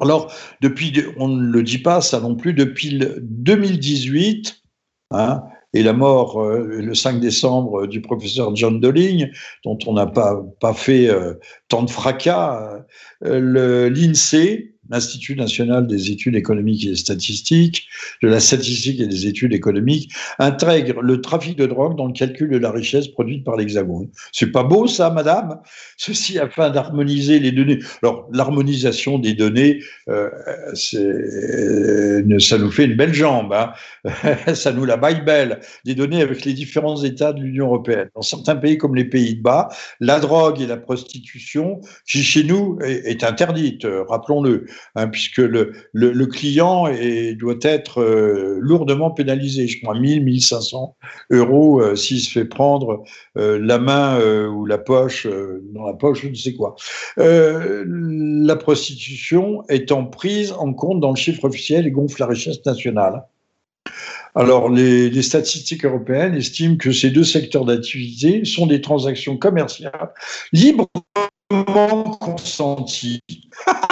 Alors, 0.00 0.32
depuis, 0.60 0.92
on 1.16 1.28
ne 1.28 1.52
le 1.52 1.62
dit 1.62 1.78
pas 1.78 2.00
ça 2.00 2.18
non 2.18 2.34
plus, 2.34 2.52
depuis 2.52 2.98
2018, 3.20 4.62
hein, 5.12 5.44
et 5.74 5.82
la 5.82 5.92
mort 5.92 6.40
euh, 6.40 6.80
le 6.80 6.94
5 6.94 7.20
décembre 7.20 7.86
du 7.86 8.00
professeur 8.00 8.54
John 8.56 8.80
Dolling, 8.80 9.30
dont 9.64 9.78
on 9.86 9.92
n'a 9.92 10.06
pas, 10.06 10.42
pas 10.60 10.74
fait 10.74 11.08
euh, 11.08 11.34
tant 11.68 11.82
de 11.82 11.90
fracas, 11.90 12.84
euh, 13.24 13.90
l'INSEE, 13.90 14.74
l'Institut 14.90 15.36
national 15.36 15.86
des 15.86 16.10
études 16.10 16.34
économiques 16.34 16.86
et 16.86 16.96
statistiques, 16.96 17.88
de 18.22 18.28
la 18.28 18.40
statistique 18.40 19.00
et 19.00 19.06
des 19.06 19.26
études 19.26 19.52
économiques, 19.52 20.12
intègre 20.38 21.02
le 21.02 21.20
trafic 21.20 21.56
de 21.56 21.66
drogue 21.66 21.96
dans 21.96 22.06
le 22.06 22.12
calcul 22.12 22.50
de 22.50 22.58
la 22.58 22.70
richesse 22.70 23.08
produite 23.08 23.44
par 23.44 23.56
l'Hexagone. 23.56 24.08
C'est 24.32 24.52
pas 24.52 24.62
beau 24.62 24.86
ça, 24.86 25.10
madame? 25.10 25.60
Ceci 25.96 26.38
afin 26.38 26.70
d'harmoniser 26.70 27.38
les 27.38 27.52
données. 27.52 27.78
Alors, 28.02 28.28
l'harmonisation 28.32 29.18
des 29.18 29.34
données, 29.34 29.80
euh, 30.08 30.30
ça 30.74 30.98
nous 32.58 32.70
fait 32.70 32.84
une 32.84 32.96
belle 32.96 33.14
jambe, 33.14 33.52
hein 33.52 33.72
ça 34.54 34.72
nous 34.72 34.84
la 34.84 34.96
baille 34.96 35.24
belle, 35.24 35.60
des 35.84 35.94
données 35.94 36.22
avec 36.22 36.44
les 36.44 36.54
différents 36.54 37.02
États 37.02 37.32
de 37.32 37.42
l'Union 37.42 37.66
européenne. 37.66 38.08
Dans 38.14 38.22
certains 38.22 38.56
pays 38.56 38.78
comme 38.78 38.94
les 38.94 39.04
Pays-Bas, 39.04 39.68
la 40.00 40.20
drogue 40.20 40.60
et 40.60 40.66
la 40.66 40.76
prostitution, 40.76 41.80
qui 42.06 42.22
chez 42.22 42.44
nous 42.44 42.78
est 42.82 43.24
interdite, 43.24 43.86
rappelons-le. 44.08 44.66
Hein, 44.94 45.08
puisque 45.08 45.38
le, 45.38 45.72
le, 45.92 46.26
client 46.26 46.88
doit 47.36 47.58
être 47.62 48.00
euh, 48.00 48.58
lourdement 48.60 49.10
pénalisé. 49.10 49.66
Je 49.66 49.80
crois 49.80 49.98
1000, 49.98 50.24
1500 50.24 50.96
euros 51.30 51.80
euh, 51.80 51.94
s'il 51.94 52.20
se 52.20 52.30
fait 52.30 52.44
prendre 52.44 53.04
euh, 53.36 53.58
la 53.62 53.78
main 53.78 54.18
ou 54.48 54.66
la 54.66 54.78
poche, 54.78 55.26
dans 55.72 55.86
la 55.86 55.92
poche, 55.92 56.22
je 56.22 56.28
ne 56.28 56.34
sais 56.34 56.54
quoi. 56.54 56.76
la 57.16 58.56
prostitution 58.56 59.62
étant 59.68 60.04
prise 60.04 60.52
en 60.52 60.72
compte 60.72 61.00
dans 61.00 61.10
le 61.10 61.16
chiffre 61.16 61.44
officiel 61.44 61.86
et 61.86 61.90
gonfle 61.90 62.20
la 62.20 62.26
richesse 62.26 62.64
nationale. 62.64 63.24
Alors, 64.34 64.68
les, 64.68 65.10
les, 65.10 65.22
statistiques 65.22 65.84
européennes 65.84 66.34
estiment 66.34 66.76
que 66.76 66.92
ces 66.92 67.10
deux 67.10 67.24
secteurs 67.24 67.64
d'activité 67.64 68.44
sont 68.44 68.66
des 68.66 68.80
transactions 68.80 69.36
commerciales 69.36 70.12
librement 70.52 70.88
consenties. 72.20 73.20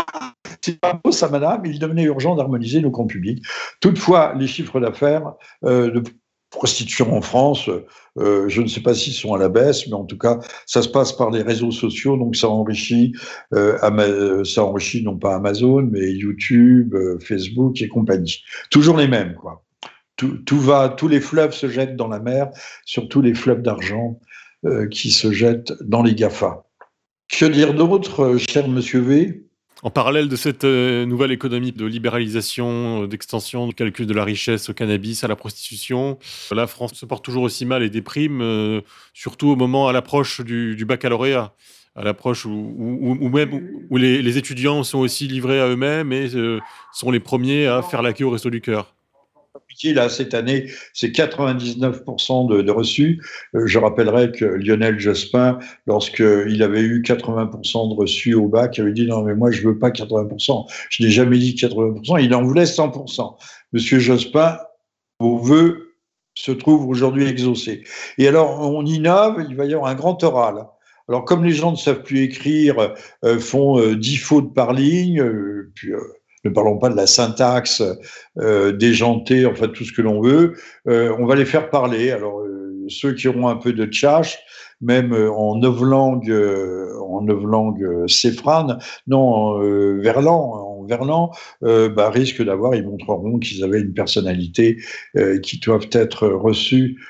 C'est 0.67 0.81
pas 0.81 1.01
beau 1.05 1.13
ça, 1.13 1.29
madame, 1.29 1.65
il 1.65 1.79
devenait 1.79 2.03
urgent 2.03 2.35
d'harmoniser 2.35 2.81
nos 2.81 2.91
comptes 2.91 3.11
publics. 3.11 3.45
Toutefois, 3.81 4.35
les 4.37 4.49
chiffres 4.49 4.81
d'affaires 4.81 5.35
euh, 5.63 5.93
de 5.93 6.03
prostitution 6.51 7.17
en 7.17 7.21
France, 7.21 7.71
euh, 8.19 8.49
je 8.49 8.63
ne 8.63 8.67
sais 8.67 8.81
pas 8.81 8.93
s'ils 8.93 9.13
sont 9.13 9.33
à 9.33 9.39
la 9.39 9.49
baisse, 9.49 9.87
mais 9.87 9.93
en 9.93 10.05
tout 10.05 10.19
cas, 10.19 10.41
ça 10.67 10.83
se 10.83 10.89
passe 10.89 11.13
par 11.13 11.31
les 11.31 11.43
réseaux 11.43 11.71
sociaux, 11.71 12.17
donc 12.17 12.35
ça 12.35 12.49
enrichit, 12.49 13.13
euh, 13.55 13.79
non 15.05 15.17
pas 15.17 15.37
Amazon, 15.37 15.89
mais 15.89 16.11
YouTube, 16.11 16.97
Facebook 17.21 17.81
et 17.81 17.87
compagnie. 17.87 18.43
Toujours 18.73 18.97
les 18.97 19.07
mêmes, 19.07 19.35
quoi. 19.35 19.63
Tout, 20.17 20.39
tout, 20.39 20.59
va, 20.59 20.89
tous 20.89 21.07
les 21.07 21.21
fleuves 21.21 21.55
se 21.55 21.69
jettent 21.69 21.95
dans 21.95 22.09
la 22.09 22.19
mer, 22.19 22.51
surtout 22.85 23.23
les 23.23 23.35
fleuves 23.35 23.63
d'argent 23.63 24.19
qui 24.91 25.13
se 25.13 25.31
jettent 25.31 25.75
dans 25.81 26.03
les 26.03 26.17
GAFA. 26.17 26.65
Que 27.29 27.45
dire 27.45 27.73
d'autre, 27.73 28.37
cher 28.37 28.67
monsieur 28.67 29.01
V? 29.01 29.46
En 29.87 29.91
parallèle 29.91 30.29
de 30.29 30.35
cette 30.35 30.65
euh, 30.65 31.07
nouvelle 31.07 31.31
économie 31.31 31.71
de 31.71 31.87
libéralisation, 31.87 33.05
euh, 33.05 33.07
d'extension 33.07 33.69
du 33.69 33.73
calcul 33.73 34.05
de 34.05 34.15
la 34.15 34.25
richesse 34.25 34.69
au 34.69 34.75
cannabis, 34.75 35.23
à 35.23 35.29
la 35.29 35.37
prostitution, 35.37 36.19
la 36.51 36.67
France 36.67 36.95
se 36.95 37.07
porte 37.07 37.25
toujours 37.25 37.45
aussi 37.45 37.65
mal 37.67 37.85
et 37.85 37.89
déprime, 37.89 38.41
euh, 38.43 38.81
surtout 39.15 39.47
au 39.47 39.55
moment 39.55 39.87
à 39.87 39.93
l'approche 39.93 40.41
du, 40.41 40.85
baccalauréat, 40.85 41.55
à 41.95 42.03
l'approche 42.03 42.47
où, 42.47 43.29
même 43.29 43.87
où 43.89 43.97
les, 43.97 44.37
étudiants 44.37 44.83
sont 44.83 44.99
aussi 44.99 45.29
livrés 45.29 45.61
à 45.61 45.69
eux-mêmes 45.69 46.13
et 46.13 46.31
sont 46.93 47.13
les 47.13 47.21
premiers 47.21 47.69
à 47.69 47.81
faire 47.81 48.03
la 48.03 48.13
queue 48.13 48.25
au 48.25 48.31
resto 48.31 48.51
du 48.51 48.61
cœur. 48.61 48.96
Là, 49.85 50.09
cette 50.09 50.35
année, 50.35 50.71
c'est 50.93 51.09
99% 51.09 52.65
de, 52.65 52.71
reçus. 52.71 53.23
Euh, 53.55 53.67
je 53.67 53.79
rappellerai 53.79 54.33
que 54.33 54.45
Lionel 54.45 54.99
Jospin, 54.99 55.59
lorsqu'il 55.87 56.63
avait 56.63 56.81
eu 56.81 57.03
80% 57.03 57.91
de 57.91 57.95
reçus 57.95 58.35
au 58.35 58.49
bac, 58.49 58.79
avait 58.79 58.93
dit 58.93 59.07
non, 59.07 59.23
mais 59.23 59.35
moi, 59.35 59.51
je 59.51 59.63
veux 59.63 59.79
pas 59.79 59.91
80%. 59.91 60.67
Je 60.91 61.03
n'ai 61.03 61.11
jamais 61.11 61.39
dit 61.39 61.55
80%, 61.55 62.23
il 62.23 62.35
en 62.35 62.43
voulait 62.43 62.65
100%. 62.65 63.37
Monsieur 63.73 63.99
Jospin, 63.99 64.59
vos 65.21 65.39
voeux 65.39 65.95
se 66.35 66.53
trouvent 66.53 66.89
aujourd'hui 66.89 67.27
exaucés. 67.27 67.85
Et 68.19 68.29
alors, 68.29 68.61
on 68.61 68.85
innove, 68.85 69.45
il 69.49 69.57
va 69.57 69.65
y 69.65 69.75
avoir 69.75 69.91
un 69.91 69.95
grand 69.95 70.23
oral. 70.23 70.67
Alors, 71.09 71.25
comme 71.25 71.45
les 71.45 71.53
gens 71.53 71.73
ne 71.73 71.77
savent 71.77 72.03
plus 72.03 72.23
écrire, 72.23 72.95
euh, 73.25 73.39
font 73.39 73.79
euh, 73.81 73.97
10 73.97 74.17
fautes 74.17 74.55
par 74.55 74.73
ligne, 74.73 75.21
euh, 75.21 75.71
puis 75.75 75.93
ne 76.47 76.55
parlons 76.55 76.79
pas 76.79 76.89
de 76.89 76.97
la 76.97 77.07
syntaxe 77.07 77.83
euh, 78.39 78.73
déjantée, 78.73 79.47
enfin 79.47 79.69
tout 79.69 79.85
ce 79.85 79.93
que 79.93 80.03
l'on 80.03 80.21
veut, 80.21 80.55
euh, 80.89 81.15
on 81.19 81.27
va 81.27 81.35
les 81.35 81.45
faire 81.45 81.71
parler. 81.71 82.11
Alors 82.11 82.41
euh, 82.41 82.85
ceux 82.89 83.15
qui 83.15 83.29
auront 83.29 83.49
un 83.49 83.57
peu 83.57 83.73
de 83.73 83.85
tchatch, 83.87 84.39
même 84.81 85.13
en 85.13 85.57
neuf 85.57 85.81
langues, 85.81 86.31
en 87.01 87.23
neuf 87.23 87.43
langues 87.43 88.07
céphranes, 88.07 88.79
non, 89.07 89.59
verlan, 89.99 90.81
en 90.81 90.85
verlan, 90.85 91.31
bah, 91.63 92.11
risquent 92.11 92.45
d'avoir, 92.45 92.75
ils 92.75 92.87
montreront 92.87 93.39
qu'ils 93.39 93.65
avaient 93.65 93.81
une 93.81 93.95
personnalité 93.95 94.77
qui 95.43 95.59
doivent 95.61 95.89
être 95.93 96.29
reçues 96.29 97.01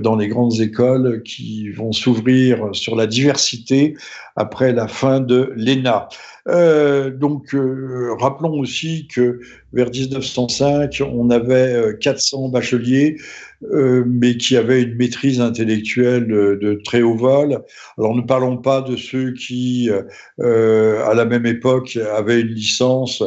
dans 0.00 0.16
les 0.16 0.26
grandes 0.26 0.60
écoles 0.60 1.22
qui 1.22 1.70
vont 1.70 1.92
s'ouvrir 1.92 2.74
sur 2.74 2.96
la 2.96 3.06
diversité 3.06 3.94
après 4.34 4.72
la 4.72 4.88
fin 4.88 5.20
de 5.20 5.52
l'ENA. 5.54 6.08
Euh, 6.48 7.10
donc, 7.10 7.54
euh, 7.54 8.14
rappelons 8.18 8.58
aussi 8.58 9.06
que 9.06 9.40
vers 9.72 9.90
1905, 9.90 11.00
on 11.06 11.30
avait 11.30 11.96
400 12.00 12.46
euh, 12.46 12.50
bacheliers, 12.50 13.16
mais 13.70 14.36
qui 14.36 14.56
avaient 14.56 14.82
une 14.82 14.96
maîtrise 14.96 15.40
intellectuelle 15.40 16.26
de, 16.26 16.80
très 16.84 17.02
haut 17.02 17.14
vol. 17.14 17.62
Alors, 17.96 18.14
ne 18.16 18.22
parlons 18.22 18.56
pas 18.56 18.82
de 18.82 18.96
ceux 18.96 19.32
qui, 19.32 19.88
à 20.40 21.14
la 21.14 21.24
même 21.24 21.46
époque, 21.46 21.96
avaient 21.96 22.40
une 22.40 22.48
licence. 22.48 23.22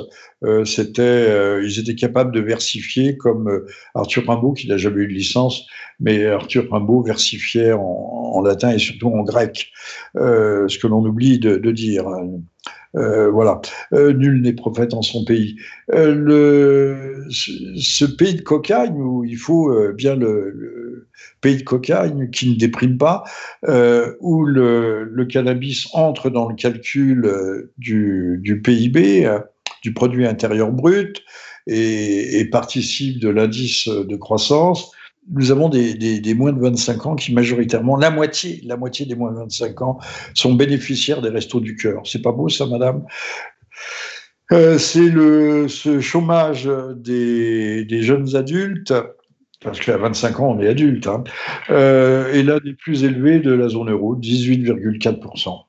C'était, 0.66 1.62
ils 1.64 1.80
étaient 1.80 1.96
capables 1.96 2.34
de 2.34 2.42
versifier, 2.42 3.16
comme 3.16 3.66
Arthur 3.94 4.28
Rimbaud, 4.28 4.52
qui 4.54 4.68
n'a 4.68 4.76
jamais 4.76 5.04
eu 5.04 5.08
de 5.08 5.14
licence, 5.14 5.66
mais 6.02 6.26
Arthur 6.26 6.70
Rimbaud 6.70 7.02
versifiait 7.04 7.72
en, 7.72 8.42
latin 8.42 8.72
et 8.72 8.80
surtout 8.80 9.08
en 9.08 9.24
grec, 9.24 9.72
ce 10.16 10.78
que 10.78 10.88
l'on 10.88 11.06
oublie 11.06 11.40
de, 11.40 11.56
de 11.56 11.72
dire. 11.72 12.08
Euh, 12.98 13.30
voilà, 13.30 13.62
euh, 13.94 14.14
nul 14.14 14.42
n'est 14.42 14.54
prophète 14.54 14.94
en 14.94 15.02
son 15.02 15.26
pays. 15.26 15.58
Euh, 15.94 17.26
ce, 17.30 18.06
pays 18.06 18.36
de 18.36 18.42
cocagne, 18.42 18.96
où 18.96 19.24
il 19.26 19.38
faut 19.38 19.74
bien 19.94 20.16
le, 20.16 21.08
pays 21.42 21.58
de 21.58 21.64
cocagne 21.64 22.30
qui 22.30 22.52
ne 22.52 22.56
déprime 22.56 22.98
pas, 22.98 23.24
où 24.22 24.46
le, 24.46 25.26
cannabis 25.30 25.88
entre 25.94 26.30
dans 26.30 26.48
le 26.48 26.56
calcul 26.56 27.70
du, 27.78 28.62
PIB, 28.64 29.30
du 29.82 29.94
produit 29.94 30.26
intérieur 30.26 30.72
brut, 30.72 31.24
et 31.68 32.46
participe 32.52 33.20
de 33.20 33.30
l'indice 33.30 33.88
de 33.88 34.16
croissance, 34.16 34.92
nous 35.32 35.52
avons 35.52 35.70
des, 35.70 36.34
moins 36.36 36.54
de 36.54 36.60
25 36.60 37.06
ans 37.06 37.16
qui 37.16 37.34
majoritairement, 37.34 37.98
la 37.98 38.12
moitié, 38.12 38.62
la 38.64 38.78
moitié 38.78 39.06
des 39.06 39.16
moins 39.16 39.32
de 39.32 39.38
25 39.38 39.82
ans 39.82 40.00
sont 40.34 40.54
bénéficiaires 40.54 41.22
des 41.22 41.30
restos 41.30 41.60
du 41.60 41.76
cœur. 41.76 42.02
C'est 42.06 42.22
pas 42.22 42.32
beau 42.32 42.50
ça, 42.50 42.66
madame? 42.66 43.06
Euh, 44.52 44.78
C'est 44.78 45.10
le 45.10 45.68
ce 45.68 46.00
chômage 46.00 46.70
des, 46.96 47.86
des, 47.86 48.04
jeunes 48.04 48.36
adultes, 48.36 48.94
parce 49.62 49.80
qu'à 49.80 49.98
25 49.98 50.40
ans 50.40 50.56
on 50.56 50.60
est 50.62 50.68
adulte, 50.68 51.08
hein, 51.08 51.24
euh, 51.72 52.32
est 52.32 52.44
l'un 52.44 52.60
des 52.60 52.74
plus 52.74 53.04
élevés 53.04 53.40
de 53.40 53.52
la 53.52 53.70
zone 53.70 53.90
euro, 53.90 54.16
18,4%. 54.16 55.65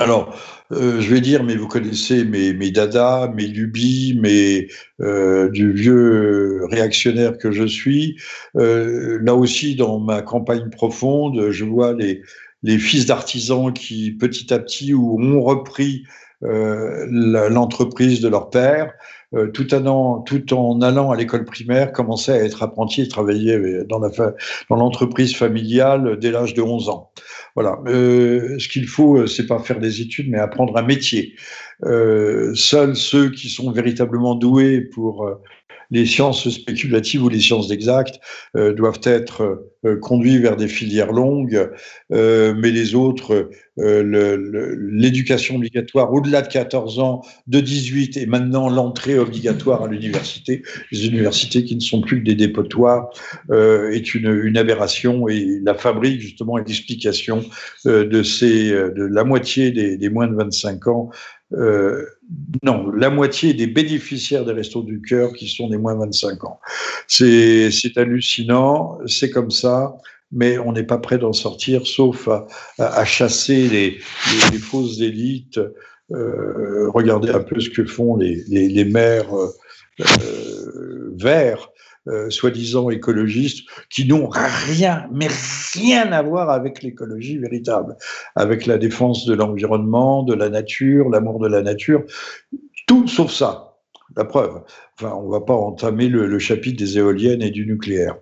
Alors, 0.00 0.34
euh, 0.72 1.00
je 1.00 1.14
vais 1.14 1.20
dire, 1.20 1.44
mais 1.44 1.56
vous 1.56 1.68
connaissez 1.68 2.24
mes, 2.24 2.52
mes 2.52 2.70
dadas, 2.70 3.28
mes 3.28 3.46
lubies, 3.46 4.18
mes 4.20 4.68
euh, 5.00 5.48
du 5.50 5.72
vieux 5.72 6.64
réactionnaire 6.70 7.38
que 7.38 7.52
je 7.52 7.64
suis. 7.64 8.16
Euh, 8.56 9.18
là 9.22 9.34
aussi, 9.34 9.76
dans 9.76 10.00
ma 10.00 10.22
campagne 10.22 10.68
profonde, 10.70 11.50
je 11.50 11.64
vois 11.64 11.92
les, 11.92 12.22
les 12.62 12.78
fils 12.78 13.06
d'artisans 13.06 13.72
qui, 13.72 14.10
petit 14.12 14.52
à 14.52 14.58
petit, 14.58 14.94
ont 14.94 15.42
repris 15.42 16.04
euh, 16.42 17.06
l'entreprise 17.48 18.20
de 18.20 18.28
leur 18.28 18.50
père, 18.50 18.92
euh, 19.34 19.48
tout, 19.48 19.74
en, 19.74 20.20
tout 20.20 20.54
en 20.54 20.80
allant 20.80 21.10
à 21.10 21.16
l'école 21.16 21.44
primaire, 21.44 21.92
commençaient 21.92 22.32
à 22.32 22.44
être 22.44 22.62
apprentis 22.62 23.02
et 23.02 23.08
travailler 23.08 23.58
dans 23.88 24.00
l'entreprise 24.76 25.32
dans 25.32 25.38
familiale 25.38 26.18
dès 26.18 26.30
l'âge 26.30 26.54
de 26.54 26.62
11 26.62 26.88
ans. 26.88 27.10
Voilà. 27.54 27.78
Euh, 27.86 28.58
ce 28.58 28.68
qu'il 28.68 28.86
faut, 28.86 29.18
euh, 29.18 29.26
c'est 29.26 29.46
pas 29.46 29.58
faire 29.60 29.78
des 29.78 30.00
études, 30.00 30.28
mais 30.28 30.38
apprendre 30.38 30.76
un 30.76 30.82
métier. 30.82 31.34
Euh, 31.84 32.52
seuls 32.54 32.96
ceux 32.96 33.30
qui 33.30 33.48
sont 33.48 33.70
véritablement 33.70 34.34
doués 34.34 34.80
pour 34.80 35.24
euh, 35.26 35.40
les 35.90 36.06
sciences 36.06 36.48
spéculatives 36.48 37.22
ou 37.22 37.28
les 37.28 37.40
sciences 37.40 37.70
exactes 37.70 38.20
euh, 38.56 38.72
doivent 38.72 39.00
être 39.04 39.68
euh, 39.84 39.96
conduits 39.96 40.38
vers 40.38 40.56
des 40.56 40.68
filières 40.68 41.12
longues, 41.12 41.70
euh, 42.12 42.54
mais 42.56 42.70
les 42.70 42.94
autres, 42.94 43.50
l'éducation 43.76 45.56
obligatoire 45.56 46.12
au-delà 46.12 46.42
de 46.42 46.48
14 46.48 47.00
ans, 47.00 47.22
de 47.48 47.58
18 47.60 48.16
et 48.16 48.26
maintenant 48.26 48.70
l'entrée 48.70 49.18
obligatoire 49.18 49.82
à 49.82 49.88
l'université, 49.88 50.62
les 50.92 51.06
universités 51.06 51.64
qui 51.64 51.74
ne 51.74 51.80
sont 51.80 52.00
plus 52.00 52.20
que 52.20 52.24
des 52.24 52.36
dépotoirs, 52.36 53.10
est 53.52 54.14
une, 54.14 54.30
une, 54.44 54.56
aberration 54.56 55.28
et 55.28 55.58
la 55.64 55.74
fabrique 55.74 56.20
justement 56.20 56.56
est 56.56 56.68
l'explication 56.68 57.44
de 57.84 58.22
ces 58.22 58.70
de 58.70 59.04
la 59.04 59.24
moitié 59.24 59.72
des, 59.72 59.96
des 59.96 60.08
moins 60.08 60.28
de 60.28 60.36
25 60.36 60.86
ans 60.86 61.10
euh, 61.52 62.06
non, 62.62 62.90
la 62.90 63.10
moitié 63.10 63.54
des 63.54 63.66
bénéficiaires 63.66 64.44
des 64.44 64.52
Restos 64.52 64.82
du 64.82 65.00
Cœur 65.02 65.32
qui 65.32 65.48
sont 65.48 65.68
des 65.68 65.76
moins 65.76 65.94
25 65.94 66.44
ans. 66.44 66.60
C'est 67.06 67.70
hallucinant, 67.96 68.98
c'est 69.06 69.30
comme 69.30 69.50
ça, 69.50 69.96
mais 70.32 70.58
on 70.58 70.72
n'est 70.72 70.84
pas 70.84 70.98
prêt 70.98 71.18
d'en 71.18 71.32
sortir, 71.32 71.86
sauf 71.86 72.28
à, 72.28 72.46
à, 72.78 73.04
chasser 73.04 73.68
les, 73.68 73.98
les, 74.52 74.58
fausses 74.58 75.00
élites. 75.00 75.60
Euh, 76.12 76.90
regardez 76.90 77.30
un 77.30 77.40
peu 77.40 77.60
ce 77.60 77.70
que 77.70 77.84
font 77.84 78.16
les, 78.16 78.42
les, 78.48 78.68
les 78.68 78.84
maires 78.84 79.34
euh, 79.36 81.12
verts 81.16 81.70
euh, 82.06 82.28
soi-disant 82.30 82.90
écologistes 82.90 83.66
qui 83.88 84.06
n'ont 84.06 84.28
rien, 84.28 85.06
mais 85.12 85.28
rien 85.74 86.12
à 86.12 86.22
voir 86.22 86.50
avec 86.50 86.82
l'écologie 86.82 87.38
véritable, 87.38 87.96
avec 88.36 88.66
la 88.66 88.78
défense 88.78 89.26
de 89.26 89.34
l'environnement, 89.34 90.22
de 90.22 90.34
la 90.34 90.50
nature, 90.50 91.08
l'amour 91.08 91.40
de 91.40 91.48
la 91.48 91.62
nature, 91.62 92.04
tout 92.86 93.08
sauf 93.08 93.30
ça. 93.30 93.70
La 94.16 94.24
preuve. 94.24 94.62
Enfin, 94.96 95.14
on 95.16 95.26
ne 95.26 95.30
va 95.30 95.40
pas 95.40 95.54
entamer 95.54 96.08
le, 96.08 96.26
le, 96.26 96.38
chapitre 96.38 96.78
des 96.78 96.98
éoliennes 96.98 97.42
et 97.42 97.50
du 97.50 97.66
nucléaire 97.66 98.16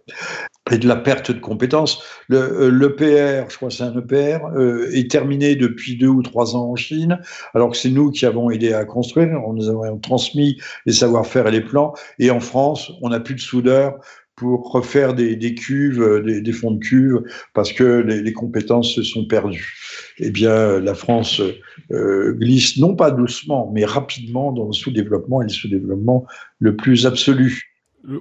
et 0.71 0.79
de 0.79 0.87
la 0.87 0.97
perte 0.97 1.33
de 1.33 1.41
compétences. 1.41 2.03
L'EPR, 2.29 2.71
le, 2.71 3.47
je 3.49 3.57
crois 3.57 3.69
que 3.69 3.75
c'est 3.75 3.83
un 3.83 3.99
EPR, 3.99 4.47
euh, 4.55 4.91
est 4.93 5.11
terminé 5.11 5.57
depuis 5.57 5.97
deux 5.97 6.09
ou 6.09 6.23
trois 6.23 6.55
ans 6.55 6.71
en 6.71 6.77
Chine, 6.77 7.19
alors 7.55 7.71
que 7.71 7.77
c'est 7.77 7.91
nous 7.91 8.11
qui 8.11 8.27
avons 8.27 8.51
aidé 8.51 8.73
à 8.73 8.85
construire, 8.85 9.29
on 9.45 9.55
nous 9.55 9.69
avons 9.69 9.99
transmis 9.99 10.61
les 10.87 10.93
savoir-faire 10.93 11.49
et 11.49 11.51
les 11.51 11.61
plans, 11.61 11.95
et 12.19 12.31
en 12.31 12.41
France, 12.41 12.93
on 13.03 13.09
n'a 13.09 13.21
plus 13.21 13.35
de 13.35 13.41
soudeurs 13.41 13.99
pour 14.37 14.73
refaire 14.73 15.15
des, 15.15 15.37
des 15.37 15.55
cuves, 15.55 16.23
des, 16.25 16.41
des, 16.41 16.53
fonds 16.53 16.71
de 16.71 16.79
cuves, 16.79 17.23
parce 17.55 17.73
que 17.73 17.85
les, 17.85 18.33
compétences 18.33 18.93
se 18.95 19.03
sont 19.03 19.27
perdues. 19.27 19.75
Eh 20.19 20.31
bien, 20.31 20.81
la 20.81 20.95
France 20.95 21.43
euh, 21.91 22.33
glisse 22.33 22.79
non 22.79 22.97
pas 22.97 23.11
doucement, 23.11 23.71
mais 23.73 23.85
rapidement 23.85 24.53
dans 24.53 24.67
le 24.67 24.73
sous-développement, 24.73 25.43
et 25.43 25.45
le 25.45 25.51
sous-développement 25.51 26.27
le 26.61 26.77
plus 26.77 27.05
absolu. 27.07 27.72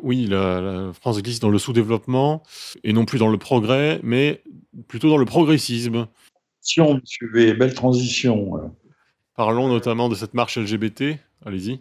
Oui, 0.03 0.27
la, 0.27 0.61
la, 0.61 0.93
France 0.93 1.21
glisse 1.21 1.39
dans 1.39 1.49
le 1.49 1.57
sous-développement 1.57 2.43
et 2.83 2.93
non 2.93 3.05
plus 3.05 3.19
dans 3.19 3.29
le 3.29 3.37
progrès, 3.37 3.99
mais 4.03 4.43
plutôt 4.87 5.09
dans 5.09 5.17
le 5.17 5.25
progressisme. 5.25 6.07
Monsieur 6.61 7.31
V, 7.33 7.53
belle 7.53 7.73
transition. 7.73 8.71
Parlons 9.35 9.67
notamment 9.67 10.09
de 10.09 10.15
cette 10.15 10.33
marche 10.33 10.57
LGBT. 10.57 11.17
Allez-y. 11.45 11.79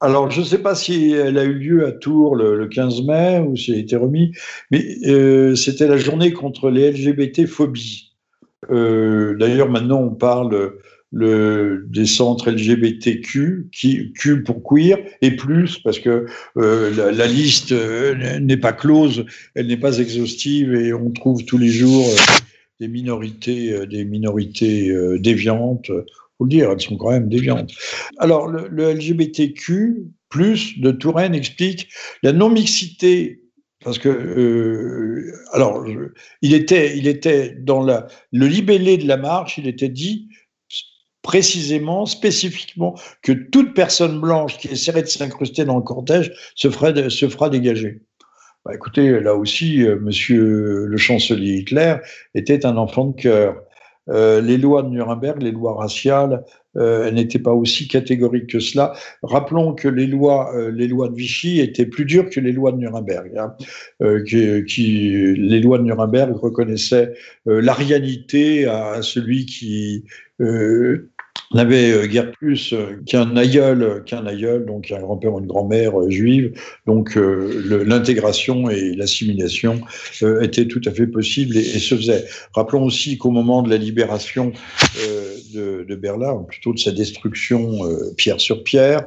Alors, 0.00 0.30
je 0.30 0.40
ne 0.40 0.44
sais 0.44 0.58
pas 0.58 0.74
si 0.74 1.12
elle 1.12 1.38
a 1.38 1.44
eu 1.44 1.54
lieu 1.54 1.86
à 1.86 1.92
Tours 1.92 2.34
le, 2.34 2.56
le 2.56 2.66
15 2.66 3.02
mai 3.02 3.38
ou 3.38 3.56
si 3.56 3.70
elle 3.70 3.78
a 3.78 3.80
été 3.80 3.96
remise, 3.96 4.36
mais 4.70 4.84
euh, 5.06 5.54
c'était 5.54 5.86
la 5.86 5.96
journée 5.96 6.32
contre 6.32 6.70
les 6.70 6.90
LGBT-phobies. 6.90 8.12
Euh, 8.70 9.36
D'ailleurs, 9.36 9.68
maintenant, 9.68 10.00
on 10.00 10.14
parle 10.14 10.74
des 11.12 12.06
centres 12.06 12.50
LGBTQ, 12.50 13.68
qui, 13.70 14.12
Q 14.12 14.42
pour 14.42 14.62
queer, 14.62 14.98
et 15.20 15.36
plus, 15.36 15.78
parce 15.78 15.98
que 15.98 16.26
euh, 16.56 17.12
la, 17.12 17.26
liste 17.26 17.72
euh, 17.72 18.38
n'est 18.40 18.56
pas 18.56 18.72
close, 18.72 19.26
elle 19.54 19.66
n'est 19.66 19.76
pas 19.76 19.98
exhaustive, 19.98 20.74
et 20.74 20.94
on 20.94 21.10
trouve 21.10 21.44
tous 21.44 21.58
les 21.58 21.68
jours 21.68 22.06
euh, 22.06 22.36
des 22.80 22.88
minorités, 22.88 23.86
des 23.86 24.04
minorités 24.04 24.92
déviantes. 25.18 25.88
Faut 26.38 26.44
le 26.44 26.48
dire, 26.48 26.70
elles 26.70 26.80
sont 26.80 26.96
quand 26.96 27.10
même 27.10 27.28
déviantes. 27.28 27.72
Alors, 28.18 28.48
le, 28.48 28.92
LGBTQ, 28.92 30.06
plus 30.30 30.80
de 30.80 30.90
Touraine 30.90 31.34
explique 31.34 31.88
la 32.22 32.32
non-mixité 32.32 33.38
parce 33.84 33.98
que, 33.98 35.32
alors, 35.52 35.84
il 36.40 36.54
était, 36.54 36.96
il 36.96 37.08
était 37.08 37.50
dans 37.50 37.82
le 37.82 38.46
libellé 38.46 38.96
de 38.96 39.06
la 39.06 39.16
marche, 39.16 39.58
il 39.58 39.66
était 39.66 39.88
dit 39.88 40.28
précisément, 41.22 42.04
spécifiquement, 42.06 42.94
que 43.22 43.32
toute 43.32 43.74
personne 43.74 44.20
blanche 44.20 44.58
qui 44.58 44.68
essaierait 44.68 45.02
de 45.02 45.06
s'incruster 45.06 45.64
dans 45.64 45.76
le 45.76 45.82
cortège 45.82 46.32
se, 46.54 46.68
fera 46.68 47.48
dégager. 47.48 48.02
Bah, 48.64 48.74
écoutez, 48.74 49.20
là 49.20 49.34
aussi, 49.34 49.84
euh, 49.84 49.98
monsieur 50.00 50.86
le 50.86 50.96
chancelier 50.96 51.58
Hitler 51.58 51.96
était 52.34 52.66
un 52.66 52.76
enfant 52.76 53.06
de 53.06 53.20
cœur. 53.20 53.56
Euh, 54.08 54.40
les 54.40 54.58
lois 54.58 54.82
de 54.82 54.88
Nuremberg, 54.88 55.42
les 55.42 55.52
lois 55.52 55.74
raciales, 55.74 56.44
euh, 56.76 57.10
n'étaient 57.10 57.38
pas 57.38 57.52
aussi 57.52 57.86
catégoriques 57.86 58.48
que 58.48 58.58
cela. 58.58 58.94
Rappelons 59.22 59.74
que 59.74 59.88
les 59.88 60.06
lois, 60.06 60.54
euh, 60.56 60.70
les 60.72 60.88
lois 60.88 61.08
de 61.08 61.14
Vichy 61.14 61.60
étaient 61.60 61.86
plus 61.86 62.04
dures 62.04 62.28
que 62.28 62.40
les 62.40 62.52
lois 62.52 62.72
de 62.72 62.78
Nuremberg. 62.78 63.32
Hein, 63.36 63.54
qui, 64.26 65.34
les 65.36 65.60
lois 65.60 65.78
de 65.78 65.84
Nuremberg 65.84 66.34
reconnaissaient 66.34 67.12
l'arianité 67.46 68.66
à, 68.66 69.02
celui 69.02 69.46
qui 69.46 70.04
n'avait 71.54 71.92
euh, 71.92 72.06
guère 72.06 72.30
plus 72.32 72.72
euh, 72.72 73.00
qu'un 73.06 73.36
aïeul, 73.36 74.02
qu'un 74.04 74.26
aïeul, 74.26 74.64
donc 74.66 74.90
un 74.90 75.00
grand-père 75.00 75.34
ou 75.34 75.40
une 75.40 75.46
grand-mère 75.46 76.00
euh, 76.00 76.10
juive. 76.10 76.52
Donc 76.86 77.16
l'intégration 77.16 78.68
et 78.70 78.94
l'assimilation 78.94 79.80
étaient 80.40 80.66
tout 80.66 80.80
à 80.84 80.90
fait 80.90 81.06
possibles 81.06 81.56
et, 81.56 81.78
se 81.78 81.94
faisaient. 81.94 82.24
Rappelons 82.54 82.84
aussi 82.84 83.18
qu'au 83.18 83.30
moment 83.30 83.62
de 83.62 83.70
la 83.70 83.76
libération 83.76 84.52
de, 85.54 85.84
de, 85.84 85.94
Berlin, 85.94 86.44
plutôt 86.48 86.72
de 86.72 86.78
sa 86.78 86.92
destruction 86.92 87.80
pierre 88.16 88.40
sur 88.40 88.62
pierre 88.62 89.06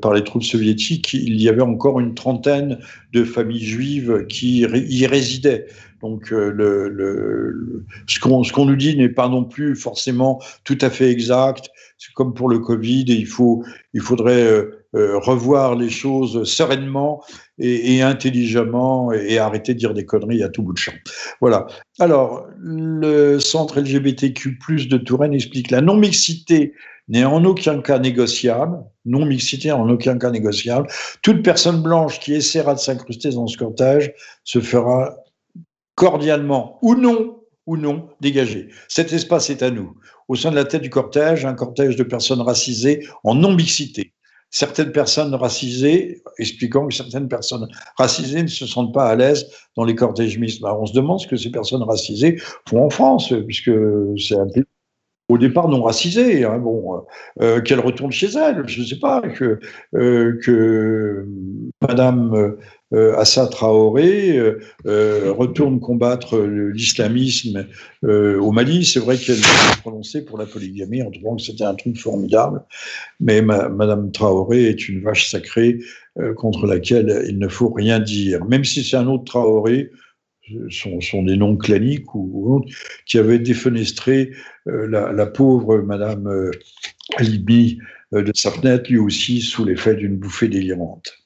par 0.00 0.14
les 0.14 0.24
troupes 0.24 0.44
soviétiques, 0.44 1.14
il 1.14 1.40
y 1.40 1.48
avait 1.48 1.62
encore 1.62 2.00
une 2.00 2.14
trentaine 2.14 2.78
de 3.12 3.24
familles 3.24 3.64
juives 3.64 4.26
qui 4.28 4.60
y 4.60 5.06
résidaient. 5.06 5.66
Donc 6.04 6.32
euh, 6.32 7.80
ce 8.06 8.20
qu'on 8.20 8.66
nous 8.66 8.76
dit 8.76 8.94
n'est 8.94 9.08
pas 9.08 9.26
non 9.26 9.42
plus 9.42 9.74
forcément 9.74 10.38
tout 10.62 10.76
à 10.82 10.90
fait 10.90 11.10
exact. 11.10 11.70
C'est 11.96 12.12
comme 12.12 12.34
pour 12.34 12.50
le 12.50 12.58
Covid, 12.58 13.06
il, 13.08 13.26
faut, 13.26 13.64
il 13.94 14.02
faudrait 14.02 14.42
euh, 14.42 14.84
euh, 14.94 15.18
revoir 15.18 15.76
les 15.76 15.88
choses 15.88 16.44
sereinement 16.44 17.22
et, 17.58 18.02
intelligemment 18.02 19.12
et, 19.12 19.38
arrêter 19.38 19.72
de 19.72 19.78
dire 19.78 19.94
des 19.94 20.04
conneries 20.04 20.42
à 20.42 20.50
tout 20.50 20.62
bout 20.62 20.74
de 20.74 20.78
champ. 20.78 20.92
Voilà. 21.40 21.68
Alors, 21.98 22.46
le 22.58 23.38
centre 23.38 23.80
LGBTQ+ 23.80 24.58
de 24.86 24.98
Touraine 24.98 25.32
explique 25.32 25.70
la 25.70 25.80
non-mixité 25.80 26.74
n'est 27.08 27.24
en 27.24 27.44
aucun 27.44 27.80
cas 27.80 27.98
négociable, 27.98 28.78
non-mixité 29.06 29.72
en 29.72 29.88
aucun 29.88 30.18
cas 30.18 30.30
négociable. 30.30 30.88
Toute 31.22 31.42
personne 31.42 31.82
blanche 31.82 32.20
qui 32.20 32.34
essaiera 32.34 32.74
de 32.74 32.80
s'incruster 32.80 33.30
dans 33.30 33.46
ce 33.46 33.56
cortège 33.56 34.12
se 34.42 34.60
fera 34.60 35.14
cordialement 35.94 36.78
ou 36.82 36.94
non, 36.94 37.40
ou 37.66 37.76
non, 37.76 38.08
dégagé. 38.20 38.68
Cet 38.88 39.12
espace 39.12 39.50
est 39.50 39.62
à 39.62 39.70
nous. 39.70 39.94
Au 40.28 40.34
sein 40.34 40.50
de 40.50 40.56
la 40.56 40.64
tête 40.64 40.82
du 40.82 40.90
cortège, 40.90 41.44
un 41.44 41.54
cortège 41.54 41.96
de 41.96 42.02
personnes 42.02 42.40
racisées 42.40 43.06
en 43.24 43.34
non-mixité. 43.34 44.12
Certaines 44.50 44.92
personnes 44.92 45.34
racisées, 45.34 46.22
expliquant 46.38 46.86
que 46.86 46.94
certaines 46.94 47.28
personnes 47.28 47.66
racisées 47.98 48.42
ne 48.42 48.48
se 48.48 48.66
sentent 48.66 48.94
pas 48.94 49.08
à 49.08 49.16
l'aise 49.16 49.50
dans 49.76 49.84
les 49.84 49.96
cortèges 49.96 50.38
mixtes. 50.38 50.62
Alors 50.62 50.80
on 50.80 50.86
se 50.86 50.92
demande 50.92 51.20
ce 51.20 51.26
que 51.26 51.36
ces 51.36 51.50
personnes 51.50 51.82
racisées 51.82 52.40
font 52.68 52.84
en 52.84 52.90
France, 52.90 53.32
puisque 53.46 53.72
c'est 54.16 54.36
un 54.36 54.46
pays 54.46 54.64
au 55.28 55.38
départ 55.38 55.68
non 55.68 55.82
racisée, 55.82 56.44
hein, 56.44 56.58
bon, 56.58 57.02
euh, 57.40 57.60
qu'elle 57.60 57.80
retourne 57.80 58.12
chez 58.12 58.26
elle, 58.26 58.62
je 58.66 58.82
ne 58.82 58.86
sais 58.86 58.98
pas, 58.98 59.22
que, 59.22 59.58
euh, 59.94 60.38
que 60.42 61.26
Madame 61.80 62.34
euh, 62.34 62.58
Assa 63.16 63.46
Traoré 63.46 64.38
retourne 64.84 65.80
combattre 65.80 66.38
l'islamisme 66.38 67.66
au 68.02 68.52
Mali. 68.52 68.84
C'est 68.84 69.00
vrai 69.00 69.16
qu'elle 69.16 69.36
s'est 69.36 69.80
prononcée 69.80 70.24
pour 70.24 70.38
la 70.38 70.46
polygamie 70.46 71.02
en 71.02 71.10
trouvant 71.10 71.36
que 71.36 71.42
c'était 71.42 71.64
un 71.64 71.74
truc 71.74 71.98
formidable, 71.98 72.62
mais 73.20 73.42
Madame 73.42 74.12
Traoré 74.12 74.64
est 74.64 74.88
une 74.88 75.02
vache 75.02 75.28
sacrée 75.28 75.78
contre 76.36 76.66
laquelle 76.66 77.24
il 77.28 77.38
ne 77.38 77.48
faut 77.48 77.70
rien 77.70 77.98
dire. 77.98 78.44
Même 78.44 78.64
si 78.64 78.84
c'est 78.84 78.96
un 78.96 79.08
autre 79.08 79.24
Traoré, 79.24 79.90
sont, 80.70 81.00
sont, 81.00 81.22
des 81.22 81.36
noms 81.36 81.56
claniques 81.56 82.14
ou, 82.14 82.56
autres, 82.56 82.68
qui 83.06 83.18
avaient 83.18 83.38
défenestré 83.38 84.32
euh, 84.68 84.86
la, 84.86 85.26
pauvre 85.26 85.78
Madame 85.78 86.26
euh, 86.26 86.50
Alibi 87.16 87.78
euh, 88.12 88.22
de 88.22 88.32
Sapnet, 88.34 88.82
lui 88.88 88.98
aussi 88.98 89.40
sous 89.40 89.64
l'effet 89.64 89.94
d'une 89.94 90.16
bouffée 90.16 90.48
délirante. 90.48 91.23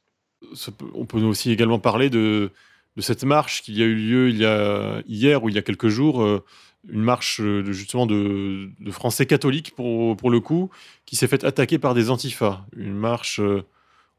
On 0.94 1.04
peut 1.04 1.20
aussi 1.20 1.50
également 1.50 1.78
parler 1.78 2.10
de, 2.10 2.50
cette 2.98 3.24
marche 3.24 3.62
qui 3.62 3.80
a 3.82 3.86
eu 3.86 3.94
lieu 3.94 4.28
il 4.30 4.38
y 4.38 4.44
a, 4.44 5.02
hier 5.06 5.44
ou 5.44 5.48
il 5.48 5.54
y 5.54 5.58
a 5.58 5.62
quelques 5.62 5.88
jours, 5.88 6.22
une 6.90 7.02
marche 7.02 7.40
justement 7.66 8.06
de, 8.06 8.68
de 8.80 8.90
Français 8.90 9.26
catholiques 9.26 9.74
pour, 9.76 10.30
le 10.30 10.40
coup, 10.40 10.70
qui 11.06 11.16
s'est 11.16 11.28
fait 11.28 11.44
attaquer 11.44 11.78
par 11.78 11.94
des 11.94 12.10
antifas. 12.10 12.66
Une 12.76 12.94
marche 12.94 13.40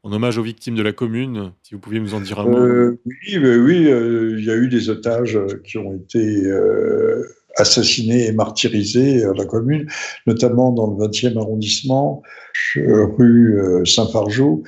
en 0.02 0.12
hommage 0.12 0.38
aux 0.38 0.42
victimes 0.42 0.74
de 0.74 0.82
la 0.82 0.92
commune. 0.92 1.52
Si 1.62 1.74
vous 1.74 1.80
pouviez 1.80 2.00
nous 2.00 2.14
en 2.14 2.20
dire 2.20 2.40
un 2.40 2.44
mot. 2.44 2.58
Euh, 2.58 3.00
oui, 3.04 3.36
euh, 3.36 4.36
il 4.38 4.44
y 4.44 4.50
a 4.50 4.56
eu 4.56 4.68
des 4.68 4.88
otages 4.88 5.38
qui 5.64 5.78
ont 5.78 5.94
été 5.94 6.46
euh, 7.58 7.62
assassinés 7.62 8.26
et 8.26 8.32
martyrisés 8.32 9.24
à 9.24 9.32
la 9.32 9.44
commune, 9.44 9.86
notamment 10.26 10.72
dans 10.72 10.86
le 10.86 11.06
20e 11.06 11.38
arrondissement, 11.38 12.22
rue 12.74 13.60
Saint-Fargeau. 13.84 14.62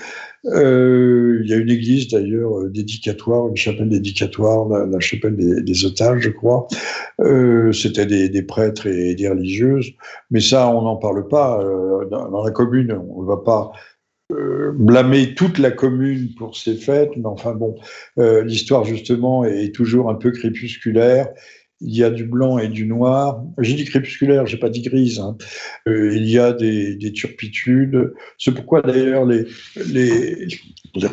il 0.44 1.44
y 1.44 1.52
a 1.52 1.56
une 1.56 1.70
église 1.70 2.08
d'ailleurs 2.08 2.68
dédicatoire, 2.68 3.48
une 3.48 3.56
chapelle 3.56 3.88
dédicatoire, 3.88 4.68
la, 4.68 5.00
chapelle 5.00 5.36
des, 5.36 5.84
otages, 5.84 6.20
je 6.20 6.30
crois. 6.30 6.66
C'était 7.72 8.06
des, 8.06 8.42
prêtres 8.42 8.86
et 8.86 9.14
des 9.14 9.28
religieuses, 9.28 9.90
mais 10.30 10.40
ça, 10.40 10.68
on 10.68 10.82
n'en 10.82 10.96
parle 10.96 11.28
pas. 11.28 11.62
Dans, 12.10 12.44
la 12.44 12.50
commune, 12.50 12.92
on 12.92 13.22
ne 13.22 13.26
va 13.26 13.38
pas 13.38 13.72
euh, 14.32 14.72
blâmer 14.74 15.34
toute 15.34 15.58
la 15.58 15.70
commune 15.70 16.34
pour 16.36 16.56
ces 16.56 16.74
fêtes, 16.74 17.10
mais 17.16 17.26
enfin 17.26 17.54
bon, 17.54 17.74
euh, 18.18 18.44
l'histoire 18.44 18.84
justement 18.84 19.44
est 19.44 19.74
toujours 19.74 20.08
un 20.10 20.14
peu 20.14 20.30
crépusculaire. 20.30 21.28
Il 21.82 21.96
y 21.96 22.04
a 22.04 22.10
du 22.10 22.24
blanc 22.24 22.58
et 22.58 22.68
du 22.68 22.86
noir. 22.86 23.42
J'ai 23.58 23.74
dit 23.74 23.84
crépusculaire, 23.84 24.46
j'ai 24.46 24.56
pas 24.56 24.68
dit 24.68 24.82
grise. 24.82 25.18
Hein. 25.18 25.36
Euh, 25.88 26.14
il 26.14 26.28
y 26.28 26.38
a 26.38 26.52
des, 26.52 27.12
turpitudes. 27.12 28.12
C'est 28.38 28.52
pourquoi 28.52 28.82
d'ailleurs 28.82 29.24
les, 29.26 29.46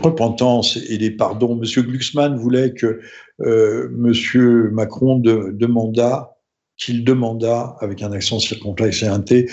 repentances 0.02 0.78
et 0.78 0.98
les 0.98 1.12
pardons. 1.12 1.56
Monsieur 1.56 1.82
Glucksmann 1.82 2.38
voulait 2.38 2.74
que 2.74 3.00
Monsieur 3.40 4.70
Macron 4.72 5.20
de, 5.20 5.56
qu'il 6.78 7.04
demanda, 7.04 7.76
avec 7.80 8.02
un 8.02 8.12
accent 8.12 8.40
circonflexe 8.40 9.04
et 9.04 9.08
un 9.08 9.20
T, 9.20 9.50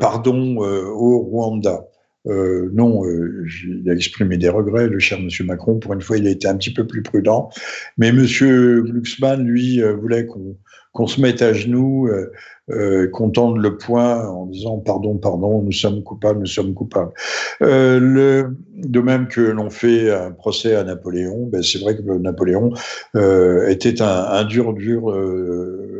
pardon 0.00 0.56
au 0.58 1.18
Rwanda. 1.18 1.84
Euh, 2.26 2.70
non, 2.72 3.04
euh, 3.04 3.46
il 3.66 3.88
a 3.88 3.92
exprimé 3.92 4.36
des 4.36 4.48
regrets, 4.48 4.88
le 4.88 4.98
cher 4.98 5.20
Monsieur 5.20 5.44
Macron. 5.44 5.78
Pour 5.78 5.92
une 5.92 6.00
fois, 6.00 6.16
il 6.16 6.26
a 6.26 6.30
été 6.30 6.48
un 6.48 6.56
petit 6.56 6.72
peu 6.72 6.86
plus 6.86 7.02
prudent. 7.02 7.50
Mais 7.98 8.12
Monsieur 8.12 8.82
Glucksmann, 8.82 9.44
lui, 9.46 9.82
euh, 9.82 9.94
voulait 9.94 10.26
qu'on 10.26 10.56
qu'on 10.94 11.08
se 11.08 11.20
mette 11.20 11.42
à 11.42 11.52
genoux, 11.52 12.06
euh, 12.06 12.32
euh, 12.70 13.10
qu'on 13.10 13.28
tende 13.28 13.58
le 13.58 13.76
poing 13.76 14.26
en 14.26 14.46
disant 14.46 14.78
pardon, 14.78 15.18
pardon, 15.18 15.60
nous 15.60 15.72
sommes 15.72 16.02
coupables, 16.02 16.40
nous 16.40 16.46
sommes 16.46 16.72
coupables. 16.72 17.12
Euh, 17.60 18.48
de 18.74 19.00
même 19.00 19.28
que 19.28 19.42
l'on 19.42 19.68
fait 19.68 20.10
un 20.10 20.30
procès 20.30 20.74
à 20.74 20.82
Napoléon, 20.82 21.46
ben 21.52 21.62
c'est 21.62 21.78
vrai 21.80 21.94
que 21.94 22.02
Napoléon 22.02 22.72
euh, 23.16 23.68
était 23.68 24.00
un, 24.00 24.44
dur, 24.44 24.72
dur, 24.72 25.12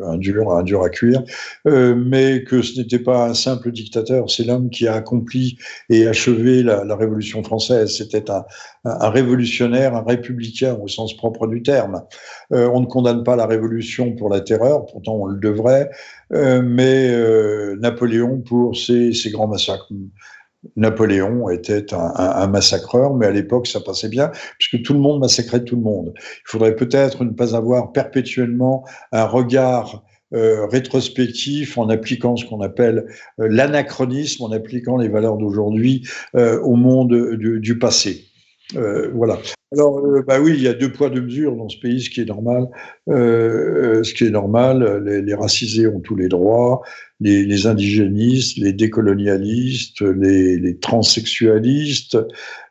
un 0.06 0.16
dur, 0.16 0.52
un 0.52 0.62
dur 0.62 0.82
à 0.82 0.88
cuire, 0.88 1.22
mais 1.66 2.44
que 2.44 2.62
ce 2.62 2.80
n'était 2.80 2.98
pas 2.98 3.28
un 3.28 3.34
simple 3.34 3.72
dictateur. 3.72 4.30
C'est 4.30 4.44
l'homme 4.44 4.70
qui 4.70 4.86
a 4.86 4.94
accompli 4.94 5.58
et 5.90 6.06
achevé 6.06 6.62
la, 6.62 6.84
la 6.84 6.96
Révolution 6.96 7.42
française. 7.42 7.94
C'était 7.94 8.30
un, 8.30 8.44
un, 8.84 9.08
révolutionnaire, 9.10 9.94
un 9.94 10.02
républicain 10.02 10.76
au 10.82 10.88
sens 10.88 11.16
propre 11.16 11.46
du 11.46 11.62
terme. 11.62 12.02
on 12.50 12.80
ne 12.80 12.86
condamne 12.86 13.24
pas 13.24 13.36
la 13.36 13.46
Révolution 13.46 14.12
pour 14.12 14.28
la 14.28 14.40
terreur 14.40 14.84
pourtant 14.86 15.14
on 15.14 15.26
le 15.26 15.38
devrait, 15.38 15.90
euh, 16.32 16.62
mais 16.64 17.10
euh, 17.10 17.76
Napoléon 17.80 18.40
pour 18.40 18.76
ses, 18.76 19.12
grands 19.26 19.48
massacres. 19.48 19.88
Napoléon 20.76 21.50
était 21.50 21.92
un, 21.92 22.46
massacreur, 22.46 23.14
mais 23.14 23.26
à 23.26 23.30
l'époque 23.30 23.66
ça 23.66 23.80
passait 23.80 24.08
bien, 24.08 24.30
puisque 24.58 24.82
tout 24.82 24.94
le 24.94 24.98
monde 24.98 25.20
massacrait 25.20 25.62
tout 25.62 25.76
le 25.76 25.82
monde. 25.82 26.14
Il 26.16 26.46
faudrait 26.46 26.74
peut-être 26.74 27.22
ne 27.24 27.32
pas 27.32 27.54
avoir 27.54 27.92
perpétuellement 27.92 28.86
un 29.12 29.26
regard 29.26 30.04
euh, 30.32 30.66
rétrospectif 30.66 31.76
en 31.76 31.90
appliquant 31.90 32.36
ce 32.36 32.46
qu'on 32.46 32.62
appelle 32.62 33.04
l'anachronisme, 33.36 34.44
en 34.44 34.52
appliquant 34.52 34.96
les 34.96 35.08
valeurs 35.08 35.36
d'aujourd'hui 35.36 36.08
au 36.34 36.76
monde 36.76 37.36
du 37.36 37.78
passé. 37.78 38.24
Voilà. 38.72 39.38
Alors, 39.72 40.00
bah 40.26 40.40
oui, 40.40 40.52
il 40.54 40.62
y 40.62 40.68
a 40.68 40.72
deux 40.72 40.92
poids 40.92 41.10
deux 41.10 41.20
mesures 41.20 41.56
dans 41.56 41.68
ce 41.68 41.78
pays, 41.78 42.00
ce 42.00 42.08
qui 42.08 42.20
est 42.20 42.26
normal. 42.26 42.68
ce 43.08 44.14
qui 44.14 44.24
est 44.24 44.30
normal, 44.30 45.02
les, 45.04 45.34
racisés 45.34 45.86
ont 45.88 46.00
tous 46.00 46.14
les 46.14 46.28
droits, 46.28 46.82
les, 47.20 47.66
indigénistes, 47.66 48.56
les 48.56 48.72
décolonialistes, 48.72 50.00
les, 50.00 50.78
transsexualistes, 50.78 52.16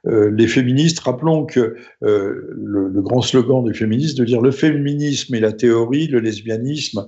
les 0.06 0.48
féministes. 0.48 1.00
Rappelons 1.00 1.46
que 1.46 1.76
le, 2.02 3.02
grand 3.02 3.22
slogan 3.22 3.66
des 3.66 3.74
féministes 3.74 4.18
de 4.18 4.26
dire 4.26 4.42
le 4.42 4.52
féminisme 4.52 5.36
et 5.36 5.42
la 5.42 5.52
théorie, 5.52 6.08
le 6.08 6.20
lesbianisme, 6.20 7.08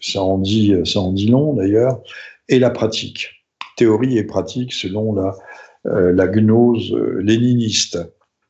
ça 0.00 0.22
en 0.22 0.38
dit, 0.38 0.74
ça 0.84 1.00
en 1.00 1.12
dit 1.12 1.28
long 1.28 1.54
d'ailleurs, 1.54 2.02
et 2.48 2.58
la 2.58 2.70
pratique. 2.70 3.30
Théorie 3.76 4.18
et 4.18 4.24
pratique 4.24 4.72
selon 4.72 5.14
la, 5.14 5.28
euh, 5.28 5.32
la 5.84 6.28
gnose 6.28 6.92
euh, 6.92 7.20
léniniste. 7.22 7.98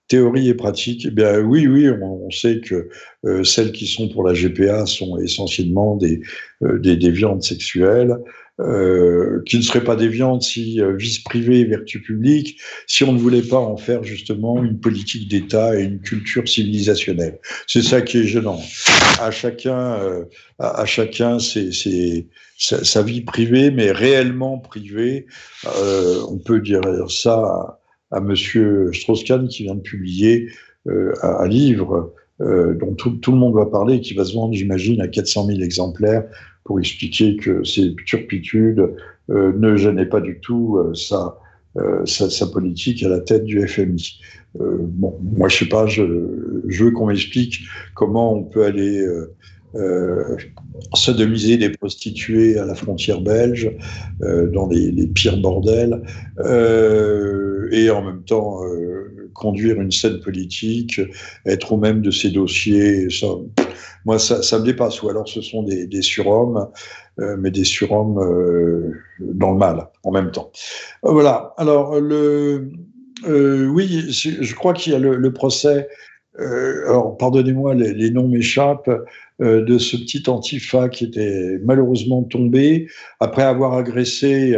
Théorie 0.09 0.49
et 0.49 0.55
pratique, 0.55 1.05
eh 1.07 1.13
bien 1.13 1.39
oui, 1.39 1.69
oui, 1.69 1.89
on, 1.89 2.29
sait 2.33 2.61
que 2.61 2.89
euh, 3.25 3.45
celles 3.45 3.71
qui 3.71 3.87
sont 3.87 4.09
pour 4.09 4.25
la 4.25 4.33
GPA 4.33 4.85
sont 4.85 5.17
essentiellement 5.19 5.95
des, 5.95 6.21
des 6.61 6.97
déviantes 6.97 7.45
sexuelles, 7.45 8.17
qui 8.59 9.57
ne 9.57 9.63
seraient 9.63 9.85
pas 9.85 9.97
déviantes 9.97 10.43
si 10.43 10.81
vice 10.99 11.21
privé, 11.21 11.65
vertu 11.65 12.03
publique, 12.03 12.61
si 12.89 13.05
on 13.05 13.13
ne 13.13 13.19
voulait 13.19 13.41
pas 13.41 13.61
en 13.61 13.77
faire 13.77 14.03
justement 14.03 14.63
une 14.63 14.81
politique 14.81 15.29
d'État 15.29 15.79
et 15.79 15.85
une 15.85 16.01
culture 16.01 16.47
civilisationnelle. 16.47 17.39
C'est 17.69 17.83
ça 17.83 18.03
qui 18.03 18.19
est 18.19 18.27
gênant. 18.27 18.61
À 19.19 19.31
chacun, 19.31 19.99
à, 20.59 20.85
chacun, 20.87 21.39
c'est 21.39 21.71
sa, 22.61 23.03
vie 23.03 23.23
privée, 23.23 23.71
mais 23.71 23.91
réellement 23.91 24.59
privée. 24.59 25.27
Euh, 25.79 26.21
on 26.29 26.39
peut 26.39 26.61
dire 26.61 26.83
ça 27.11 27.79
à, 28.11 28.19
M. 28.19 28.25
Monsieur 28.25 28.93
Strauss-Kahn 28.93 29.49
qui 29.49 29.65
vient 29.65 29.75
de 29.75 29.81
publier 29.81 30.51
euh, 30.89 31.13
un, 31.23 31.49
livre 31.49 32.13
euh, 32.41 32.75
dont 32.75 32.95
tout, 32.95 33.33
le 33.33 33.39
monde 33.39 33.55
va 33.55 33.67
parler 33.67 33.97
et 33.97 34.01
qui 34.01 34.15
va 34.15 34.25
se 34.25 34.35
vendre, 34.35 34.55
j'imagine, 34.55 35.01
à 35.01 35.09
400 35.09 35.47
000 35.47 35.61
exemplaires 35.61 36.25
pour 36.65 36.79
expliquer 36.79 37.37
que 37.37 37.65
ces 37.65 37.95
turpitudes 38.07 38.95
ne 39.29 39.77
gênaient 39.77 40.07
pas 40.07 40.21
du 40.21 40.41
tout 40.41 40.79
sa, 40.95 41.39
sa, 42.05 42.47
politique 42.47 43.03
à 43.03 43.09
la 43.09 43.21
tête 43.21 43.45
du 43.45 43.67
FMI. 43.67 44.21
bon, 44.59 45.19
moi, 45.23 45.49
je 45.49 45.59
sais 45.59 45.69
pas, 45.69 45.87
je, 45.87 46.03
veux 46.03 46.91
qu'on 46.91 47.07
m'explique 47.07 47.61
comment 47.95 48.35
on 48.35 48.45
peut 48.45 48.65
aller 48.65 49.07
euh, 49.77 50.37
sodomiser 50.95 51.57
des 51.57 51.71
prostituées 51.71 52.59
à 52.59 52.65
la 52.65 52.75
frontière 52.75 53.21
belge, 53.21 53.71
euh, 54.23 54.49
dans 54.51 54.69
les, 54.69 55.07
pires 55.07 55.37
bordels, 55.39 56.03
euh, 56.41 57.69
et 57.71 57.91
en 57.91 58.03
même 58.03 58.23
temps 58.23 58.65
euh, 58.65 59.31
conduire 59.35 59.81
une 59.81 59.93
scène 59.93 60.21
politique, 60.21 61.01
être 61.47 61.73
au 61.73 61.77
même 61.77 62.03
de 62.03 62.11
ces 62.11 62.31
dossiers. 62.31 63.09
Ça, 63.11 63.27
moi, 64.05 64.19
ça, 64.19 64.59
me 64.59 64.65
dépasse. 64.65 65.03
Ou 65.03 65.09
alors, 65.11 65.29
ce 65.29 65.41
sont 65.41 65.63
des 65.63 66.03
surhommes, 66.03 66.67
mais 67.39 67.51
des 67.51 67.65
surhommes 67.65 68.15
dans 69.21 69.53
le 69.53 69.59
mal 69.59 69.89
en 70.05 70.11
même 70.11 70.31
temps. 70.31 70.51
voilà. 71.03 71.55
Alors, 71.59 72.01
le, 72.01 72.71
oui, 73.27 74.07
je 74.09 74.55
crois 74.55 74.73
qu'il 74.73 74.93
y 74.93 74.97
a 74.97 74.99
le, 74.99 75.33
procès. 75.33 75.89
alors, 76.39 77.17
pardonnez-moi, 77.17 77.75
les, 77.75 78.11
noms 78.11 78.29
m'échappent. 78.29 78.91
Euh, 79.41 79.65
de 79.65 79.79
ce 79.79 79.97
petit 79.97 80.29
antifa 80.29 80.91
qui 80.91 81.05
était 81.05 81.59
malheureusement 81.65 82.23
tombé 82.25 82.89
après 83.21 83.43
avoir 83.43 83.73
agressé, 83.73 84.55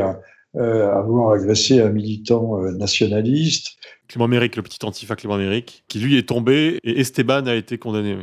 euh, 0.56 0.90
avoir 0.90 1.34
agressé 1.34 1.80
un 1.80 1.90
militant 1.90 2.60
euh, 2.60 2.72
nationaliste. 2.72 3.76
Clément 4.08 4.26
Méric, 4.26 4.56
le 4.56 4.62
petit 4.62 4.84
antifa 4.84 5.14
Clément 5.14 5.38
Méric, 5.38 5.84
qui 5.86 6.00
lui 6.00 6.18
est 6.18 6.28
tombé 6.28 6.80
et 6.82 6.98
Esteban 6.98 7.46
a 7.46 7.54
été 7.54 7.78
condamné. 7.78 8.16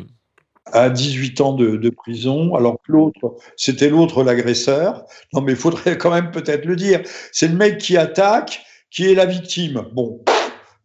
À 0.74 0.90
18 0.90 1.42
ans 1.42 1.54
de, 1.54 1.90
prison, 1.90 2.56
alors 2.56 2.78
que 2.86 2.92
l'autre, 2.92 3.36
c'était 3.58 3.90
l'autre 3.90 4.24
l'agresseur. 4.24 5.06
Non, 5.34 5.42
mais 5.42 5.54
il 5.54 5.58
faudrait 5.58 5.98
quand 5.98 6.12
même 6.12 6.32
peut-être 6.32 6.66
le 6.66 6.76
dire. 6.76 7.02
C'est 7.32 7.48
le 7.48 7.56
mec 7.56 7.78
qui 7.78 7.98
attaque, 7.98 8.62
qui 8.92 9.10
est 9.10 9.16
la 9.16 9.26
victime. 9.26 9.86
Bon, 9.94 10.22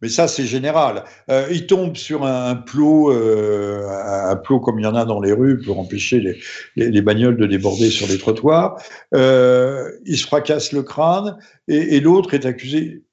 mais 0.01 0.09
ça 0.09 0.27
c'est 0.27 0.45
général. 0.45 1.03
Euh, 1.29 1.47
il 1.51 1.67
tombe 1.67 1.95
sur 1.95 2.25
un, 2.25 2.55
plot, 2.55 3.11
euh, 3.11 3.87
un 3.89 4.35
plot 4.35 4.59
comme 4.59 4.79
il 4.79 4.83
y 4.83 4.87
en 4.87 4.95
a 4.95 5.05
dans 5.05 5.21
les 5.21 5.31
rues 5.31 5.59
pour 5.59 5.79
empêcher 5.79 6.19
les, 6.19 6.89
les, 6.89 7.01
bagnoles 7.01 7.37
de 7.37 7.45
déborder 7.45 7.89
sur 7.89 8.07
les 8.07 8.17
trottoirs. 8.17 8.81
Euh, 9.13 9.89
il 10.05 10.17
se 10.17 10.25
fracasse 10.27 10.73
le 10.73 10.83
crâne 10.83 11.37
et 11.67 11.99
l'autre 11.99 12.33
est 12.33 12.45
accusé 12.45 13.03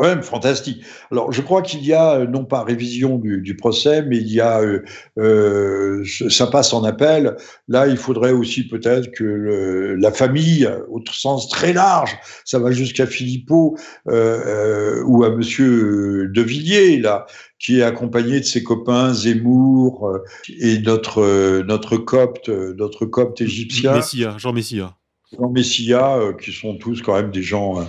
quand 0.00 0.08
même 0.08 0.22
fantastique. 0.22 0.82
Alors, 1.12 1.30
je 1.30 1.42
crois 1.42 1.60
qu'il 1.60 1.84
y 1.84 1.92
a 1.92 2.20
euh, 2.20 2.26
non 2.26 2.46
pas 2.46 2.64
révision 2.64 3.18
du, 3.18 3.42
du, 3.42 3.54
procès, 3.54 4.02
mais 4.02 4.16
il 4.16 4.32
y 4.32 4.40
a 4.40 4.60
euh, 4.60 4.82
euh, 5.18 6.02
ça 6.30 6.46
passe 6.46 6.72
en 6.72 6.84
appel. 6.84 7.36
Là, 7.68 7.86
il 7.86 7.98
faudrait 7.98 8.32
aussi 8.32 8.66
peut-être 8.66 9.10
que 9.10 9.24
le, 9.24 9.96
la 9.96 10.10
famille, 10.10 10.68
au 10.88 11.02
sens 11.12 11.50
très 11.50 11.74
large, 11.74 12.18
ça 12.46 12.58
va 12.58 12.70
jusqu'à 12.70 13.06
Philippot 13.06 13.76
euh, 14.08 15.02
ou 15.04 15.22
à 15.22 15.30
Monsieur 15.30 16.28
De 16.28 16.40
Villiers 16.40 16.98
là, 16.98 17.26
qui 17.58 17.80
est 17.80 17.82
accompagné 17.82 18.40
de 18.40 18.44
ses 18.44 18.62
copains 18.62 19.12
Zemmour 19.12 20.18
et 20.48 20.78
notre 20.78 21.62
notre 21.62 21.98
copte, 21.98 22.48
notre 22.48 23.04
copte 23.04 23.42
égyptien. 23.42 23.96
Messia, 23.96 24.36
Jean 24.38 24.54
Messia. 24.54 24.96
Jean 25.36 25.50
Messia, 25.50 26.18
qui 26.42 26.52
sont 26.52 26.76
tous 26.76 27.02
quand 27.02 27.14
même 27.14 27.30
des 27.30 27.42
gens 27.42 27.86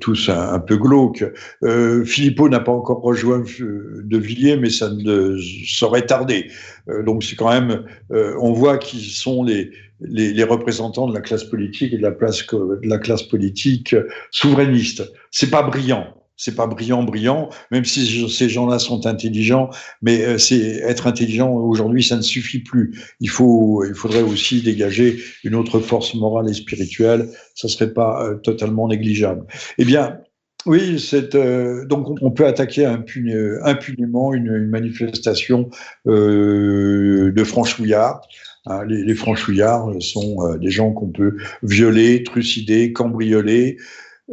tous 0.00 0.28
un, 0.28 0.58
peu 0.58 0.76
glauques. 0.76 1.24
Euh, 1.62 2.04
Philippot 2.04 2.48
n'a 2.48 2.60
pas 2.60 2.72
encore 2.72 3.02
rejoint 3.02 3.42
euh, 3.60 4.02
De 4.04 4.18
Villiers, 4.18 4.56
mais 4.56 4.70
ça 4.70 4.90
ne 4.90 5.36
saurait 5.66 6.06
tarder. 6.06 6.50
Euh, 6.88 7.02
donc 7.02 7.24
c'est 7.24 7.36
quand 7.36 7.50
même, 7.50 7.84
on 8.10 8.52
voit 8.52 8.78
qui 8.78 9.00
sont 9.00 9.42
les, 9.44 9.70
les, 10.00 10.32
les, 10.32 10.44
représentants 10.44 11.08
de 11.08 11.14
la 11.14 11.20
classe 11.20 11.44
politique 11.44 11.92
et 11.92 11.98
de 11.98 12.02
la, 12.02 12.12
place, 12.12 12.46
de 12.46 12.88
la 12.88 12.98
classe 12.98 13.22
politique 13.22 13.94
souverainiste. 14.30 15.02
C'est 15.30 15.50
pas 15.50 15.62
brillant 15.62 16.15
c'est 16.36 16.54
pas 16.54 16.66
brillant, 16.66 17.02
brillant, 17.02 17.48
même 17.70 17.84
si 17.84 18.28
ces 18.28 18.48
gens-là 18.48 18.78
sont 18.78 19.06
intelligents, 19.06 19.70
mais 20.02 20.22
euh, 20.22 20.38
c'est 20.38 20.60
être 20.60 21.06
intelligent 21.06 21.50
aujourd'hui, 21.50 22.02
ça 22.02 22.16
ne 22.16 22.22
suffit 22.22 22.60
plus. 22.60 23.00
Il 23.20 23.30
faut, 23.30 23.84
il 23.84 23.94
faudrait 23.94 24.22
aussi 24.22 24.60
dégager 24.60 25.18
une 25.44 25.54
autre 25.54 25.80
force 25.80 26.14
morale 26.14 26.48
et 26.50 26.54
spirituelle. 26.54 27.28
Ça 27.54 27.68
serait 27.68 27.92
pas 27.92 28.22
euh, 28.22 28.34
totalement 28.36 28.88
négligeable. 28.88 29.46
Eh 29.78 29.84
bien, 29.84 30.18
oui, 30.66 31.02
euh, 31.14 31.84
donc 31.86 32.20
on 32.20 32.30
peut 32.30 32.46
attaquer 32.46 32.84
impunément 32.84 34.34
une, 34.34 34.66
manifestation 34.66 35.70
de 36.04 37.44
franchouillards. 37.44 38.20
Hein, 38.66 38.84
les, 38.84 39.14
franchouillards 39.14 39.90
sont 40.00 40.56
des 40.56 40.70
gens 40.70 40.92
qu'on 40.92 41.08
peut 41.08 41.36
violer, 41.62 42.24
trucider, 42.24 42.92
cambrioler, 42.92 43.76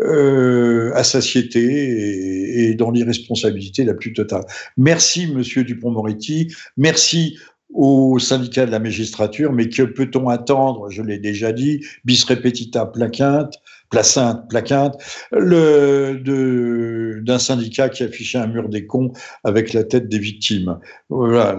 euh, 0.01 0.91
à 0.95 1.03
satiété 1.03 2.69
et, 2.69 2.73
dans 2.75 2.89
l'irresponsabilité 2.89 3.83
la 3.83 3.93
plus 3.93 4.13
totale. 4.13 4.43
Merci, 4.77 5.27
Monsieur 5.27 5.63
Dupont-Moretti. 5.63 6.53
Merci 6.77 7.37
au 7.73 8.19
syndicat 8.19 8.65
de 8.65 8.71
la 8.71 8.79
magistrature, 8.79 9.51
mais 9.51 9.69
que 9.69 9.83
peut-on 9.83 10.29
attendre? 10.29 10.89
Je 10.89 11.01
l'ai 11.01 11.17
déjà 11.17 11.51
dit, 11.51 11.85
bis 12.05 12.23
repetita 12.23 12.85
plaquinte, 12.85 13.55
placinte, 13.93 14.49
plaquinte, 14.49 14.95
le, 15.31 17.21
d'un 17.21 17.37
syndicat 17.37 17.89
qui 17.89 18.01
affichait 18.01 18.39
un 18.39 18.47
mur 18.47 18.67
des 18.67 18.87
cons 18.87 19.11
avec 19.43 19.71
la 19.71 19.83
tête 19.83 20.09
des 20.09 20.17
victimes. 20.17 20.79
Voilà, 21.09 21.55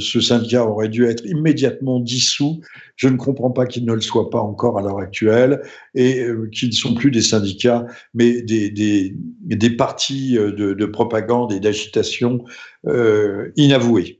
ce 0.00 0.20
syndicat 0.20 0.66
aurait 0.66 0.88
dû 0.88 1.06
être 1.06 1.24
immédiatement 1.24 2.00
dissous. 2.00 2.60
Je 2.96 3.06
ne 3.06 3.16
comprends 3.16 3.52
pas 3.52 3.66
qu'il 3.66 3.84
ne 3.84 3.92
le 3.92 4.00
soit 4.00 4.30
pas 4.30 4.40
encore 4.40 4.78
à 4.78 4.82
l'heure 4.82 4.98
actuelle 4.98 5.62
et 5.94 6.24
euh, 6.24 6.48
qu'ils 6.52 6.70
ne 6.70 6.74
sont 6.74 6.94
plus 6.94 7.12
des 7.12 7.22
syndicats, 7.22 7.86
mais 8.14 8.42
des, 8.42 8.68
des, 8.68 9.14
des 9.44 9.70
partis 9.70 10.36
euh, 10.36 10.50
de, 10.50 10.74
de, 10.74 10.86
propagande 10.86 11.52
et 11.52 11.60
d'agitation 11.60 12.44
euh, 12.88 13.52
inavoués. 13.54 14.18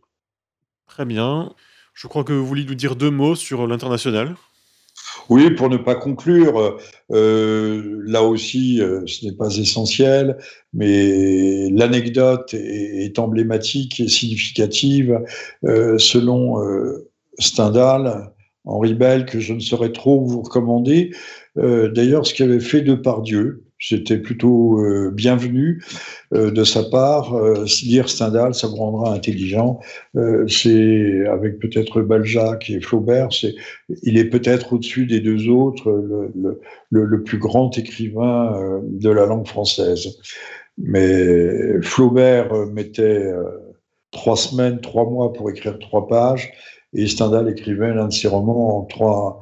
Très 0.87 1.05
bien. 1.05 1.53
Je 1.95 2.07
crois 2.07 2.23
que 2.23 2.33
vous 2.33 2.47
vouliez 2.47 2.64
nous 2.64 2.77
dire 2.77 2.95
deux 2.95 3.11
mots 3.11 3.35
sur 3.35 3.67
l'international. 3.67 4.37
Oui, 5.29 5.51
pour 5.51 5.69
ne 5.69 5.77
pas 5.77 5.95
conclure, 5.95 6.79
euh, 7.12 8.03
là 8.05 8.23
aussi, 8.23 8.81
euh, 8.81 9.03
ce 9.07 9.27
n'est 9.27 9.33
pas 9.33 9.57
essentiel, 9.57 10.39
mais 10.73 11.69
l'anecdote 11.71 12.55
est, 12.55 13.19
emblématique 13.19 14.01
et 14.01 14.09
significative. 14.09 15.21
Euh, 15.64 15.99
selon 15.99 16.57
Stendhal, 17.39 18.33
Henri 18.64 18.95
Bell, 18.95 19.27
que 19.27 19.41
je 19.41 19.53
ne 19.55 19.61
saurais 19.61 19.93
trop 19.93 20.25
vous 20.25 20.43
recommander, 20.43 21.12
d'ailleurs, 21.57 22.27
ce 22.27 22.35
qu'avait 22.35 22.61
fait 22.61 22.83
Depardieu, 22.83 23.66
c'était 23.79 24.18
plutôt 24.18 24.81
euh, 24.81 25.11
bienvenu 25.11 25.83
euh, 26.35 26.51
de 26.51 26.64
sa 26.64 26.83
part. 26.83 27.35
Euh, 27.35 27.64
lire 27.83 28.09
Stendhal, 28.09 28.55
ça 28.55 28.68
vous 28.68 28.77
rendra 28.77 29.12
intelligent. 29.12 29.81
Euh, 30.16 30.47
c'est 30.49 31.27
avec 31.27 31.59
peut-être 31.59 32.01
Balzac 32.01 32.70
et 32.70 32.81
Flaubert, 32.81 33.33
c'est, 33.33 33.55
il 34.03 34.16
est 34.16 34.24
peut-être 34.24 34.72
au-dessus 34.72 35.07
des 35.07 35.20
deux 35.20 35.49
autres 35.49 35.91
le, 36.91 37.22
plus 37.22 37.39
grand 37.39 37.77
écrivain 37.77 38.81
de 38.83 39.11
la 39.11 39.27
langue 39.27 39.47
française. 39.47 40.18
Mais 40.79 41.81
Flaubert 41.83 42.66
mettait 42.72 43.31
trois 44.11 44.37
semaines, 44.37 44.81
trois 44.81 45.09
mois 45.09 45.33
pour 45.33 45.51
écrire 45.51 45.79
trois 45.79 46.07
pages, 46.07 46.53
et 46.95 47.07
Stendhal 47.07 47.49
écrivait 47.51 47.93
l'un 47.93 48.09
de 48.09 48.12
ses 48.12 48.29
romans 48.29 48.79
en 48.79 48.85
trois, 48.85 49.41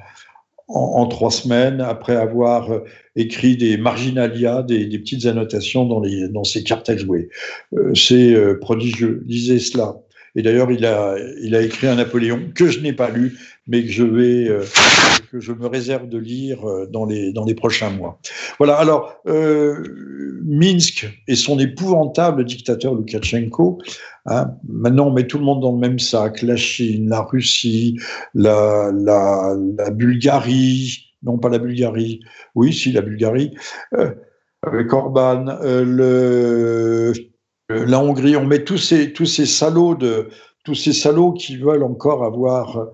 en, 0.68 1.07
trois 1.07 1.30
semaines, 1.30 1.80
après 1.80 2.16
avoir 2.16 2.68
écrit 3.17 3.57
des 3.57 3.77
marginalia, 3.77 4.62
des, 4.62 4.87
petites 4.99 5.27
annotations 5.27 5.87
dans, 5.87 6.45
ses 6.45 6.65
cartes 6.65 6.89
à 6.91 6.97
jouer. 6.97 7.29
C'est 7.95 8.35
prodigieux, 8.61 9.23
lisez 9.27 9.59
cela. 9.59 9.97
Et 10.37 10.43
d'ailleurs, 10.43 10.71
il 10.73 10.85
a, 10.85 11.62
écrit 11.62 11.87
un 11.87 11.95
Napoléon 11.95 12.51
que 12.55 12.67
je 12.67 12.81
n'ai 12.81 12.93
pas 12.93 13.11
lu, 13.11 13.39
mais 13.69 13.85
que 13.85 13.91
je 13.91 14.03
vais, 14.03 14.49
euh, 14.49 14.65
que 15.31 15.39
je 15.39 15.53
me 15.53 15.67
réserve 15.67 16.09
de 16.09 16.19
lire 16.19 16.69
euh, 16.69 16.87
dans 16.87 17.07
les, 17.07 17.33
dans 17.33 17.45
les 17.45 17.55
prochains 17.55 17.91
mois. 17.91 18.19
Voilà. 18.59 18.75
Alors, 18.75 19.15
euh, 19.29 19.85
Minsk 20.45 21.09
et 21.29 21.37
son 21.37 21.59
épouvantable 21.61 22.45
dictateur 22.45 22.95
Loukachenko. 22.95 23.79
Hein, 24.27 24.51
maintenant, 24.69 25.09
on 25.09 25.12
met 25.12 25.27
tout 25.27 25.39
le 25.39 25.45
monde 25.45 25.62
dans 25.62 25.73
le 25.73 25.79
même 25.79 26.01
sac. 26.01 26.43
La 26.43 26.57
Chine, 26.57 27.09
la 27.09 27.21
Russie, 27.21 27.97
la 28.35 28.91
Bulgarie. 29.93 31.03
Non, 31.25 31.39
pas 31.39 31.49
la 31.49 31.59
Bulgarie. 31.59 32.20
Oui, 32.55 32.72
si, 32.72 32.93
la 32.93 33.01
Bulgarie. 33.01 33.55
Euh, 33.95 34.11
avec 34.62 34.93
Orban, 34.93 35.47
euh, 35.62 35.85
euh, 35.99 37.12
la 37.68 38.01
Hongrie, 38.01 38.37
on 38.37 38.47
met 38.47 38.64
tous 38.64 38.79
ces, 38.79 39.12
tous 39.12 39.27
salauds 39.45 39.95
de, 39.95 40.29
tous 40.64 40.75
ces 40.75 40.93
salauds 40.93 41.33
qui 41.33 41.57
veulent 41.57 41.83
encore 41.83 42.25
avoir 42.25 42.89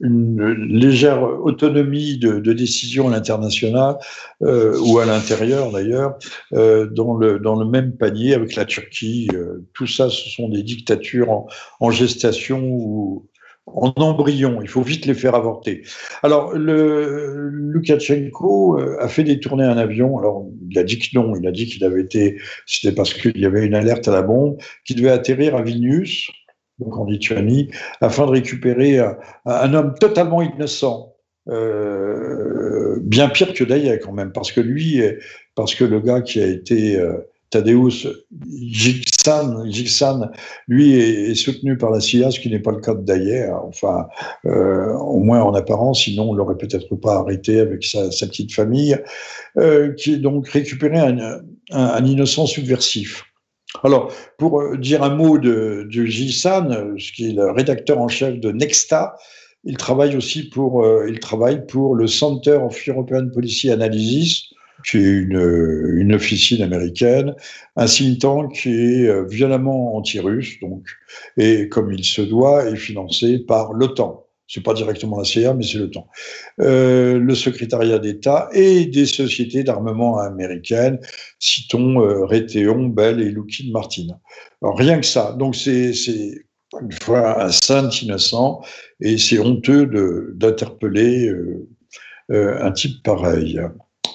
une 0.00 0.44
légère 0.54 1.22
autonomie 1.22 2.18
de, 2.18 2.52
décision 2.52 3.06
à 3.06 3.12
l'international 3.12 3.96
ou 4.40 4.98
à 4.98 5.06
l'intérieur 5.06 5.70
d'ailleurs, 5.70 6.18
dans, 6.50 7.14
le, 7.16 7.38
dans 7.38 7.64
même 7.64 7.96
panier 7.96 8.34
avec 8.34 8.56
la 8.56 8.64
Turquie. 8.64 9.28
tout 9.72 9.86
ça, 9.86 10.10
ce 10.10 10.30
sont 10.30 10.48
des 10.48 10.64
dictatures 10.64 11.30
en, 11.30 11.46
en 11.78 11.92
gestation 11.92 12.60
ou, 12.60 13.29
en 13.66 13.92
embryon. 13.96 14.60
Il 14.62 14.68
faut 14.68 14.82
vite 14.82 15.06
les 15.06 15.14
faire 15.14 15.34
avorter. 15.34 15.82
Alors, 16.22 16.54
le, 16.54 17.48
Lukashenko 17.50 18.78
euh, 18.78 18.96
a 19.00 19.08
fait 19.08 19.24
détourner 19.24 19.64
un 19.64 19.76
avion. 19.76 20.18
Alors, 20.18 20.46
il 20.68 20.78
a 20.78 20.82
dit 20.82 20.98
que 20.98 21.08
non. 21.14 21.34
Il 21.36 21.46
a 21.46 21.52
dit 21.52 21.66
qu'il 21.66 21.84
avait 21.84 22.02
été. 22.02 22.38
C'était 22.66 22.94
parce 22.94 23.14
qu'il 23.14 23.38
y 23.38 23.46
avait 23.46 23.64
une 23.64 23.74
alerte 23.74 24.08
à 24.08 24.12
la 24.12 24.22
bombe, 24.22 24.56
qui 24.84 24.94
devait 24.94 25.10
atterrir 25.10 25.56
à 25.56 25.62
Vilnius, 25.62 26.30
donc 26.78 26.96
en 26.96 27.04
Lituanie, 27.04 27.70
afin 28.00 28.26
de 28.26 28.32
récupérer 28.32 28.98
un, 29.46 29.74
homme 29.74 29.94
totalement 30.00 30.42
innocent. 30.42 31.14
Euh, 31.48 32.98
bien 33.02 33.28
pire 33.28 33.54
que 33.54 33.64
Daya 33.64 33.96
quand 33.98 34.12
même, 34.12 34.30
parce 34.30 34.52
que 34.52 34.60
lui, 34.60 35.00
parce 35.54 35.74
que 35.74 35.84
le 35.84 36.00
gars 36.00 36.20
qui 36.20 36.40
a 36.40 36.46
été 36.46 36.98
euh, 36.98 37.14
Tadeusz 37.50 38.06
Giksan, 39.66 40.30
lui, 40.68 40.94
est, 40.94 41.34
soutenu 41.34 41.76
par 41.76 41.90
la 41.90 42.00
CIA, 42.00 42.30
ce 42.30 42.40
qui 42.40 42.50
n'est 42.50 42.60
pas 42.60 42.72
le 42.72 42.80
cas 42.80 42.94
Dayer, 42.94 43.50
enfin, 43.50 44.08
euh, 44.46 44.92
au 44.94 45.18
moins 45.18 45.42
en 45.42 45.54
apparence, 45.54 46.02
sinon 46.02 46.30
on 46.30 46.34
l'aurait 46.34 46.56
peut-être 46.56 46.94
pas 46.96 47.16
arrêté 47.16 47.60
avec 47.60 47.84
sa, 47.84 48.08
petite 48.08 48.52
famille, 48.52 48.96
euh, 49.58 49.92
qui 49.94 50.14
est 50.14 50.18
donc 50.18 50.48
récupéré 50.48 50.98
un, 50.98 52.04
innocent 52.04 52.46
subversif. 52.46 53.24
Alors, 53.84 54.12
pour 54.38 54.60
euh, 54.60 54.76
dire 54.76 55.02
un 55.02 55.14
mot 55.14 55.38
de, 55.38 55.88
de 55.92 56.04
Gilsan, 56.04 56.96
qui 57.14 57.30
est 57.30 57.32
le 57.32 57.50
rédacteur 57.50 58.00
en 58.00 58.08
chef 58.08 58.38
de 58.40 58.50
Nexta, 58.50 59.16
il 59.64 59.76
travaille 59.76 60.16
aussi 60.16 60.48
pour, 60.48 60.86
il 61.06 61.20
travaille 61.20 61.66
pour 61.66 61.94
le 61.94 62.06
Center 62.06 62.58
of 62.62 62.88
European 62.88 63.28
Policy 63.28 63.70
Analysis, 63.70 64.49
qui 64.84 64.98
est 64.98 65.00
une, 65.00 65.94
une, 65.96 66.14
officine 66.14 66.62
américaine, 66.62 67.34
un 67.76 67.86
think 67.86 68.20
tank 68.20 68.52
qui 68.54 68.70
est 68.70 69.08
euh, 69.08 69.24
violemment 69.24 69.96
anti-russe, 69.96 70.58
donc, 70.60 70.86
et 71.36 71.68
comme 71.68 71.92
il 71.92 72.04
se 72.04 72.22
doit, 72.22 72.66
est 72.66 72.76
financé 72.76 73.38
par 73.38 73.72
l'OTAN. 73.72 74.26
C'est 74.48 74.64
pas 74.64 74.74
directement 74.74 75.18
la 75.18 75.24
CIA, 75.24 75.54
mais 75.54 75.62
c'est 75.62 75.78
l'OTAN. 75.78 76.08
Euh, 76.60 77.18
le 77.18 77.34
secrétariat 77.36 78.00
d'État 78.00 78.48
et 78.52 78.86
des 78.86 79.06
sociétés 79.06 79.62
d'armement 79.62 80.18
américaines, 80.18 80.98
citons 81.38 82.00
euh, 82.02 82.24
Raytheon, 82.24 82.86
Bell 82.88 83.20
et 83.20 83.30
Lockheed 83.30 83.70
Martin. 83.70 84.08
Alors, 84.60 84.76
rien 84.76 84.98
que 84.98 85.06
ça. 85.06 85.36
Donc 85.38 85.54
c'est 85.54 85.92
une 86.80 86.92
fois 86.92 87.42
un 87.42 87.50
saint 87.50 87.88
innocent 87.90 88.62
et 89.00 89.18
c'est 89.18 89.38
honteux 89.38 89.86
d'interpeller 90.34 91.28
euh, 91.28 91.68
euh, 92.30 92.62
un 92.62 92.72
type 92.72 93.02
pareil. 93.02 93.60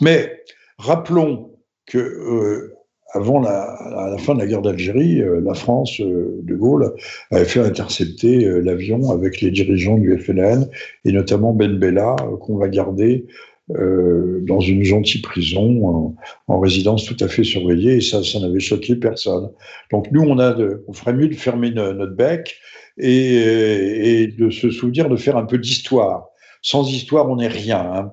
Mais 0.01 0.43
Rappelons 0.77 1.51
que 1.85 1.97
euh, 1.97 2.73
avant 3.13 3.39
la, 3.39 4.15
fin 4.19 4.33
de 4.33 4.39
la 4.39 4.47
guerre 4.47 4.61
d'Algérie, 4.61 5.21
euh, 5.21 5.39
la 5.39 5.53
France, 5.53 6.01
euh, 6.01 6.39
de 6.43 6.55
Gaulle, 6.55 6.93
avait 7.31 7.45
fait 7.45 7.61
intercepter 7.61 8.39
l'avion 8.61 9.11
avec 9.11 9.41
les 9.41 9.51
dirigeants 9.51 9.97
du 9.97 10.17
FLN, 10.17 10.67
et 11.05 11.11
notamment 11.11 11.53
Ben 11.53 11.77
Bella, 11.77 12.15
qu'on 12.41 12.57
va 12.57 12.67
garder 12.67 13.25
dans 13.67 14.59
une 14.59 14.83
gentille 14.83 15.21
prison, 15.21 16.15
en, 16.47 16.59
résidence 16.59 17.05
tout 17.05 17.17
à 17.19 17.27
fait 17.27 17.43
surveillée, 17.43 17.95
et 17.95 18.01
ça, 18.01 18.23
ça 18.23 18.39
n'avait 18.39 18.59
choqué 18.59 18.95
personne. 18.95 19.49
Donc 19.91 20.11
nous, 20.11 20.21
on, 20.21 20.37
a 20.37 20.55
on 20.87 20.93
ferait 20.93 21.13
mieux 21.13 21.27
de 21.27 21.33
fermer 21.33 21.71
notre 21.71 22.13
bec 22.13 22.57
et, 22.99 24.21
et 24.21 24.27
de 24.27 24.51
se 24.51 24.69
souvenir 24.69 25.09
de 25.09 25.15
faire 25.15 25.35
un 25.35 25.45
peu 25.45 25.57
d'histoire. 25.57 26.29
Sans 26.65 26.89
histoire, 26.89 27.29
on 27.29 27.35
n'est 27.35 27.47
rien. 27.47 27.77
Hein. 27.79 28.11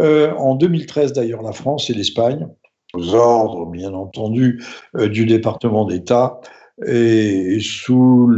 Euh, 0.00 0.32
en 0.32 0.56
2013, 0.56 1.12
d'ailleurs, 1.12 1.40
la 1.40 1.52
France 1.52 1.88
et 1.88 1.94
l'Espagne, 1.94 2.48
aux 2.94 3.14
ordres, 3.14 3.66
bien 3.66 3.94
entendu, 3.94 4.60
euh, 4.96 5.08
du 5.08 5.24
département 5.24 5.84
d'État, 5.84 6.40
et 6.84 7.60
sous 7.60 8.36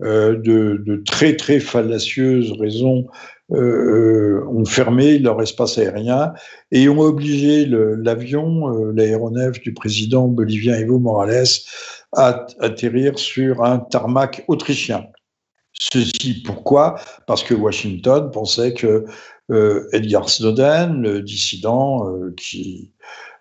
euh, 0.00 0.36
de, 0.36 1.02
très, 1.04 1.34
très 1.34 1.58
fallacieuses 1.58 2.52
raisons, 2.52 3.06
ont 3.52 4.64
fermé 4.64 5.18
leur 5.18 5.42
espace 5.42 5.76
aérien 5.76 6.34
et 6.70 6.88
ont 6.88 7.00
obligé 7.00 7.66
l'avion, 7.66 8.68
l'aéronef 8.92 9.60
du 9.60 9.74
président 9.74 10.28
bolivien 10.28 10.76
Evo 10.76 11.00
Morales, 11.00 11.48
à 12.12 12.46
atterrir 12.60 13.18
sur 13.18 13.64
un 13.64 13.80
tarmac 13.80 14.44
autrichien. 14.46 15.04
Ceci 15.80 16.42
pourquoi? 16.42 16.96
Parce 17.26 17.42
que 17.42 17.54
Washington 17.54 18.30
pensait 18.30 18.74
que 18.74 19.06
euh, 19.50 19.88
Edgar 19.92 20.28
Snowden, 20.28 21.00
le 21.00 21.22
dissident 21.22 22.06
euh, 22.06 22.34
qui 22.36 22.92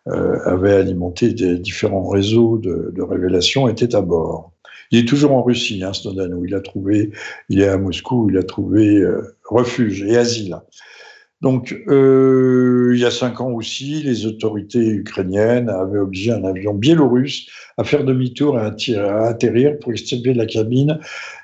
euh, 0.08 0.40
avait 0.46 0.74
alimenté 0.74 1.34
des 1.34 1.60
différents 1.60 2.08
réseaux 2.08 2.58
de, 2.58 2.94
de, 2.96 3.02
révélation, 3.02 3.68
était 3.68 3.94
à 3.94 4.00
bord. 4.00 4.54
Il 4.92 5.00
est 5.00 5.08
toujours 5.08 5.34
en 5.34 5.44
Russie, 5.44 5.84
hein, 5.84 5.92
Snowden, 5.92 6.34
où 6.34 6.46
il 6.46 6.56
a 6.56 6.62
trouvé, 6.62 7.12
il 7.50 7.60
est 7.60 7.68
à 7.68 7.78
Moscou, 7.78 8.24
où 8.24 8.30
il 8.30 8.38
a 8.38 8.44
trouvé 8.44 9.06
refuge 9.44 10.04
et 10.04 10.16
asile. 10.16 10.58
Donc, 11.42 11.74
euh, 11.88 12.92
il 12.94 13.00
y 13.00 13.06
a 13.06 13.12
cinq 13.12 13.40
ans 13.40 13.52
aussi, 13.52 14.04
les 14.04 14.26
autorités 14.26 14.86
ukrainiennes 14.86 15.70
avaient 15.70 16.00
obligé 16.00 16.34
un 16.34 16.44
avion 16.44 16.74
biélorusse 16.74 17.48
à 17.78 17.86
faire 17.86 18.04
demi-tour 18.04 18.60
et 18.60 18.96
à, 18.98 19.24
atterrir 19.24 19.80
pour 19.80 19.94
extirper 19.94 20.34
la 20.34 20.46
cabine 20.46 21.00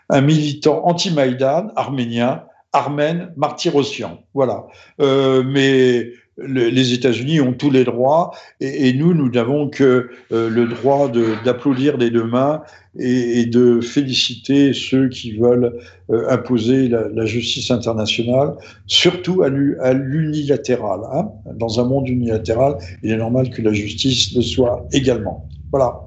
un 0.10 0.22
militant 0.22 0.86
anti-Maïdan 0.86 1.72
arménien, 1.76 2.44
Armène 2.74 3.32
Martyrossian. 3.38 4.20
Voilà. 4.34 4.66
Euh, 5.00 5.44
mais 5.46 6.12
les 6.38 6.94
États-Unis 6.94 7.40
ont 7.40 7.54
tous 7.54 7.72
les 7.72 7.86
droits 7.86 8.32
et, 8.60 8.92
nous, 8.94 9.14
nous 9.14 9.30
n'avons 9.30 9.70
que 9.70 10.10
euh, 10.34 10.50
le 10.50 10.68
droit 10.68 11.10
d'applaudir 11.46 11.98
des 11.98 12.10
deux 12.10 12.26
mains 12.26 12.62
et, 13.00 13.46
de 13.46 13.80
féliciter 13.80 14.74
ceux 14.74 15.08
qui 15.08 15.38
veulent 15.38 15.80
euh, 16.10 16.30
imposer 16.30 16.90
la, 16.90 17.26
justice 17.26 17.72
internationale, 17.72 18.56
surtout 18.86 19.44
à 19.44 19.50
l'unilatéral. 19.50 21.02
Hein. 21.14 21.30
Dans 21.54 21.80
un 21.80 21.86
monde 21.86 22.10
unilatéral, 22.10 22.76
il 23.02 23.12
est 23.12 23.18
normal 23.18 23.50
que 23.50 23.62
la 23.62 23.72
justice 23.72 24.36
le 24.36 24.42
soit 24.42 24.86
également. 24.92 25.48
Voilà. 25.72 26.02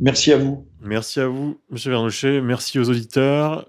Merci 0.00 0.32
à 0.32 0.38
vous. 0.38 0.66
Merci 0.84 1.20
à 1.20 1.28
vous, 1.28 1.60
Monsieur 1.70 1.90
Vernochet. 1.92 2.40
Merci 2.40 2.78
aux 2.78 2.90
auditeurs. 2.90 3.68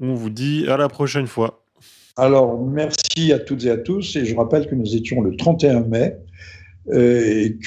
On 0.00 0.14
vous 0.14 0.30
dit 0.30 0.66
à 0.68 0.76
la 0.76 0.88
prochaine 0.88 1.28
fois. 1.28 1.64
Alors, 2.16 2.60
merci 2.60 3.32
à 3.32 3.38
toutes 3.38 3.64
et 3.64 3.70
à 3.70 3.78
tous. 3.78 4.16
Et 4.16 4.24
je 4.24 4.34
rappelle 4.34 4.66
que 4.66 4.74
nous 4.74 4.96
étions 4.96 5.20
le 5.20 5.36
31 5.36 5.82
mai 5.82 6.16
euh, 6.88 7.44
et 7.44 7.58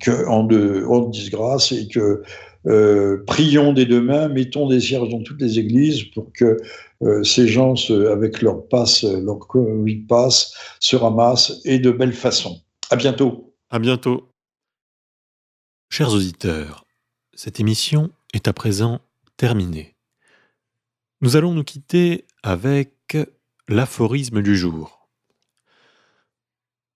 que, 0.00 0.26
en, 0.26 1.08
disgrâce 1.08 1.70
et 1.70 1.86
que 1.86 2.22
euh, 2.66 3.22
prions 3.26 3.72
des 3.72 3.86
deux 3.86 4.00
mains, 4.00 4.28
mettons 4.28 4.68
des 4.68 4.80
cierges 4.80 5.08
dans 5.08 5.22
toutes 5.22 5.40
les 5.40 5.60
églises 5.60 6.02
pour 6.02 6.32
que 6.32 6.56
euh, 7.02 7.22
ces 7.22 7.46
gens, 7.46 7.74
avec 8.10 8.42
leur 8.42 8.66
passe, 8.66 9.04
leur 9.04 9.38
Covid 9.38 10.00
passe, 10.08 10.54
se 10.80 10.96
ramassent 10.96 11.60
et 11.64 11.78
de 11.78 11.92
belle 11.92 12.12
façon. 12.12 12.60
À 12.90 12.96
bientôt. 12.96 13.54
À 13.70 13.78
bientôt. 13.78 14.28
Chers 15.88 16.12
auditeurs, 16.12 16.84
cette 17.44 17.58
émission 17.58 18.12
est 18.34 18.46
à 18.46 18.52
présent 18.52 19.00
terminée. 19.36 19.96
Nous 21.22 21.34
allons 21.34 21.54
nous 21.54 21.64
quitter 21.64 22.24
avec 22.44 23.16
l'aphorisme 23.66 24.42
du 24.42 24.56
jour. 24.56 25.08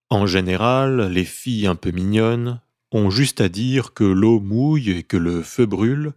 En 0.08 0.24
général, 0.26 1.10
les 1.10 1.24
filles 1.24 1.66
un 1.66 1.74
peu 1.74 1.90
mignonnes 1.90 2.60
ont 2.92 3.10
juste 3.10 3.40
à 3.40 3.48
dire 3.48 3.92
que 3.92 4.04
l'eau 4.04 4.38
mouille 4.38 4.92
et 4.92 5.02
que 5.02 5.16
le 5.16 5.42
feu 5.42 5.66
brûle 5.66 6.12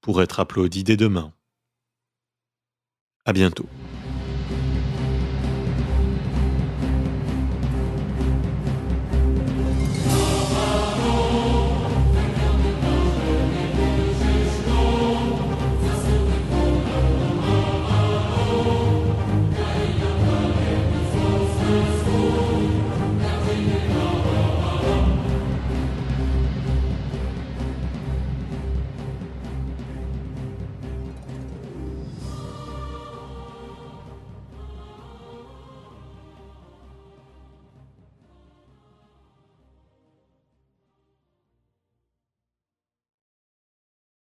pour 0.00 0.22
être 0.22 0.38
applaudis 0.38 0.84
dès 0.84 0.96
demain. 0.96 1.32
À 3.24 3.32
bientôt. 3.32 3.66